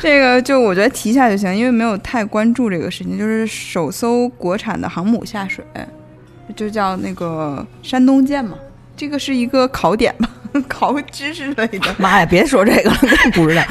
[0.00, 3.18] 这个就我觉得提一下就行，因为没有太关注这个事情。
[3.18, 5.64] 就是首艘国产的航母下水，
[6.56, 8.56] 就叫那个山东舰嘛，
[8.96, 10.30] 这个是一个考点吧，
[10.68, 11.94] 考知识类的。
[11.98, 13.62] 妈呀，别说这个了，真不知道。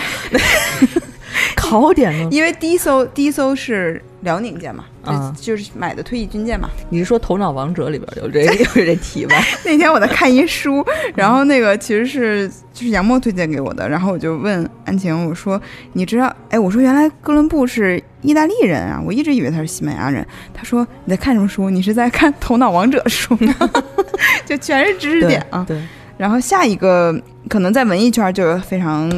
[1.55, 2.29] 考点呢？
[2.31, 6.69] 因为第一艘第一艘是辽宁舰嘛，啊就就是买的退役军舰嘛。
[6.89, 8.41] 你是说《头脑王者》里边有这
[8.81, 9.35] 有这题吧？
[9.63, 10.83] 那天我在看一书，
[11.15, 15.61] 然后那个其实是就是杨默推荐给我的，然后我就问安晴，我说
[15.93, 16.35] 你知道？
[16.49, 20.25] 哎，我说原来哥伦布是意大利人啊，我一直以为他是西班牙人。
[20.53, 21.69] 他说你在看什么书？
[21.69, 23.55] 你是在看《头脑王者》书吗？
[24.45, 25.63] 就全是知识点啊。
[25.67, 25.79] 对，
[26.17, 27.15] 然后下一个
[27.47, 29.09] 可能在文艺圈就有非常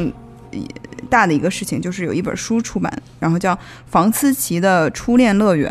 [0.52, 0.58] 呃
[1.10, 5.70] 大的一个事情，就是有一本书出版，然后叫房思琪的《初恋乐园》，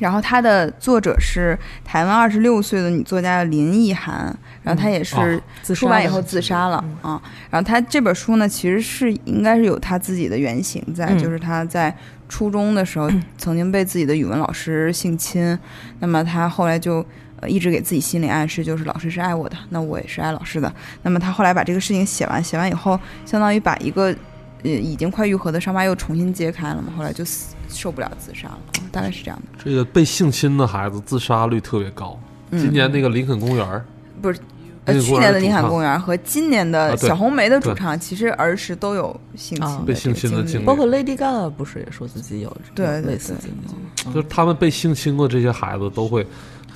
[0.00, 5.40] 然后它的作者是台湾二十六岁的女作家林奕涵，然后她也是
[5.74, 7.22] 出版以后自杀了嗯啊。
[7.48, 11.96] 然后她这本书呢，其实是应该是有她自己的原型在，嗯就是她在
[12.28, 13.08] 初中的时候
[13.38, 15.58] 曾经被自己的语文老师性侵，
[16.00, 17.06] 那么她后来就。
[17.40, 20.72] 呃，一直给自己心理暗示，就是老师是爱我的，那我也是爱老师的。
[21.02, 24.14] 那么他后来把这个事情写完，写完以后，相当于把一个
[24.62, 26.92] 呃已经快愈合的伤疤又重新揭开了嘛。
[26.96, 29.64] 后来就死受不了自杀了，嗯大概是这样的。
[29.64, 32.18] 这个被性侵的孩子自杀率特别高。
[32.50, 33.84] 嗯今年那个林肯公园儿，
[34.22, 34.40] 不是
[34.86, 44.14] 呃，去年的林肯公园和今年的小红梅的主对唱，其实儿时都有性侵啊被性侵的经历包括 Lady Gaga 不是也说自己有对类似对经历？
[44.14, 46.26] 就是他们被性侵过这些孩子都会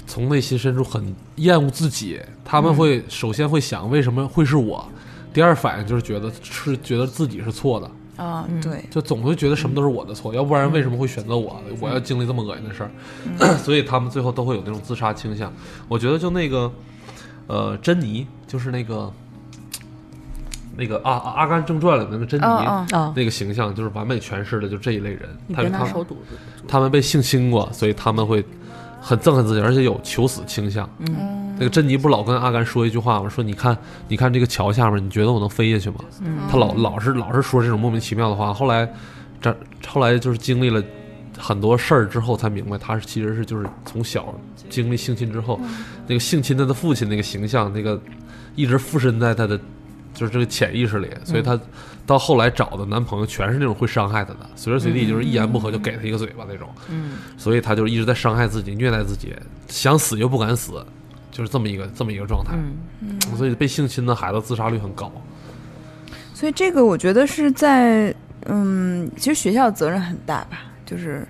[0.07, 4.87] 从内心深处很厌恶自己，他们会首先会想为什么会是我，
[5.33, 11.61] 第二反应就是觉得是觉得自己是错的，啊，嗯对，就总会觉得什么都是我的错，要不然为什么会选择我？
[11.81, 15.53] 我要经历这么恶心的事儿， 所以他们最后都会有那种自杀倾向。
[15.89, 16.71] 我觉得就那个，
[17.47, 19.11] 呃，珍妮，就是那个
[20.77, 22.45] 那个《阿阿甘正传》里的那个珍妮。
[23.15, 25.29] 那个形象就是完美诠释的，就这一类人。
[25.55, 26.19] 他他手堵。
[26.69, 28.45] 他们被性侵过，所以他们会
[29.03, 30.89] 很憎恨自己，而且有求死倾向。
[31.01, 33.29] 嗯那个珍妮不老跟阿甘说一句话吗？
[33.29, 33.77] 说你看，
[34.09, 35.97] 你看这个桥下面，你觉得我能飞下去吗？
[36.21, 38.55] 嗯他老老是老是说这种莫名其妙的话。
[38.55, 38.89] 后来，
[39.41, 39.55] 这
[39.87, 40.83] 后来就是经历了
[41.37, 44.35] 很多事儿之后，才明白他是其实是就是从小
[44.71, 45.61] 经历性侵之后，
[46.07, 48.01] 那个性侵他的父亲那个形象，那个
[48.57, 49.61] 一直附身在他的
[50.15, 51.59] 就是这个潜意识里，所以她
[52.07, 56.69] 到后来找的男朋友全是那种会伤害她的，随时随地就是一言不合就给她一个嘴巴那种。
[56.89, 59.35] 嗯，所以她就一直在伤害自己、虐待自己，
[59.69, 60.85] 想死又不敢死，
[61.31, 62.53] 就是这么一个这么一个状态。
[63.01, 65.11] 嗯所以被性侵的孩子自杀率很高。
[66.35, 68.15] 所以这个我觉得是在
[68.47, 71.27] 嗯，其实学校责任很大吧，就是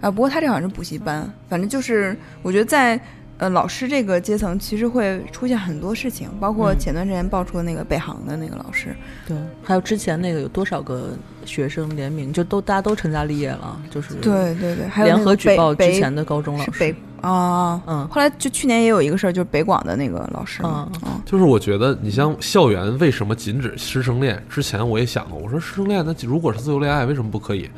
[0.00, 3.00] 啊，不过他这好像是补习班，反正就是我觉得在
[3.42, 8.94] 呃老师这个阶层，其实会出现很多事情，包括嗯前段时间爆出的那个北航的那个老师，
[9.26, 11.10] 对，还有之前那个有多少个
[11.44, 17.82] 学生联名，就都大家都成家立业了，就是对对对，还有联合举报之前的高中老师是北，啊。
[17.88, 24.40] 嗯后来就去年也有一个事儿，就是北广的那个老师嘛，嗯嗯就是我觉得，你像校园为什么禁止师生恋？
[24.48, 27.68] 之前我也想过，我说师生恋那如果是自由恋爱，为什么不可以？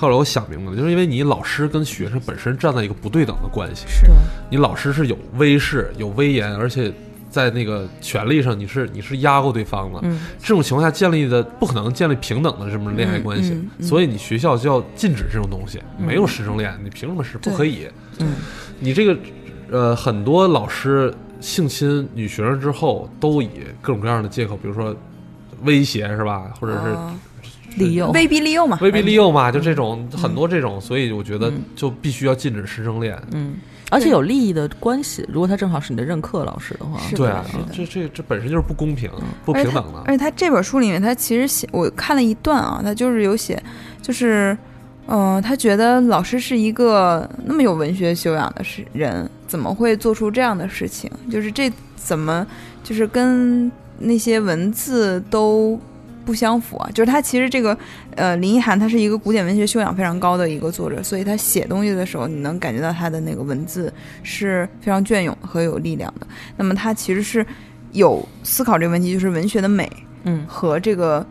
[0.00, 4.06] 后来我想明白了，就是因为你老师跟学生本身站在一个不对等的关系，是，
[4.50, 6.90] 你老师是有威势、有威严，而且
[7.28, 10.00] 在那个权力上你是你是压过对方的。
[10.04, 10.18] 嗯。
[10.38, 13.70] 这种情况下建立的不可能建立平等的这么恋爱关系，嗯嗯。
[13.78, 17.86] 嗯所以你学校就要禁止这种东西，嗯没有师生恋，你凭什么是不可以？
[18.20, 18.32] 嗯。
[18.78, 19.14] 你这个
[19.70, 23.50] 呃，很多老师性侵女学生之后，都以
[23.82, 24.96] 各种各样的借口，比如说
[25.64, 27.14] 威胁是吧，或者是啊
[27.76, 31.62] 利诱，威逼利诱嘛，威逼利诱嘛，就这种很多这种，所以我觉得嗯。
[31.76, 33.18] 就必须要禁止师生恋。
[33.32, 33.54] 嗯，
[33.90, 39.10] 而且有利益的关系，如果他正好是你的任课老师的话，是的对啊是的，这这这本身就是不公平、
[39.44, 40.02] 不平等的。
[40.06, 43.62] 而且他这本书里面，他其实写我看了一段啊，他就是有写，
[44.02, 44.56] 就是，
[45.06, 51.10] 嗯、他觉得老师是一个那么有文学修养的是人，怎么会做出这样的事情？
[51.30, 52.46] 就是这怎么
[52.82, 55.80] 就是跟那些文字都
[56.30, 56.88] 不相符啊？
[56.94, 57.76] 就是他其实这个
[58.14, 66.26] 呃林奕涵，他是一个古典文学修养非常高的一个作者，所以他写东西的时候，你能感觉到他的那个文字是非常隽永和有力量的。
[66.56, 67.44] 那么他其实是
[67.90, 69.90] 有思考这个问题，就是文学的美
[70.22, 71.26] 嗯和这个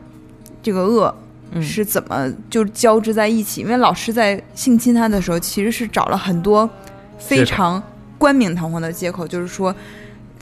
[0.62, 1.16] 这个恶
[1.52, 3.62] 嗯是怎么就交织在一起？
[3.62, 6.70] 因为老师在性侵他的时候，其实是找了很多
[7.18, 7.82] 非常
[8.18, 9.74] 冠冕堂皇的借口，就是说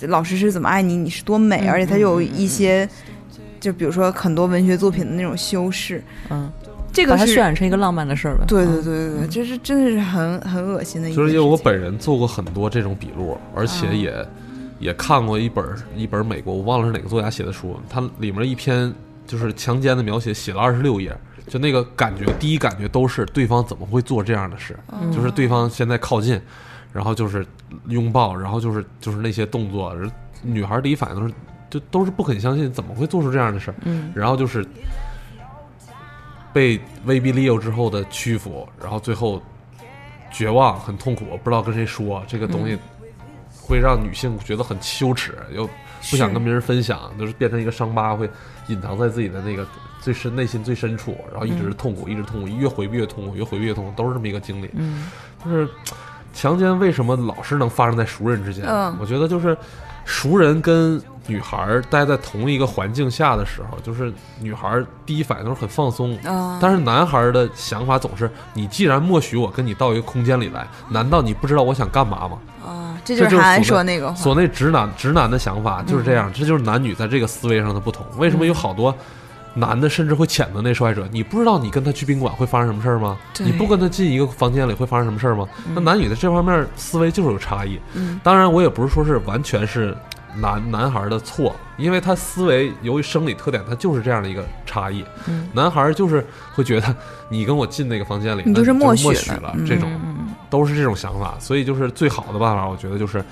[0.01, 2.89] 老师是怎么爱你，你是多美，嗯而且他有一些。
[3.60, 6.51] 就比如说很多文学作品的那种修饰，嗯，
[6.93, 8.45] 这个是渲染成一个浪漫的事儿吧。
[8.47, 11.34] 对对嗯对对对，这是真的是很很恶心的一件就是。
[11.34, 14.28] 因为我本人做过很多这种笔录，而且也、
[14.80, 18.93] 也看过一本一本美国我忘了是哪个作家写的书，它里面一篇
[19.26, 21.16] 就是强奸的描写写了二十六页，
[21.47, 26.39] 就那个感觉，第一感觉都是对方怎么会做这样的事，嗯就是对方现在靠近，
[26.93, 27.45] 然后就是
[27.89, 29.93] 拥抱，然后就是就是那些动作，
[30.43, 31.34] 女孩第一反应都是
[31.70, 34.11] 就都是不肯相信怎么会做出这样的事儿，嗯。
[34.15, 34.65] 然后就是
[36.53, 39.41] 被威逼利诱之后的屈服，然后最后
[40.32, 42.78] 绝望、很痛苦，不知道跟谁说，这个东西
[43.61, 45.68] 会让女性觉得很羞耻，又
[46.09, 48.30] 不想跟别人分享，就是变成一个伤疤，会
[48.68, 49.68] 隐藏在自己的那个
[50.01, 54.70] 最深内心最深处，然后一直痛苦，一直痛苦，越回避越痛苦，越回避越痛苦，都是这么一个经历。
[54.74, 55.07] 嗯。
[55.43, 55.68] 就是
[56.34, 58.65] 强奸为什么老是能发生在熟人之间？
[58.65, 58.95] 嗯。
[58.99, 59.57] 我觉得就是
[60.08, 66.18] 熟人跟女孩儿待在同一个环境下的时候，就是女孩儿第一反应都是很放松。
[66.24, 72.39] 啊，但是男孩儿的想法总是：你既然默许我跟你到一个空间里来，难道你不知道我想干嘛吗？
[72.66, 78.05] 啊，这这就是说那个话，所谓直男直男的想法就是这样，这就是男女在这个思维上的不同。
[78.18, 78.95] 为什么有好多
[79.58, 81.08] 男的甚至会谴责那受害者？
[81.12, 83.18] 你不知道你跟他去宾馆会发生什么事儿吗？
[83.39, 85.47] 你不跟他进一个房间里会发生什么事儿吗？
[85.74, 87.80] 那男女的这方面思维就是有差异。
[87.93, 89.97] 嗯当然，我也不是说是完全是
[90.36, 95.03] 男男孩的错，因为他思维由于生理特点，他就是这样的一个差异。
[95.28, 96.95] 嗯男孩就是会觉得
[97.28, 99.08] 你跟我进那个房间里，你那就就是默许
[99.41, 103.24] 了，嗯这种嗯都是这种想法，所以就是最好的办法，我觉得就是，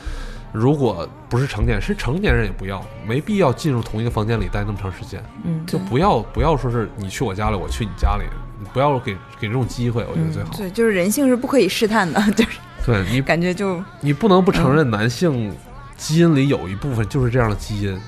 [0.56, 8.24] 如果不是成年人，是成年人也不要，没必要进入同一个房间里待那么长时间，嗯，就不要不要说是你去我家里，我去你家里，
[8.60, 10.49] 你不要给给这种机会，我觉得最好。
[10.58, 15.53] 对，就是人性是不可以试探的， 就是对你感觉就你不能不承认男性
[15.97, 17.99] 基因里有一部分就是这样的基因。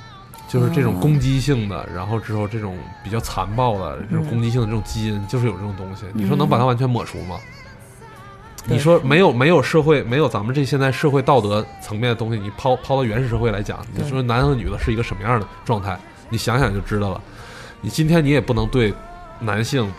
[0.50, 6.06] 就是这种哦攻击性的，然后之后这种比较残暴的这种攻击性的这种基因，就是有这种东西。
[6.14, 7.36] 你说能把它完全抹除吗？
[7.38, 7.57] 对
[8.68, 15.98] 你说没有没有社会没有咱们这现在社会道德层面的东西，你抛抛到原始社会来讲，你说男的女的是一个什么样的状态？
[16.30, 17.22] 你想想就知道了。
[17.80, 18.94] 你今天你也不能对
[19.40, 19.90] 男性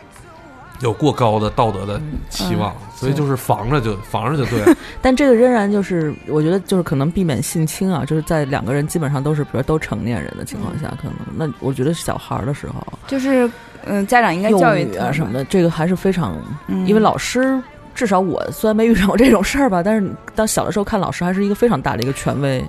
[0.81, 4.77] 有过高的道德的期望，所以就是防着就防着就对了。
[5.01, 13.51] 但这个仍然就是，我觉得就是可能避免性侵啊，就是在两个人基本上都是比如都成年人的情况下，可能那我觉得小孩儿的时候，就是
[13.87, 17.61] 嗯，家长应该教育他语啊什么，的，这个还是非常，嗯因为老师
[17.99, 22.65] 至少我虽然没遇上过这种事儿吧，但是你当小的时候看老师还是一个非常大的一个权威，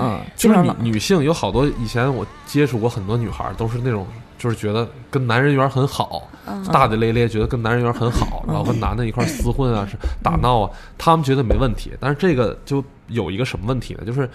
[0.00, 4.04] 嗯，就是女女性有好多以前我接触过很多女孩儿，都是那种
[4.36, 11.92] 就是觉得跟男人缘很好，嗯大大咧咧，觉得跟男人缘很好，然后跟男的一块儿厮混啊， 是打闹啊，他们觉得没问题。
[12.00, 14.04] 但是这个就有一个什么问题呢？
[14.04, 14.28] 就是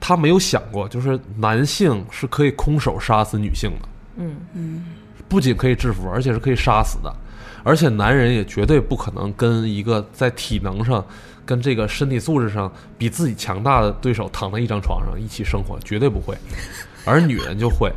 [0.00, 4.86] 他没有想过，就是男性是可以空手杀死女性的，嗯嗯
[5.28, 7.14] 不仅可以制服，而且是可以杀死的。
[7.62, 11.04] 而且男人也绝对不可能跟一个在体能上、
[11.44, 16.36] 跟这个身体素质上比自己强大的对手躺在一张床上一起生活，绝对不会。
[17.04, 17.92] 而女人就会，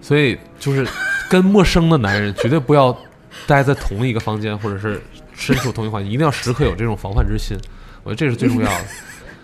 [0.00, 0.86] 所以就是
[1.28, 2.96] 跟陌生的男人绝对不要
[3.46, 5.02] 待在同一个房间，或者是
[5.34, 7.58] 身处同一环境，一定要时刻有这种防范之心。
[8.04, 8.84] 我觉得这是最重要的。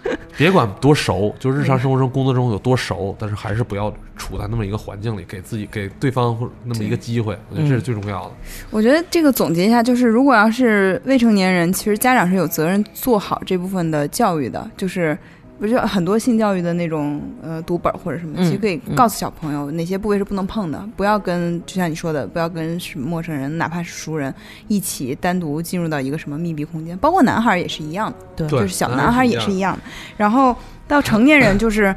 [0.36, 7.36] 别管多熟，就日常生活中、工作中有多熟，但是还是不要处在那么一个环境里，给自己、给对方或者那么一个机会。
[7.50, 8.32] 我觉得这是最重要的。
[8.70, 15.16] 我觉得这个总结一下，就是如果要是未成年人，其实家长是有责任做好这部分的教育的，就是。
[15.62, 24.34] 不是很多性教育的那种呃读本或者什么，嗯其实可以嗯告诉小朋友哪些部位是不能碰的，不要跟就像你说的，不要跟什么陌生人，哪怕是熟人
[24.66, 28.16] 一起单独进入到一个什么密闭空间，包括男孩儿也是一样的。
[28.34, 29.82] 对对就是小男孩男孩也是一样是一样的。
[30.16, 30.56] 然后
[30.88, 31.94] 到成年人， 就是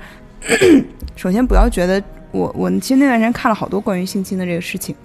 [1.18, 2.00] 首先不要觉得
[2.32, 4.96] 我我其实那段时间看了好多关于性侵的这个事情，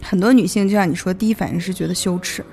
[0.00, 2.44] 很多女性就像你说，第一反应是觉得羞耻，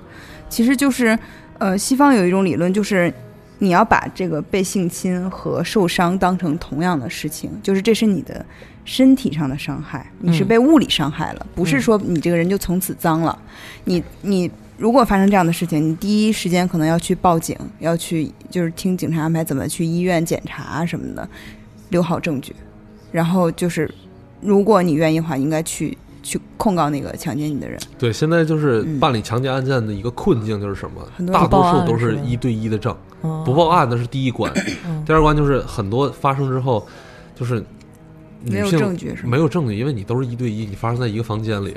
[0.49, 1.15] 其实就是
[1.59, 3.13] 呃，西方有一种理论就是。
[3.59, 8.45] 你要把这个被性侵和受伤当成同样的事情，就是这是你的
[8.85, 13.37] 身体上的伤害，你是嗯被物理伤害了，不是嗯说你这个人就从此脏了。
[13.85, 21.27] 你你如果发生这样的事情，你第一时间可能要去报警，要去就是听警察安排怎么去医院检查啊什么的，
[21.89, 22.55] 留好证据。
[23.11, 23.89] 然后就是，
[24.41, 25.97] 如果你愿意的话，应该去
[26.27, 27.79] 去控告那个强奸你的人。
[27.97, 31.31] 对，现在就是嗯办理强奸案件的一个困境就是什么？
[31.31, 34.51] 大多数都是一对一的证，嗯不报案那是第一关，
[34.85, 36.85] 嗯第二关就是很多发生之后，
[37.33, 37.63] 就是
[38.43, 39.29] 没有证据是吗？
[39.29, 41.73] 没有证据，因为你都是一对一，你发生在一个房间里，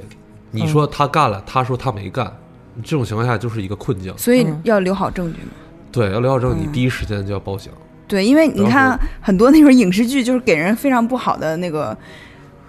[0.50, 2.36] 你嗯说他干了，他说他没干，
[2.82, 4.12] 这种情况下就是一个困境。
[4.18, 5.52] 所以嗯要留好证据嘛。
[5.92, 7.70] 对，要留好证据，你嗯第一时间就要报警。
[8.08, 11.96] 对，因为你看很多那种影视剧，就是给人非常不好的那个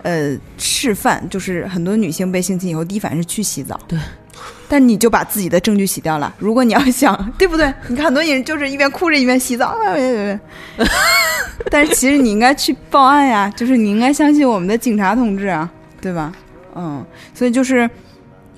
[0.04, 3.80] 呃示范，就是很多女性被性侵以后，第一反应是去洗澡。
[3.88, 3.98] 对。
[4.68, 6.34] 但你就把自己的证据洗掉了。
[6.40, 7.72] 如果你要想， 对不对？
[7.90, 9.76] 你看很多人就是一边哭着一边洗澡，
[11.70, 16.34] 但是其实你应该去报案呀，就是你应该相信我们的警察同志啊，对吧？
[16.74, 17.88] 嗯，所以就是、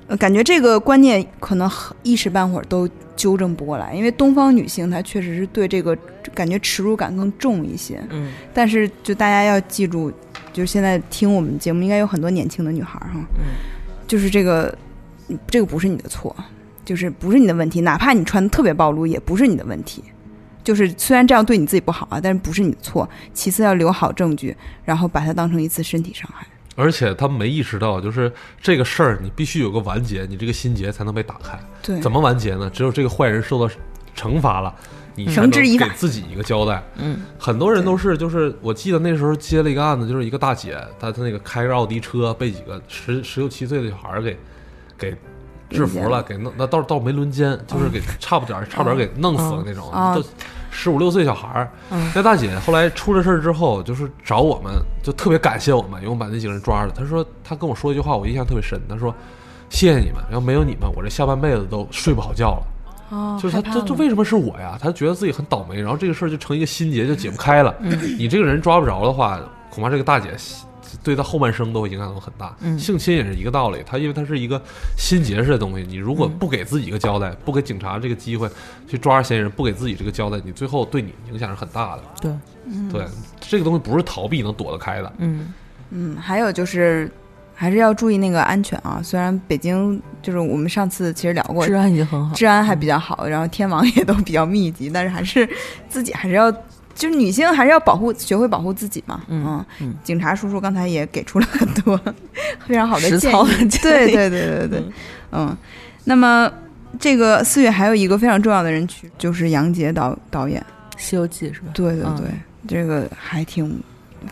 [0.07, 5.97] 呃感觉这个观念可能很一时半会儿都纠正不过来，因为东方女性她确实是对这个
[6.35, 7.99] 感觉耻辱感更重一些。
[8.11, 10.13] 嗯但是就大家要记住，
[10.53, 13.43] 就是现在听我们节目应该有很多年轻的女孩儿哈，嗯
[14.07, 14.73] 就是这个
[15.47, 16.33] 这个不是你的错，
[16.85, 20.03] 就是不是你的问题，哪怕你穿的特别暴露，也不是你的问题。
[20.63, 23.09] 就是虽然这样对你自己不好啊，但是不是你的错。
[23.33, 26.47] 其次要留好证据，然后把它当成一次身体伤害。
[26.75, 28.31] 而且他们没意识到，就是
[28.61, 31.59] 这个事儿，你必须有个完结，你这个心结才能被打开。
[31.81, 32.69] 对，怎么完结呢？
[32.69, 33.73] 只有这个坏人受到
[34.15, 34.73] 惩罚了，
[35.29, 36.83] 绳之以法给自己一个交代。
[36.95, 44.37] 嗯，很多人都是，就是我记得那时候接了一个案子，就是一个大姐，她她那个开着奥迪车被几个十十六七岁的小孩儿给
[44.97, 45.15] 给
[45.69, 50.23] 制服了，给弄那倒倒没轮奸，就是给差不点儿差不点儿给弄死了那种，哦都
[50.71, 51.71] 十五六岁小孩儿。
[51.91, 56.91] 嗯那大姐后来出了事儿之后，就是找我们，就特别感谢我们，因为我们把那几个人抓了。
[56.91, 58.81] 她说她跟我说一句话，我印象特别深。
[58.89, 59.13] 她说
[59.69, 62.67] ：“谢谢你们，要没有你们，我这下半辈子都睡不好觉了。”
[63.13, 64.77] 哦就是他，这这为什么是我呀？
[64.81, 67.75] 他觉得自己很倒霉，然后这个事儿就成一个心结，就解不开了。
[68.17, 69.39] 你这个人抓不着的话，
[69.69, 70.31] 恐怕这个大姐
[71.03, 72.55] 对他后半生都会影响很大。
[72.61, 74.61] 嗯性侵也是一个道理，他因为他是一个
[74.97, 78.49] 心结式的东西，你如果不给自己一个交代，不给警察这个机会
[78.87, 82.03] 去抓着嫌疑人，不给自己这个交代，你最后对你影响是很大的。
[82.21, 82.31] 对，
[82.91, 83.05] 对，
[83.41, 85.11] 这个东西不是逃避能躲得开的。
[85.17, 85.53] 嗯
[85.89, 87.11] 嗯，还有就是
[87.53, 88.99] 还是要注意那个安全啊。
[89.03, 95.47] 虽然北京就是我们上次其实聊过，治安已经很好，治安还比较好，然后天网也都比较密集，但是还是
[95.89, 96.51] 自己还是要，
[96.95, 99.21] 就是女性还是要保护，学会保护自己嘛。
[99.27, 101.99] 嗯嗯警察叔叔刚才也给出了很多
[102.65, 103.45] 非常好的建实操。
[103.81, 104.83] 对对对对对，
[105.31, 105.55] 嗯。
[106.05, 106.51] 那么
[106.99, 110.63] 这个四月还有一个非常重要的人去，就是杨洁导导演。
[111.01, 111.67] 《西游记》是吧？
[111.69, 112.27] 嗯对对对，
[112.67, 113.81] 这个还挺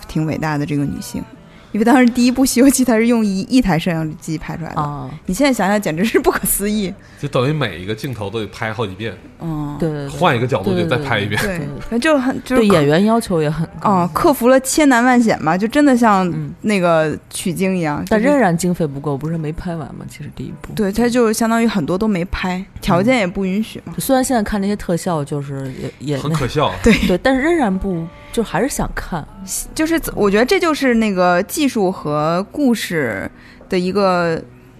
[0.07, 1.23] 挺伟大的这个女性，
[1.71, 6.93] 因为当时第一部《西游记》它是用一一台摄像机拍出来的，啊，你现在想想简直是不可思议。
[7.19, 11.41] 就等于每一个镜头都得拍好几遍，嗯，对对对，换一个角度就再拍一遍。
[11.41, 17.97] 对对，反正就很就是对演员要求也很高啊，克服了千难万险吧，就真的像嗯那个取经一样。
[17.97, 20.05] 就是但仍然经费不够，不是没拍完吗？
[20.07, 23.93] 其实第一部，对，它就相当于很多都没拍，条件也不允许嘛。
[23.97, 29.27] 虽然现在看那些特效，就是也也很可笑，对，对，但是仍然不就还是想看，
[29.73, 33.29] 就是我觉得这就是那个技术和故事
[33.67, 34.39] 的一个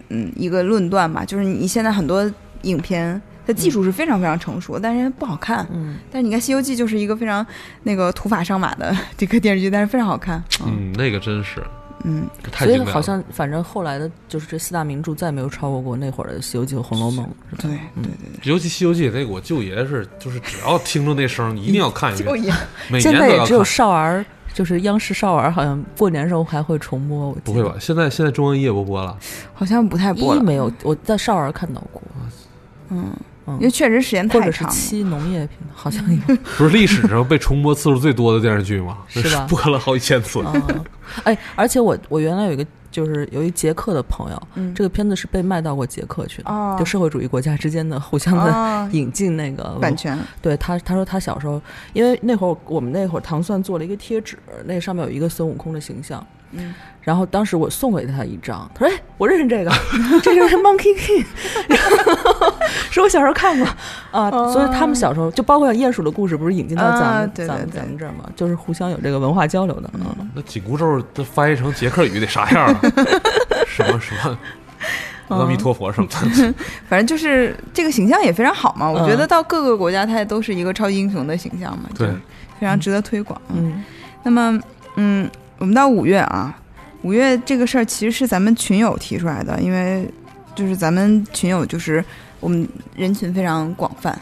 [0.09, 1.26] 嗯一个论断吧。
[1.26, 2.32] 就是你现在很多
[2.62, 3.20] 影片。
[3.46, 5.66] 它技术是非常非常成熟，但是不好看。
[5.72, 7.46] 嗯，但是你看《西游记》就是一个非常
[7.84, 10.44] 那个土法上马的 这个电视剧，但是非常好看。
[10.66, 11.62] 嗯，那个真是
[12.04, 12.28] 嗯，
[12.58, 12.80] 所以。
[12.80, 17.62] 好像反正后来的就是这四大名著再也没有超过过那会儿的《西游记》和《红楼梦》，是吧？
[17.64, 22.56] 对嗯对对尤其《西游记》那个，我舅爷是，就是只要听着那声儿，你一定要看一遍，
[23.00, 23.64] 现在也只有。
[23.64, 27.30] 少儿，就是央视少儿，好像过年时候还会重播。
[27.30, 27.76] 我不会吧？？
[27.80, 29.16] 现在现在中央一也不播了，
[29.54, 30.42] 好像不太播了。
[30.42, 32.02] 一没有，我在少儿看到过，
[32.89, 33.14] 嗯，
[33.52, 34.74] 嗯因为确实时间或者是太长了。
[34.74, 36.36] 七农业频道，好像有。
[36.58, 38.99] 不是历史上被重播次数最多的电视剧吗？
[39.08, 40.41] 是吧播了好几千次。
[40.41, 40.54] 啊，
[41.24, 51.62] 哎，而且我我原来有一个就是有一捷克的朋友，嗯，这个片子是被卖到过捷克去的，哦就社会主义国家之间的互相的啊引进那个版权，对他，他说他小时候，
[51.93, 56.26] 因为那会儿我们那会儿糖蒜做了一个贴纸，那上面有一个孙悟空的形象。
[56.54, 59.72] 嗯，然后当时我送给他一张，他说：“哎，我认识这个，
[60.22, 61.26] 这就是 Monkey King，
[62.91, 63.68] 是我小时候看过
[64.12, 64.30] 啊。
[64.52, 69.89] 所以他们小时候就包括鼹鼠的故事，不是引进到咱们、啊对对咱们咱们这儿嘛，就是互相有这个文化交流的。
[69.93, 72.82] 嗯，那紧箍咒这翻译成捷克语得啥样啊？
[73.68, 74.38] 什么什么
[75.30, 76.54] 阿弥陀佛什么的？
[76.89, 78.89] 反正就是这个形象也非常好嘛。
[78.89, 82.08] 我嗯觉得到各个国家，它也都是一个超级英雄的形象嘛，对
[82.60, 83.39] 非常值得推广。
[83.49, 83.84] 嗯
[84.24, 84.60] 那么，
[84.97, 85.28] 嗯，
[85.58, 86.54] 我们到五月啊，
[87.04, 90.08] 五月这个事儿其实是咱们群友提出来的，因为
[90.54, 92.04] 就是咱们群友就是
[92.39, 94.16] 我们人群非常广泛，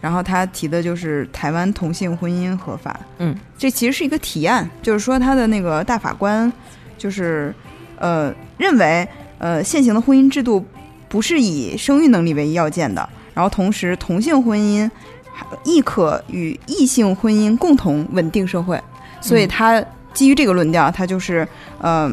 [0.00, 6.52] 然后他提的就是台湾同性婚姻合法，嗯，这其实是一个提案，就是说他的那个大法官
[6.96, 7.52] 就是
[7.98, 9.06] 呃认为
[9.38, 10.64] 呃现行的婚姻制度
[11.08, 14.88] 不是以生育能力为要件的，然后同时同性婚姻
[15.32, 18.80] 还亦可与异性婚姻共同稳定社会，
[19.20, 19.48] 所以嗯。
[19.48, 21.46] 他基于这个论调，他就是
[21.80, 22.10] 呃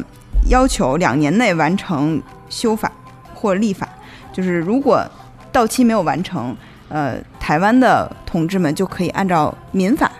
[0.48, 2.90] 要求两年内完成修法
[3.34, 3.88] 或立法，
[4.32, 5.04] 就是如果
[5.52, 6.56] 到期没有完成，
[6.88, 10.10] 呃，台湾的同志们就可以按照民法，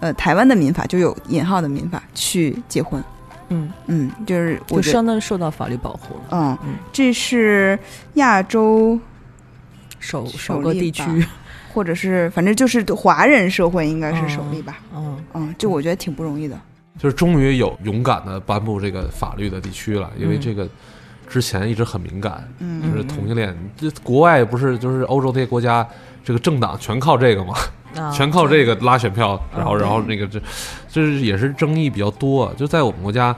[0.00, 3.02] 呃，台湾的民法就有引号的民法去结婚。
[3.48, 6.22] 嗯，嗯，就是我就，相当于受到法律保护了。
[6.30, 7.78] 嗯嗯，这是
[8.14, 8.98] 亚洲
[9.98, 11.04] 首首首个地区，
[11.72, 14.78] 或者是反正就是华人社会应该是首例吧。
[14.94, 16.58] 嗯嗯，就我觉得挺不容易的。
[16.98, 20.68] 就是终于有勇敢的颁布这个法律的地区了，因为嗯这个
[21.28, 25.86] 之前一直很敏感，嗯就是同性恋，这国外不是就是欧洲这些国家，
[26.22, 27.54] 这个政党全靠这个嘛，
[27.96, 30.40] 啊 全靠这个拉选票，然后嗯然后那个这，
[30.88, 32.52] 这是也是争议比较多。
[32.56, 33.34] 就在我们国家，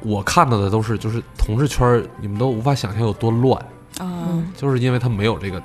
[0.00, 3.56] 我看到的都是就是同志圈儿，你们都无法想象有多乱，
[3.98, 5.62] 啊，就是因为他没有这个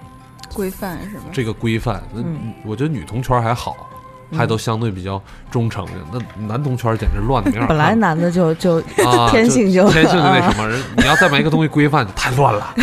[0.53, 1.23] 规范是吗？
[1.31, 2.01] 这个规范。
[2.13, 3.89] 嗯我觉得女同圈还好，
[4.35, 5.21] 还都相对比较
[5.51, 5.91] 忠诚的。
[6.11, 7.67] 那男同圈简直乱的没法。
[7.67, 12.73] 本来男的就 就啊，天性就天性就那什么，人你要再把一个东西规范，太乱了，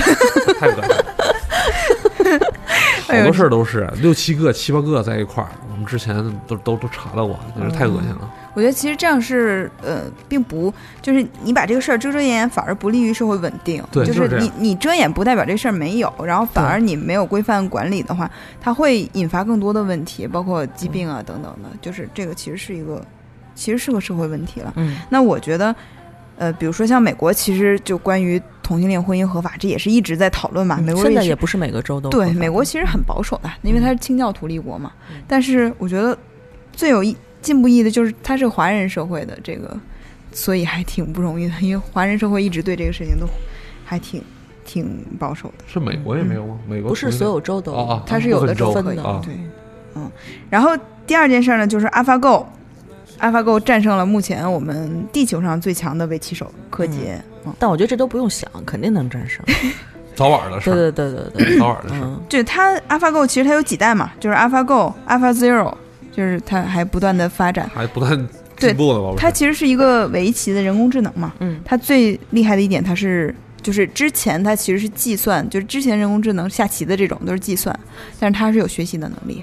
[0.58, 1.04] 太恶心了。
[3.06, 6.14] 好多事儿都是六七个、七八个在一块儿，我们之前
[6.46, 8.28] 都都都查到过，就是太恶心了。
[8.56, 13.84] 我觉得其实这样是呃，并不就是你把这个事儿遮遮掩掩，反而不利于社会稳定。
[13.92, 21.68] 对就就是你你遮掩不代表这事儿没有，然后反而你没有规范管理的话，它会引发更多的问题，包括疾病啊等等的。
[21.82, 23.04] 就是这个其实是一个，
[23.54, 24.72] 其实是个社会问题了。
[24.76, 25.76] 嗯那我觉得，
[26.38, 30.78] 呃，比如说像美国，其实就关于同性恋婚姻合法，这也是一直在讨论嘛。
[30.82, 34.90] 美国现在也不是每个州都对，美国其实很保守的，因为它是清教徒立国嘛。
[35.28, 36.16] 但是我觉得
[36.72, 39.76] 最有意进步意义的就是它是华人社会的这个，
[40.32, 43.26] 所以还挺不容易的， 因为华人社会一直对这个事情都
[43.84, 44.22] 还挺
[44.64, 45.64] 挺保守的。
[45.66, 46.58] 是美国也没有吗？
[46.68, 49.34] 美国不是所有州都它是有的州州可以，分的啊对，
[49.94, 50.10] 嗯。
[50.50, 50.70] 然后
[51.06, 52.44] 第二件事呢，就是 AlphaGo。
[53.18, 59.42] AlphaGo 战胜了目前我们地球上最强的围棋手柯洁，嗯但我觉得这都不用想，肯定能战胜。
[60.14, 62.00] 早晚的事对儿，对对对对，早晚的事儿。
[62.04, 65.72] 嗯，就它 AlphaGo 其实它有几代嘛，就是 AlphaGo、Alpha Zero，
[66.16, 67.70] 就是它还不断的发展。
[67.74, 68.10] 还不断
[68.56, 69.14] 进步呢吧？
[69.18, 77.78] 它其实是一个围棋的人工智能嘛，嗯它最厉害的一点，它是就是之前它其实是计算，就是之前人工智能下棋的这种都是计算，
[78.18, 79.42] 但是它是有学习的能力，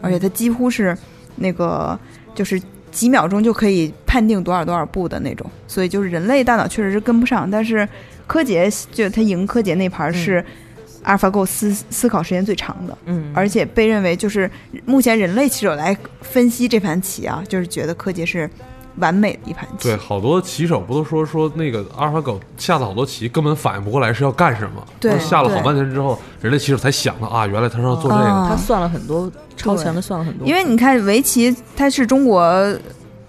[0.00, 0.96] 而且它几乎是
[1.36, 1.98] 那个
[2.34, 2.60] 就是
[2.90, 7.86] 几秒钟就可以判定多少多少步的那种，所以就是人类大脑确实是跟不上，但是
[8.26, 10.42] 柯洁就他赢柯洁那盘是
[11.04, 14.50] 阿尔法狗思思考时间最长的，嗯，而且被认为就是
[14.84, 18.50] 目前人类棋手来分析这盘棋啊，就是觉得柯洁是
[18.96, 19.88] 完美的一盘棋。
[19.88, 24.84] 对，好多棋手不都说说那个阿尔法狗下了好多棋，根本反应不过来是要干什么。
[24.98, 28.24] 对下了好半天之后，人类棋手才想到啊，原来他是要做这个。
[28.24, 32.42] 啊他算了很多超前的，算了很多，因为你看围棋，它是中国，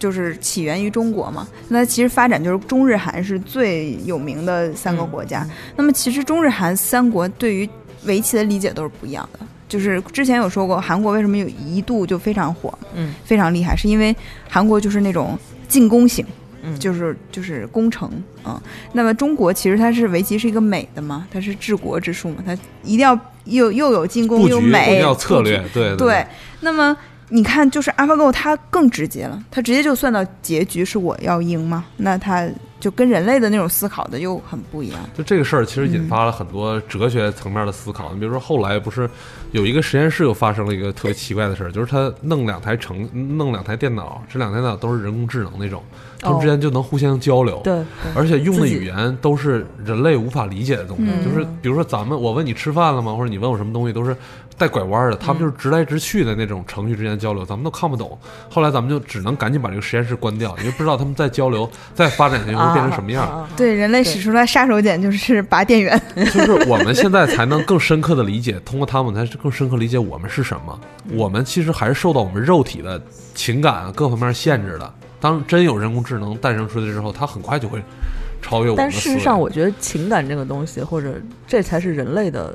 [0.06, 1.48] 就是起源于中国嘛。
[1.70, 5.42] 那其实发展就是中日韩是最有名的三个国家。
[5.42, 7.68] 嗯那么其实中日韩三国对于
[8.04, 9.40] 围棋的理解都是不一样的。
[9.68, 14.16] 就是之前有说过，韩国为什么有一度就非常火，嗯非常厉害，是因为
[14.48, 15.36] 韩国就是那种
[15.68, 16.24] 进攻型，
[16.62, 18.08] 嗯就是就是攻城
[18.44, 18.62] 啊、嗯。
[18.94, 22.54] 那么中国其实它是围棋是一个美的嘛，它是治国之术嘛，它
[22.84, 26.26] 一定要又又有进攻又美，要策略，对对，
[26.62, 26.96] 那么
[27.30, 32.48] 你看，就是 AlphaGo 它更直接了，它直接就算到结局是我要赢吗，那它
[32.80, 35.00] 就跟人类的那种思考的又很不一样。
[35.18, 38.14] 就这个事儿，其实嗯引发了很多哲学层面的思考。
[38.14, 39.10] 你比如说，后来不是
[39.52, 45.82] 有一个实验室又发生了一个特别奇怪的事儿，就是他弄两台程，弄两台电脑，这两台电脑都是人工智能那种，
[46.20, 47.60] 他们之间就能互相交流。
[47.64, 47.74] 对
[48.04, 54.16] 对而且用的语言都是人类无法理解的东西，嗯就是比如说咱们我问你吃饭了吗，或者你问我什么东西，都是
[54.58, 58.18] 带拐弯的，他们就是直来直去的那种程序之间的交流，咱们都看不懂。
[58.50, 63.24] 后来咱们就只能赶紧把这个实验室关掉，因为不知道他们在交流、在 发展下去会变成什么样。
[63.24, 66.02] 啊啊啊对，人类使出来杀手锏就是拔电源。
[66.16, 70.80] 就是我们现在才能更深刻的理解，通过他们才是更深刻理解我们是什么。
[71.12, 73.02] 我们其实还是受到我们肉体的
[73.34, 74.94] 情感啊各方面限制的。
[75.20, 77.82] 当真有人工智能诞生出来之后，它很快就会
[78.42, 78.92] 超越我们但。
[78.92, 81.16] 事实上，我觉得情感这个东西，或者
[81.48, 82.54] 这才是人类的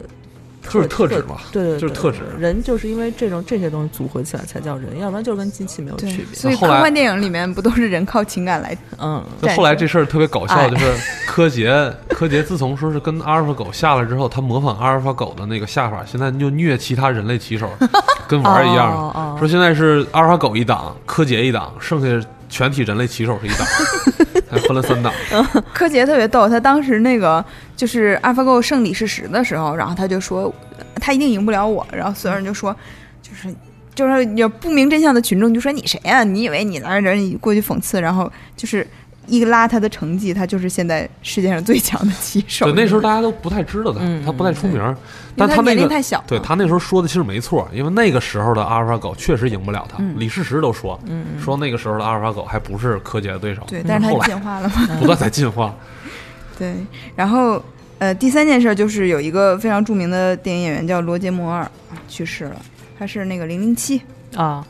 [0.68, 6.34] 就是特指嘛对对，对就是特指人就是因为这种这些东西组合起来才叫人，要不然就跟机器没有区，别。
[6.34, 8.76] 所以科幻电影里面不都是人靠情感来？
[8.98, 10.92] 嗯，就后来这事儿特别搞笑，哎就是
[11.26, 11.72] 柯洁，
[12.10, 17.70] 柯洁自从说是跟阿尔法狗下了之后，他模仿阿尔法狗的那个下法，现在就虐其他人类棋手，
[18.28, 18.92] 跟玩儿一样。
[18.92, 23.66] 哦哦说现在是阿尔法狗一档，柯洁一档，剩下全体人类棋手是一档，
[24.50, 25.12] 还分了三档。
[25.72, 27.44] 柯洁特别逗，他当时那个
[27.76, 30.52] 就是 AlphaGo 胜李世石的时候，然后他就说
[30.96, 32.74] 他一定赢不了我，然后所有人就说
[33.22, 33.54] 就是。
[33.92, 38.86] 就是有不明真相的群众就说你谁呀、你以为你来这儿你过去讽刺，然后就是
[39.30, 42.66] 一拉他的成绩，他就是现在世界上最强的棋手。
[42.66, 44.96] 对，那时候大家都不太知道他，嗯他不太出名儿，
[45.36, 50.02] 但他但那个年龄太小，对他那时候说的其实没错，因为那个时候的阿尔法狗确实赢不了他。
[50.02, 51.00] 嗯李世石都说，
[51.42, 54.88] 说那个时候的阿尔法狗还不是柯洁的对手，对，但是他进化了吗。
[54.98, 55.74] 不断在进化。
[56.58, 56.74] 对，
[57.16, 57.62] 然后
[57.98, 62.56] 呃，第三件事就是有一个非常著名的电影演员叫罗杰摩尔啊去世了，
[62.98, 64.02] 他是那个零零七
[64.36, 64.66] 啊，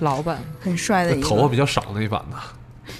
[0.00, 1.28] 老板很帅的一个。
[1.28, 2.36] 头发比较少那一版的，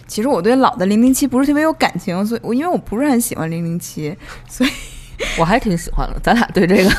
[0.06, 4.16] 其实我对老的零零七不是特别有感情，所以我因为我不是很喜欢零零七，
[4.48, 4.70] 所以
[5.38, 6.18] 我还挺喜欢的。
[6.22, 6.90] 咱俩对这个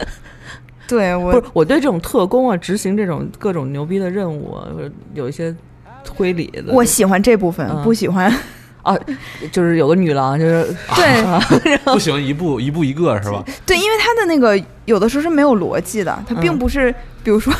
[0.86, 5.54] 对我不是我对这种特工啊，执行这种各种牛逼的任务啊，或者有一些
[6.04, 8.32] 推理的，我喜欢这部分，嗯不喜欢
[8.82, 8.98] 啊，
[9.52, 13.44] 就是有个女郎，就是对不喜欢一步一步一个是吧？
[13.64, 16.92] 对，因为他的那个有的时候是没有逻辑的，他并嗯不是，
[17.22, 17.54] 比如说，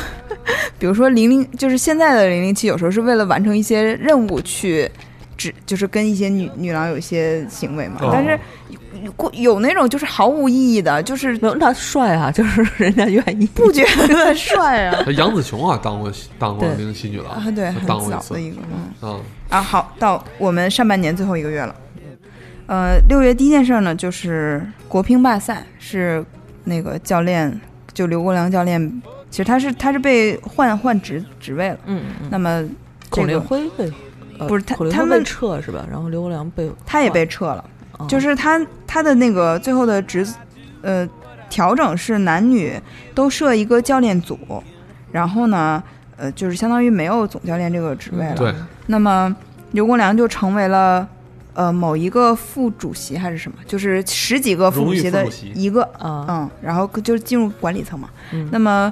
[0.77, 4.89] 比如说零零，就是现在的零零七，有时候是为了完成一些任务去，
[5.37, 8.39] 只就是跟一些女女郎有一些行为嘛，哦但是
[9.03, 13.45] 有过有那种就是毫无意义的，就是没有他帅啊， 就是人家愿意。
[13.47, 15.03] 不觉得帅啊。
[15.17, 18.57] 杨紫琼啊，当过当过对零零七女郎啊，对，很当过一次早的一个，
[19.01, 19.19] 嗯啊。
[19.49, 21.75] 啊，好，到我们上半年最后一个月了。
[22.67, 26.23] 呃，六月第一件事呢，就是国乒罢赛，是
[26.63, 27.59] 那个教练，
[27.93, 29.01] 就刘国梁教练，
[29.31, 31.77] 其实他是他是被换换职职位了。
[31.85, 32.63] 嗯嗯，那么
[33.09, 33.91] 孔令辉被
[34.37, 35.83] 呃不是他他们撤是吧？
[35.89, 37.63] 然后刘国梁被他也被撤了，
[37.97, 40.27] 哦就是他他的那个最后的职
[40.81, 41.07] 呃
[41.49, 42.79] 调整是男女
[43.15, 44.37] 都设一个教练组，
[45.11, 45.81] 然后呢
[46.17, 48.35] 呃就是相当于没有总教练这个职位了。
[48.35, 48.53] 对，
[48.87, 49.35] 那么
[49.71, 51.07] 刘国梁就成为了
[51.53, 58.09] 呃某一个副主席还是什么，就是十几个副主席的一个，啊，嗯，然后就进入管理层嘛。
[58.31, 58.91] 嗯那么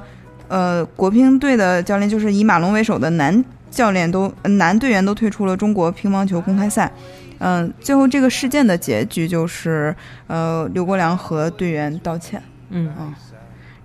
[0.50, 6.92] 呃国乒队的教练就是以马龙为首的男教练都呃男队员都退出了中国乒乓球公开赛。
[7.42, 9.96] 嗯，最后这个事件的结局就是，
[10.28, 12.92] 呃，刘国梁和队员道歉，嗯。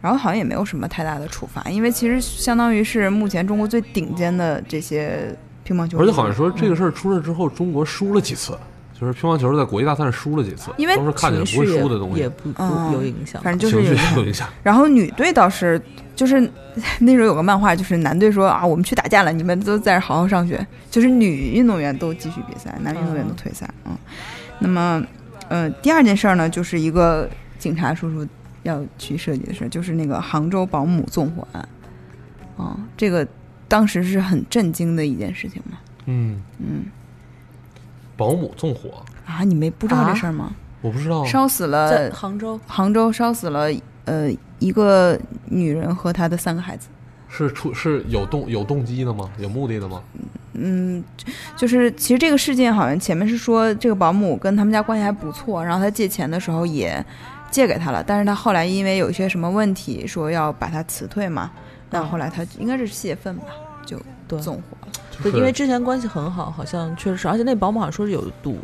[0.00, 8.58] 然后好像也没有什么太大的处罚，因为其实相当于是目前中国最顶尖的这些乒乓球而且好像说这个事儿出来之后，中国输了几次，
[8.98, 14.48] 就是乒乓球在国际大赛上输了几次，因为都是看起来不会输的东西，也不嗯不有影响，反正就是有情绪有影响。
[14.62, 15.80] 然后女队倒是
[16.14, 16.40] 就是
[17.00, 20.64] 那时候有个漫画，就是男队说啊，我们去打架了，你们都在这儿好好上学。
[20.90, 23.68] 就是女运动员都继续比赛，男运动员都退赛。
[23.84, 23.96] 嗯，
[24.60, 25.04] 那么，
[25.48, 28.24] 呃，第二件事儿呢，就是一个警察叔叔
[28.62, 31.68] 要去设计的事儿，就是那个杭州保姆纵火案。
[32.56, 33.26] 啊、这个
[33.66, 35.78] 当时是很震惊的一件事情嘛。
[36.06, 36.84] 嗯，嗯
[38.16, 40.54] 保姆纵火，啊，你没不知道啊这事儿吗？
[40.80, 41.24] 我不知道。
[41.24, 43.68] 烧死了在杭州杭州烧死了
[44.04, 46.88] 呃一个女人和她的三个孩子。
[47.28, 49.28] 是出是有动有动机的吗？
[49.38, 50.00] 有目的的吗？
[50.52, 51.02] 嗯，
[51.56, 57.04] 就是其实这个事件好像前面是说这个保姆跟他们家关系还不错，然后他借钱的时候也
[57.50, 61.50] 借给他了，但是他后来因为有一些什么问题，说要把他辞退嘛，
[61.90, 63.46] 那嗯后来他应该是泄愤吧，
[63.84, 64.88] 就对纵火了。
[65.22, 68.58] 对，就是因为之前关系很好，好像确实是，而且那保姆好像说是有赌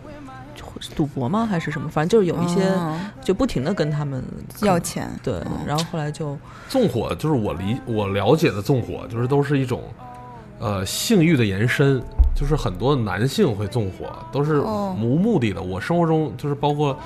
[0.94, 1.46] 赌博吗？
[1.48, 1.88] 还是什么？
[1.88, 4.22] 反正就是有一些哦就不停的跟他们
[4.62, 6.36] 要钱，对嗯，然后后来就
[6.68, 9.82] 纵火，就是我理我了解的纵火，就是都是一种
[10.58, 12.02] 呃性欲的延伸，
[12.34, 15.62] 就是很多男性会纵火，都是哦无目的的。
[15.62, 16.96] 我生活中就是包括。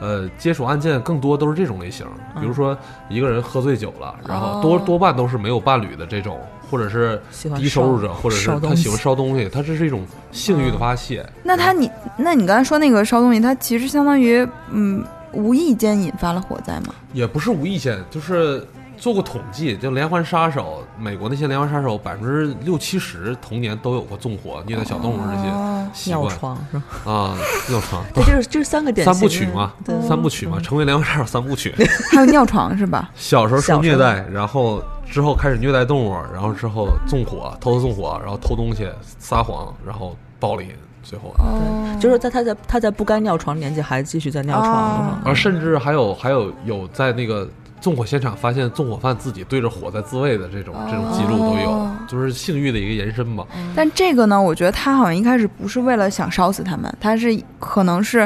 [0.00, 2.04] 呃，接触案件更多都是这种类型，
[2.40, 2.76] 比如说
[3.08, 6.40] 一个人喝醉酒了，然后多哦多半都是没有伴侣的这种，
[6.72, 7.20] 或者是
[7.54, 11.22] 低收入者，或者是他喜欢烧东西，他这是一种性欲的发泄。
[11.42, 16.94] 那他你那你刚才说那个烧东西，他其实相当于嗯无意间引发了火灾吗？
[17.12, 18.66] 也不是无意间，就是
[19.02, 26.84] 做过统计，就连环杀手，美国那些连环杀手百分之六七十童年都有过纵火、虐待小动物这些习惯床是吧？
[27.04, 27.36] 啊，
[27.68, 28.04] 尿床。
[28.14, 31.74] 对，这是这是三个典型三部曲嘛对，三部曲嘛，成为连环杀手三部曲。
[32.14, 33.10] 还有尿床是吧？
[33.16, 38.88] 小时候受虐待，然后之后开始虐待动物，然后之后纵火，偷偷纵火，然后偷东西，
[39.18, 40.68] 撒谎，然后暴力，
[41.02, 47.48] 最后，啊，对就是在他在他在不该尿床年纪还继续在尿床的哦话，而甚至还有还有有在那个
[47.82, 53.44] 纵火现场发现纵火犯自己对着火在自卫的这种这种记录都有哦，就是性欲的一个延伸吧。
[53.74, 58.20] 但这个呢，我觉得他好像一开始不是为了想烧死他们，他是可能是，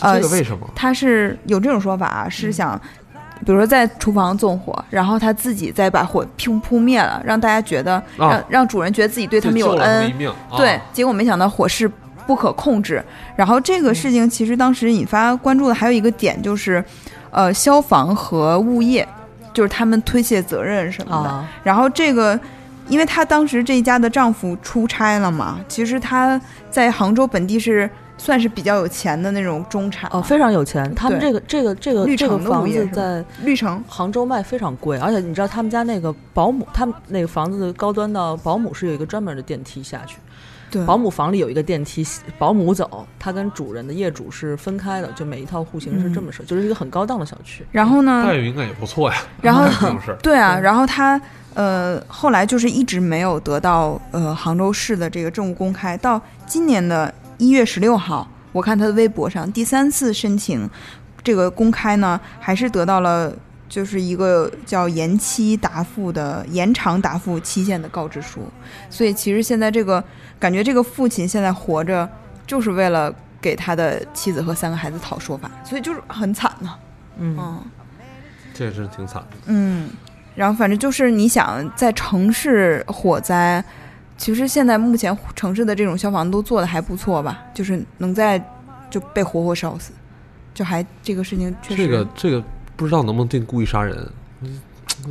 [0.00, 0.68] 呃这个，为什么？
[0.74, 2.78] 他是有这种说法啊，是想，
[3.46, 10.12] 比如说在厨房纵火，然后他自己再把火扑扑灭了，让大家觉得让、啊让主人觉得自己对他们有恩
[10.54, 11.90] 对，结果没想到火势
[12.26, 13.02] 不可控制。
[13.36, 16.84] 然后这个事情其实当时引发关注的还有一个点就是，
[17.30, 19.06] 呃，消防和物业，
[19.52, 21.28] 就是他们推卸责任什么的。
[21.28, 22.38] 啊，然后这个，
[22.88, 26.40] 因为她当时这一家的丈夫出差了嘛，其实她
[26.70, 30.92] 在杭州本地是算是比较有钱的那种中产哦，非常有钱。
[30.94, 32.90] 他们这个这个这个绿这个房城的物业是吧？
[32.90, 33.82] 子在绿城。
[33.86, 40.16] 杭州卖非常贵，而且你知道他们家那个保姆，他们那个房子高端到保姆是有一个专门的电梯下去，
[40.70, 42.06] 对保姆房里有一个电梯，
[42.38, 47.64] 保姆走，他跟主人的业主是分开的，就每一套户型是这么设，就是一个很高档的小区。
[47.72, 49.16] 然后呢，待遇应该也不错呀。
[49.40, 49.64] 然后
[50.22, 51.20] 对啊，对然后他
[51.54, 60.68] 呃后来就是一直没有得到呃杭州市的这个政务公开，到今年的一月十六号，我看他的微博上第三次申请
[61.22, 63.32] 这个公开呢，还是得到了。
[63.68, 68.40] 就是一个叫延期答复的延长答复期限的告知书，
[68.88, 70.02] 所以其实现在这个
[70.38, 72.08] 感觉，这个父亲现在活着
[72.46, 76.74] 就是为了给他的妻子和三个孩子讨说法，所以就是很惨呐、
[77.18, 77.62] 嗯，嗯。
[78.54, 79.36] 这也是挺惨的。
[79.46, 79.88] 嗯，
[80.34, 83.64] 然后反正就是你想在城市火灾，
[84.16, 88.42] 其实现在目前城市的这种消防都做的还不错吧，就是能在
[88.90, 89.92] 就被活活烧死，
[90.52, 92.42] 就还这个事情确实这个这个
[92.78, 94.10] 不知道能不能定故意杀人，
[94.40, 94.60] 嗯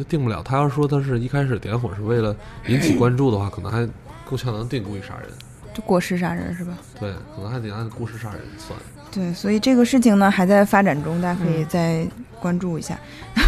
[0.07, 0.41] 定不了。
[0.41, 2.35] 他要说他是一开始点火是为了
[2.67, 3.87] 引起关注的话， 可能还
[4.25, 5.29] 够呛能定故意杀人。
[5.73, 6.77] 就过失杀人是吧？
[6.99, 8.79] 对，可能还得按过失杀人算。
[9.11, 12.07] 对，所以这个事情呢还在发展中，大家可以嗯再
[12.39, 12.97] 关注一下。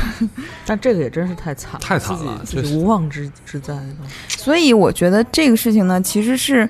[0.65, 3.95] 但这个也真是太惨了，太惨了这是自己无妄之之灾了。
[4.27, 6.69] 所以我觉得这个事情呢，其实是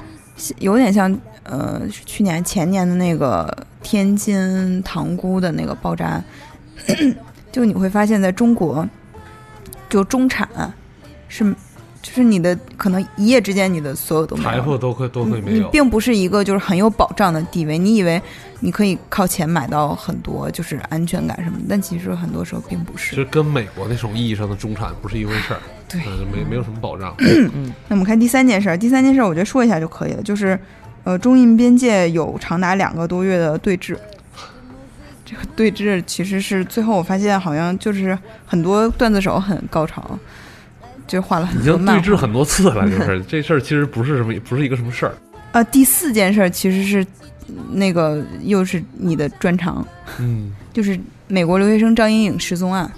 [0.60, 6.24] 有点像呃去年前年的那个天津塘沽的那个爆炸案，
[7.52, 8.88] 就你会发现在中国，
[9.90, 10.48] 就中产
[11.28, 11.44] 是
[12.02, 14.56] 就是你的可能一夜之间你的所有都没有了。
[14.56, 15.64] 财富都会都会没有。
[15.64, 18.22] 你并不是一个就是很有保障的地位，你以为
[18.62, 23.10] 你可以靠钱买到很多就是安全感什么的，但其实很多时候并不是。
[23.10, 25.60] 其实跟美国那种意义上的中产不是一回事儿，
[25.90, 27.14] 对嗯没没有什么保障。
[27.20, 30.58] 嗯那我们看第三件事儿，第三件事儿我觉得说一下就可以了，就是
[31.04, 33.98] 呃，中印边界有长达两个多月的对峙。
[35.32, 40.18] 这个对峙其实是最后我发现好像就是很多段子手很高潮，
[41.06, 41.96] 就画了很已经对。
[42.02, 45.14] 峙很多次了，就 是这事儿其实不是什么，不是一个什么事儿。
[45.54, 47.06] 呃，第四件事儿其实是
[47.72, 49.86] 那个又是你的专长，
[50.20, 52.92] 嗯就是美国留学生张莹颖失踪案。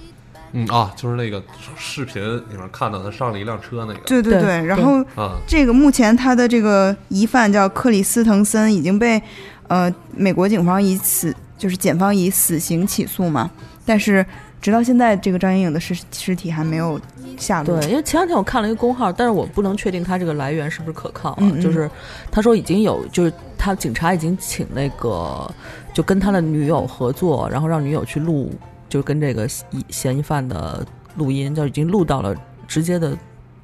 [0.53, 1.41] 嗯啊，就是那个
[1.77, 9.21] 视频里面看到他上了一辆车那个对对对对，然后啊，这个目前他的这个疑犯叫克里斯滕森，已经被
[9.69, 13.51] 呃美国警方以死就是检方以死刑起诉嘛，
[13.85, 14.25] 但是
[14.59, 16.99] 直到现在这个张莹颖的尸尸体还没有
[17.37, 17.79] 下落。
[17.79, 21.37] 对，因为前两天我看了一个公号，但是我不能确定他这个来源是不是可靠啊。
[21.41, 21.87] 嗯嗯就是
[22.31, 25.47] 他说已经有，就是他警察已经请那个
[25.93, 28.51] 就跟他的女友合作，然后让女友去录，
[28.89, 30.83] 就跟这个嫌嫌疑犯的
[31.15, 32.35] 录音，就已经录到了
[32.67, 33.15] 直接的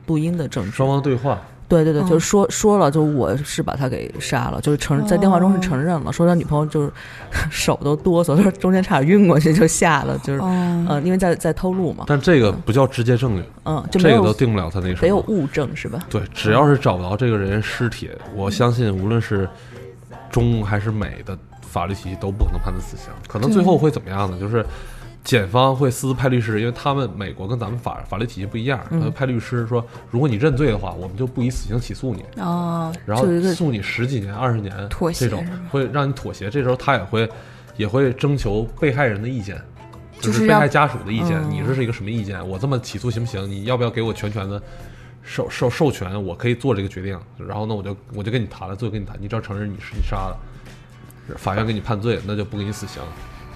[0.05, 0.71] 录音的证据。
[0.71, 6.91] 双方对话，对对对，嗯就是说说了，就我是把他给杀了，就是承认在电话中是承认了，说他女朋友就是
[7.51, 15.01] 手都哆嗦，就是中间差点晕过去，就吓了，就是哦，呃，因为在在偷录嘛，但这个不叫直接证据，嗯，就这个都定不了他那什么。
[15.01, 15.99] 得有物证是吧？
[16.09, 19.47] 对，只要是找不到这个人尸体，我相信无论是
[20.29, 23.07] 中还是美的法律体系都不可能判他死刑。
[23.27, 24.37] 可能最后会怎么样呢？
[24.39, 24.65] 就是
[25.23, 36.49] 检方会私自派律师，因为他们美国跟咱们法法律体系不一样，他嗯会派律师说，如果你认罪的话，我们就不以死刑起诉你，哦，然后诉你十几年、二十年妥协这种，会让你妥协。
[36.49, 37.29] 这时候他也会
[37.75, 39.61] 也会征求被害人的意见。
[40.19, 42.43] 就是被害家属的意见，嗯你这是一个什么意见？
[42.49, 43.47] 我这么起诉行不行？
[43.47, 44.59] 你要不要给我全权的
[45.21, 46.23] 授授授权？
[46.23, 47.19] 我可以做这个决定。
[47.37, 50.39] 然后呢，我就我就跟你谈了，最后跟你谈，你只要承认你是你杀了，
[51.35, 52.99] 法院给你判罪，那就不给你死刑。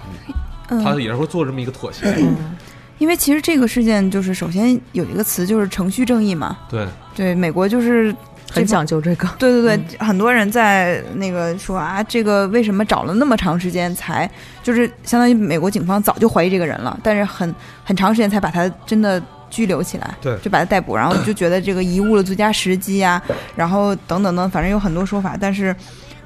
[0.06, 0.34] 嗯，
[0.68, 2.06] 他也是会做这么一个妥协。
[2.18, 2.56] 嗯，
[2.98, 8.14] 因为其实这个事件就是首先有一个词就是程序正义嘛，对，对，美国就是
[8.50, 9.28] 很讲究这个。
[9.38, 14.30] 对对对，很多人在那个说啊，这个为什么找了那么长时间才，
[14.62, 17.52] 就是相当于美国警方早就怀疑这个人了，但是很
[17.82, 19.20] 很长时间才把他真的
[19.50, 23.20] 拘留起来，对就把他逮捕，然后就觉得这个贻误了最佳时机呀、
[23.56, 25.74] 然后等等等，反正有很多说法，但是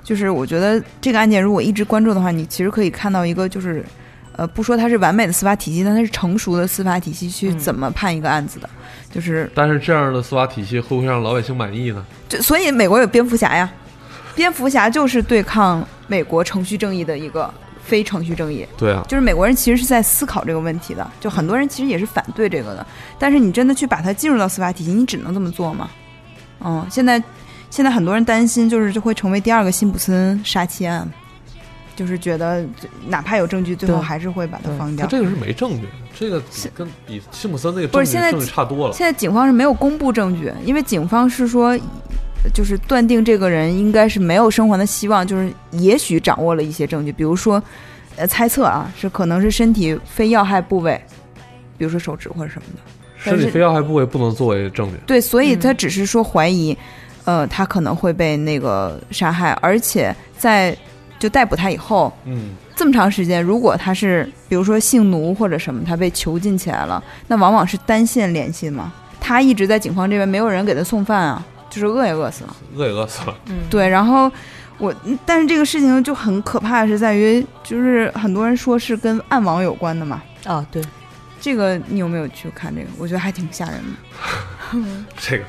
[0.04, 3.82] 就是我觉得这个案件如果一直关注的话，你其实可以看到一个就是。
[4.36, 7.58] 呃，不说它是完美的司法体系，但它是成熟的司法体系去嗯。
[7.58, 8.68] 怎么判一个案子的，
[9.10, 9.50] 就是。
[9.54, 12.04] 但是这样的司法体系会不会让老百姓满意呢？
[12.28, 13.70] 就所以美国有蝙蝠侠呀，
[14.34, 17.52] 蝙蝠侠就是对抗美国程序正义的一个
[17.82, 22.86] 非程序正义，对啊，就是美国人其实是在思考这个问题的，就很多人其实也是反对这个的，
[23.18, 25.88] 但是你真的去把它进入到司法体系，你只能这么做吗？
[26.60, 27.22] 嗯，现在
[27.70, 31.08] 现在很多人担心就是就会成为第二个辛普森杀妻案，
[31.96, 32.64] 就是觉得
[33.08, 35.06] 哪怕有证据，最后还是会把它放掉。
[35.06, 36.40] 他这个是没证据，这个
[36.74, 38.94] 跟比辛普森那个不是现在证据差多了。
[38.94, 41.76] 现在警方是没有公布证据，因为警方是说，
[42.54, 47.60] 就是断定这个人应该是没有生还的希望，就是也许掌握了一些证据，比如说，
[48.16, 51.02] 呃，猜测啊，是可能是身体非要害部位，
[51.78, 52.80] 比如说手指或者什么的。
[53.18, 54.96] 身体非要害部位不能作为证据。
[55.06, 56.76] 对，所以嗯他只是说怀疑，
[57.24, 60.76] 呃，他可能会被那个杀害，而且在
[61.18, 68.92] 就逮捕他以后，嗯，这么长时间，如果他是比如说性奴或者什么，他被囚禁起来了，那往往是单线联系嘛。
[69.20, 72.56] 他一直在警方这边，没有人给他送饭啊，就是饿也饿死了。
[72.76, 73.36] 饿也饿死了。
[73.46, 74.30] 嗯，对，然后
[74.78, 80.22] 我，嗯但是这个事情就很可怕，是在于就是很多人说是跟暗网有关的嘛。
[80.44, 80.80] 啊，对，
[81.40, 82.88] 这个你有没有去看这个？
[82.98, 84.78] 我觉得还挺吓人的。
[85.18, 85.44] 这个，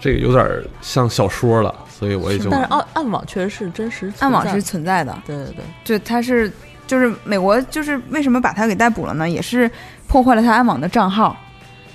[0.00, 0.46] 这个有点
[0.80, 6.52] 像小说了，所以我也就但是暗暗网确实是真实存在，暗网是存在的，对对对，就他是
[6.86, 9.28] 就是美国就是为什么把他给逮捕了呢？
[9.28, 9.70] 也是
[10.06, 11.36] 破坏了他暗网的账号，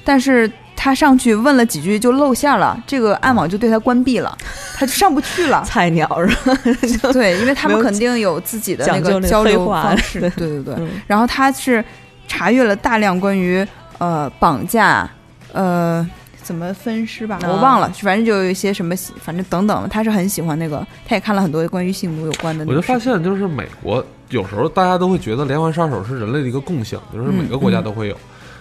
[0.03, 4.35] 但是他上去问了几句就露馅了，这个暗网就对他关闭了，
[4.75, 5.63] 他就上不去了。
[5.67, 6.57] 菜鸟是吧？
[7.13, 10.75] 对，因为他们肯定有自己的那个个交流方 式，对对对对。
[10.79, 11.83] 嗯然后他是
[12.27, 13.65] 查阅了大量关于
[13.99, 15.07] 呃绑架，
[15.53, 16.09] 呃
[16.43, 22.81] 怎么分尸吧，啊我忘了，反正就有一些什么，反正等等，他是很喜欢那个，他也看了很多关于性奴有关的那我就。
[22.81, 28.17] 发现，就是美国有时候大家都会觉得连环杀手是人类的一个共性，就是每个国家都会有。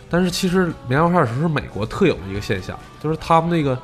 [0.09, 3.79] 但是其实连环杀手是美国特有的一个现象，就是他们那个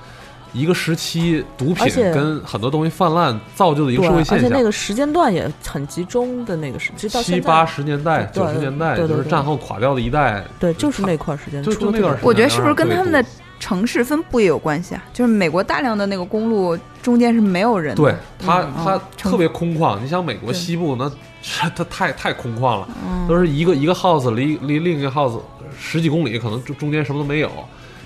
[0.53, 4.39] 一个时期毒品跟很多东西泛滥造就的一个，社会现象。
[4.39, 13.29] 而且那个时间段也很集中的那个时，其实到现在七八十年代、九十年代，就是战后垮掉的一代，对，就是那块儿时间就那段时间我觉得是不是跟他们的对
[13.59, 15.03] 城市分布也有关系啊？
[15.13, 19.99] 就是美国大量的那个公路中间是没有人的，对它嗯它特别空旷。
[20.01, 21.11] 你想美国西部那
[21.43, 25.41] 它太太空旷了，嗯，都是一个一个 house 离离另一个 house
[25.79, 27.51] 十几公里，可能中中间什么都没有。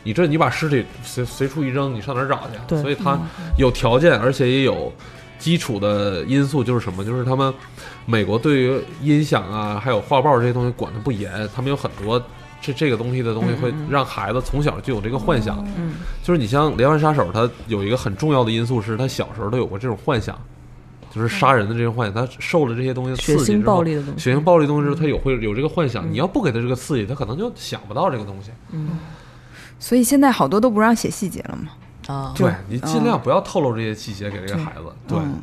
[0.03, 2.59] 你这你把尸体随随处一扔，你上哪儿找去？
[2.67, 3.19] 对所以它
[3.59, 4.91] 有条件，而且也有
[5.39, 7.05] 基础的因素，就是什么？
[7.05, 7.53] 就是他们
[8.07, 12.23] 美国对于音响啊，还有画报这些东西管的不严，他们有很多
[12.61, 15.65] 这这个东西的东西会让孩子从小就有这个幻想。
[15.77, 20.39] 嗯，就是你像连环杀手，他有一个很重要的因素是他小时候都有过这种幻想，
[21.11, 26.07] 就是杀人的这种幻想，他受了这些东西的血腥刺激之后暴力的东西，血腥暴力的东西之后，他有会有这个幻想。
[26.07, 28.51] 嗯你要不给他这个刺激，他可能就想不到这个东西。
[28.73, 28.91] 嗯
[29.79, 31.71] 所以现在好多都不让写细节了嘛。
[32.07, 34.93] 啊，对你尽量不要透露这些细节给这个孩子。
[35.07, 35.41] 对，嗯，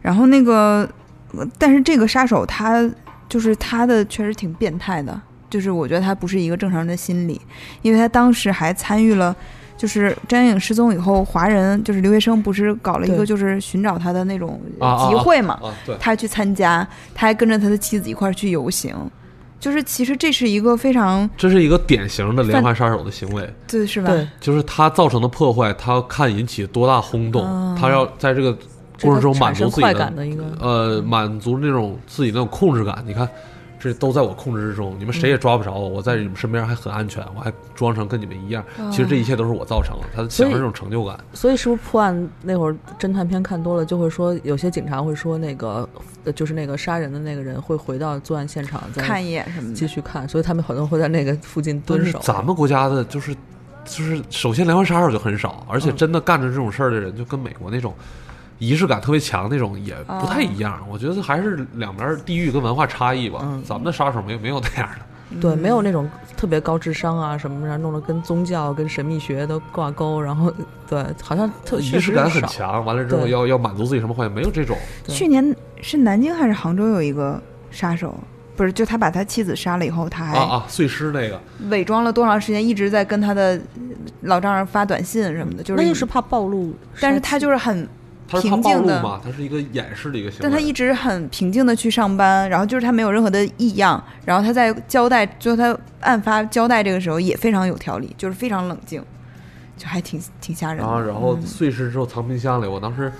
[0.00, 0.88] 然后那个，
[1.32, 2.90] 呃但是这个杀手他
[3.28, 5.20] 就是他的确实挺变态的，
[5.50, 7.40] 就是我觉得他不是一个正常人的心理，
[7.82, 9.34] 因为他当时还参与了。
[9.76, 14.60] 就是张颖失踪以后，华人就是留学生不是搞了一个就是寻找他的那种
[15.08, 15.56] 集会嘛？
[16.00, 16.84] 他去参加，
[17.14, 18.92] 他还跟着他的妻子一块儿去游行，
[19.60, 24.08] 就是其实这是一个非常这是一个典型的连环杀手的行为，对是吧？
[24.08, 28.52] 对，就是他造成的破坏，他要看引起多大轰动，啊他要在这个
[29.00, 33.00] 过程中满足自己快感的一个，呃，满足那种自己那种控制感。
[33.06, 33.28] 你看，
[33.78, 38.64] 这都在我控制之中，你们谁也抓不着我，我在你们身边还很安全，我还装成跟你们一样。
[38.90, 41.18] 其实这一切都是我造成的，他享受这种成就感。
[41.32, 45.88] 所以是不是破案那会儿侦探片看多了，就会说有些警察会说那个，
[46.24, 49.74] 呃就是那个杀人的那个人会回到作案现场再看一眼什么的。
[49.74, 52.18] 继续看，所以他们很多人会在那个附近蹲守。
[52.20, 53.34] 咱们国家的就是
[53.84, 57.94] 就是，首先连环杀手就很少，而且嗯真的干着这种事儿的人，就跟美国那种
[58.58, 60.80] 仪式感特别强那种也不太一样。
[60.90, 63.40] 我觉得还是两边地域跟文化差异吧。
[63.42, 65.40] 嗯咱们的杀手没有没有那样的。
[65.42, 66.08] 对，没有那种
[66.38, 70.50] 特别高智商啊什么，然后弄得跟宗教、跟神秘学都挂钩，然后
[70.88, 72.42] 对，好像特仪式感很。
[72.44, 74.74] 强，完了之后要要满足自己什么幻想，没有这种。
[75.06, 77.38] 去年是南京还是杭州有一个
[77.70, 78.18] 杀手，
[78.56, 83.60] 不是就他把他妻子杀了以后，他还啊啊，碎尸那个，伪装了多长时间，一直在跟他的
[84.22, 87.86] 老丈人发短信什么的，就是那就是怕暴露，但是他就是很，
[88.28, 90.42] 他是怕平静的暴露嘛，他是一个掩饰的一个行为。
[90.42, 99.02] 但他一直很平静的去上班，然后就是他没有任何的异样，然后他在交代，最后他案发交代这个时候也非常有条理，就是非常冷静，
[99.76, 103.10] 就还挺挺吓人然后的，然后碎尸之后藏冰箱里，我当时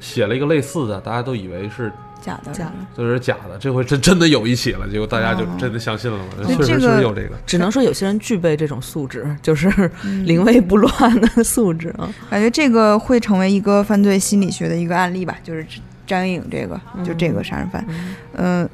[0.00, 1.92] 写了一个类似的，大家都以为是
[2.24, 7.36] 假的，假的就是假的，这回真真的有一起了，结果大家就哦真的相信了嘛，对确实这个确实有这个。
[7.44, 9.68] 只能说有些人具备这种素质， 就是
[10.04, 12.08] 嗯临危不乱的素质啊。
[12.30, 15.66] 感觉这个会成为一个犯罪心理学的一个案例吧，就是
[16.06, 18.68] 张颖这个，就这个杀人犯，嗯嗯、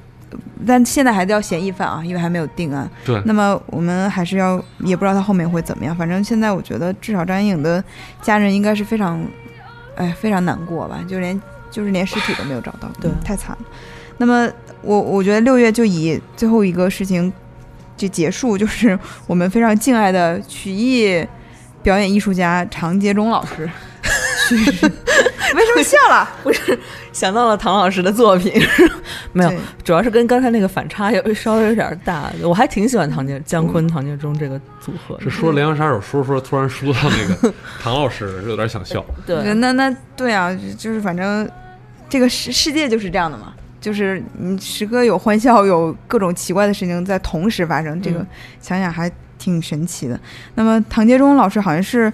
[0.64, 2.88] 但现在还叫嫌疑犯啊，因为还没有定案。
[3.04, 5.96] 对，那么我们还是要，也不知道他后面会怎么样。
[5.96, 7.82] 反正现在我觉得，至少张颖颖的
[8.22, 9.20] 家人应该是非常，
[9.96, 11.40] 哎，非常难过吧，就连
[11.70, 13.58] 就是连尸体都没有找到，对嗯太惨了。
[14.18, 14.50] 那么
[14.82, 17.32] 我我觉得六月就以最后一个事情
[17.96, 21.26] 就结束，就是我们非常敬爱的曲艺
[21.82, 23.68] 表演艺术家常杰忠老师。
[24.50, 26.28] 为什么笑了？
[27.12, 28.52] 想到了唐老师的作品，
[29.32, 29.52] 没有，
[29.84, 32.30] 主要是跟刚才那个反差有稍微有点大。
[32.42, 35.22] 我还挺喜欢唐杰姜昆、唐杰忠这个组合的。
[35.22, 39.04] 是说连环杀手说说突然说到那个 唐老师，有点想笑。
[39.26, 41.48] 对，那那对啊，就是反正
[42.08, 48.26] 这个世世界就是这样的嘛，就是你时刻有欢笑，有各种奇怪的事情在同时发生，这个嗯
[48.60, 50.18] 想想还挺神奇的。
[50.54, 52.12] 那么唐杰忠老师好像是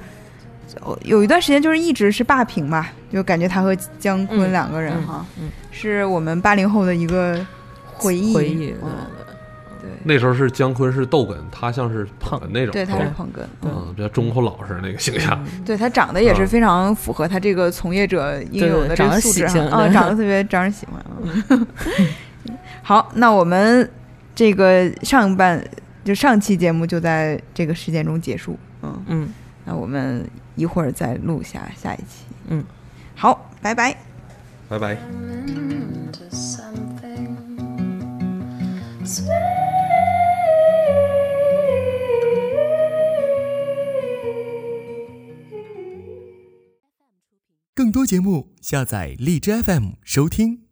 [0.82, 7.44] 有有一段时间就是一直是霸屏嘛，就感觉他和姜昆嗯两个人嗯哈，嗯是我们八零后的一个
[7.94, 8.90] 回忆回忆，对嗯
[9.80, 15.38] 对对，那时候是姜昆是逗哏，他像是捧哏那种，对，他是吧捧哏，嗯，比较忠厚老实那个形象。
[15.64, 21.04] 对他长得也是啊非常符合他这个从业者应有的这对长得个素质喜庆哈啊，对长得特别招人喜欢。
[21.48, 21.66] 嗯
[22.82, 23.88] 好，那我们
[24.34, 25.62] 这个上半
[26.04, 29.28] 就上期节目就在这个时间中结束，嗯，嗯，
[29.64, 30.24] 那我们
[30.56, 32.64] 一会儿再录下下一期，嗯，
[33.14, 33.96] 好，拜拜。
[34.68, 34.96] 拜拜。
[47.74, 50.65] 更多节目，下载荔枝 FM 收听。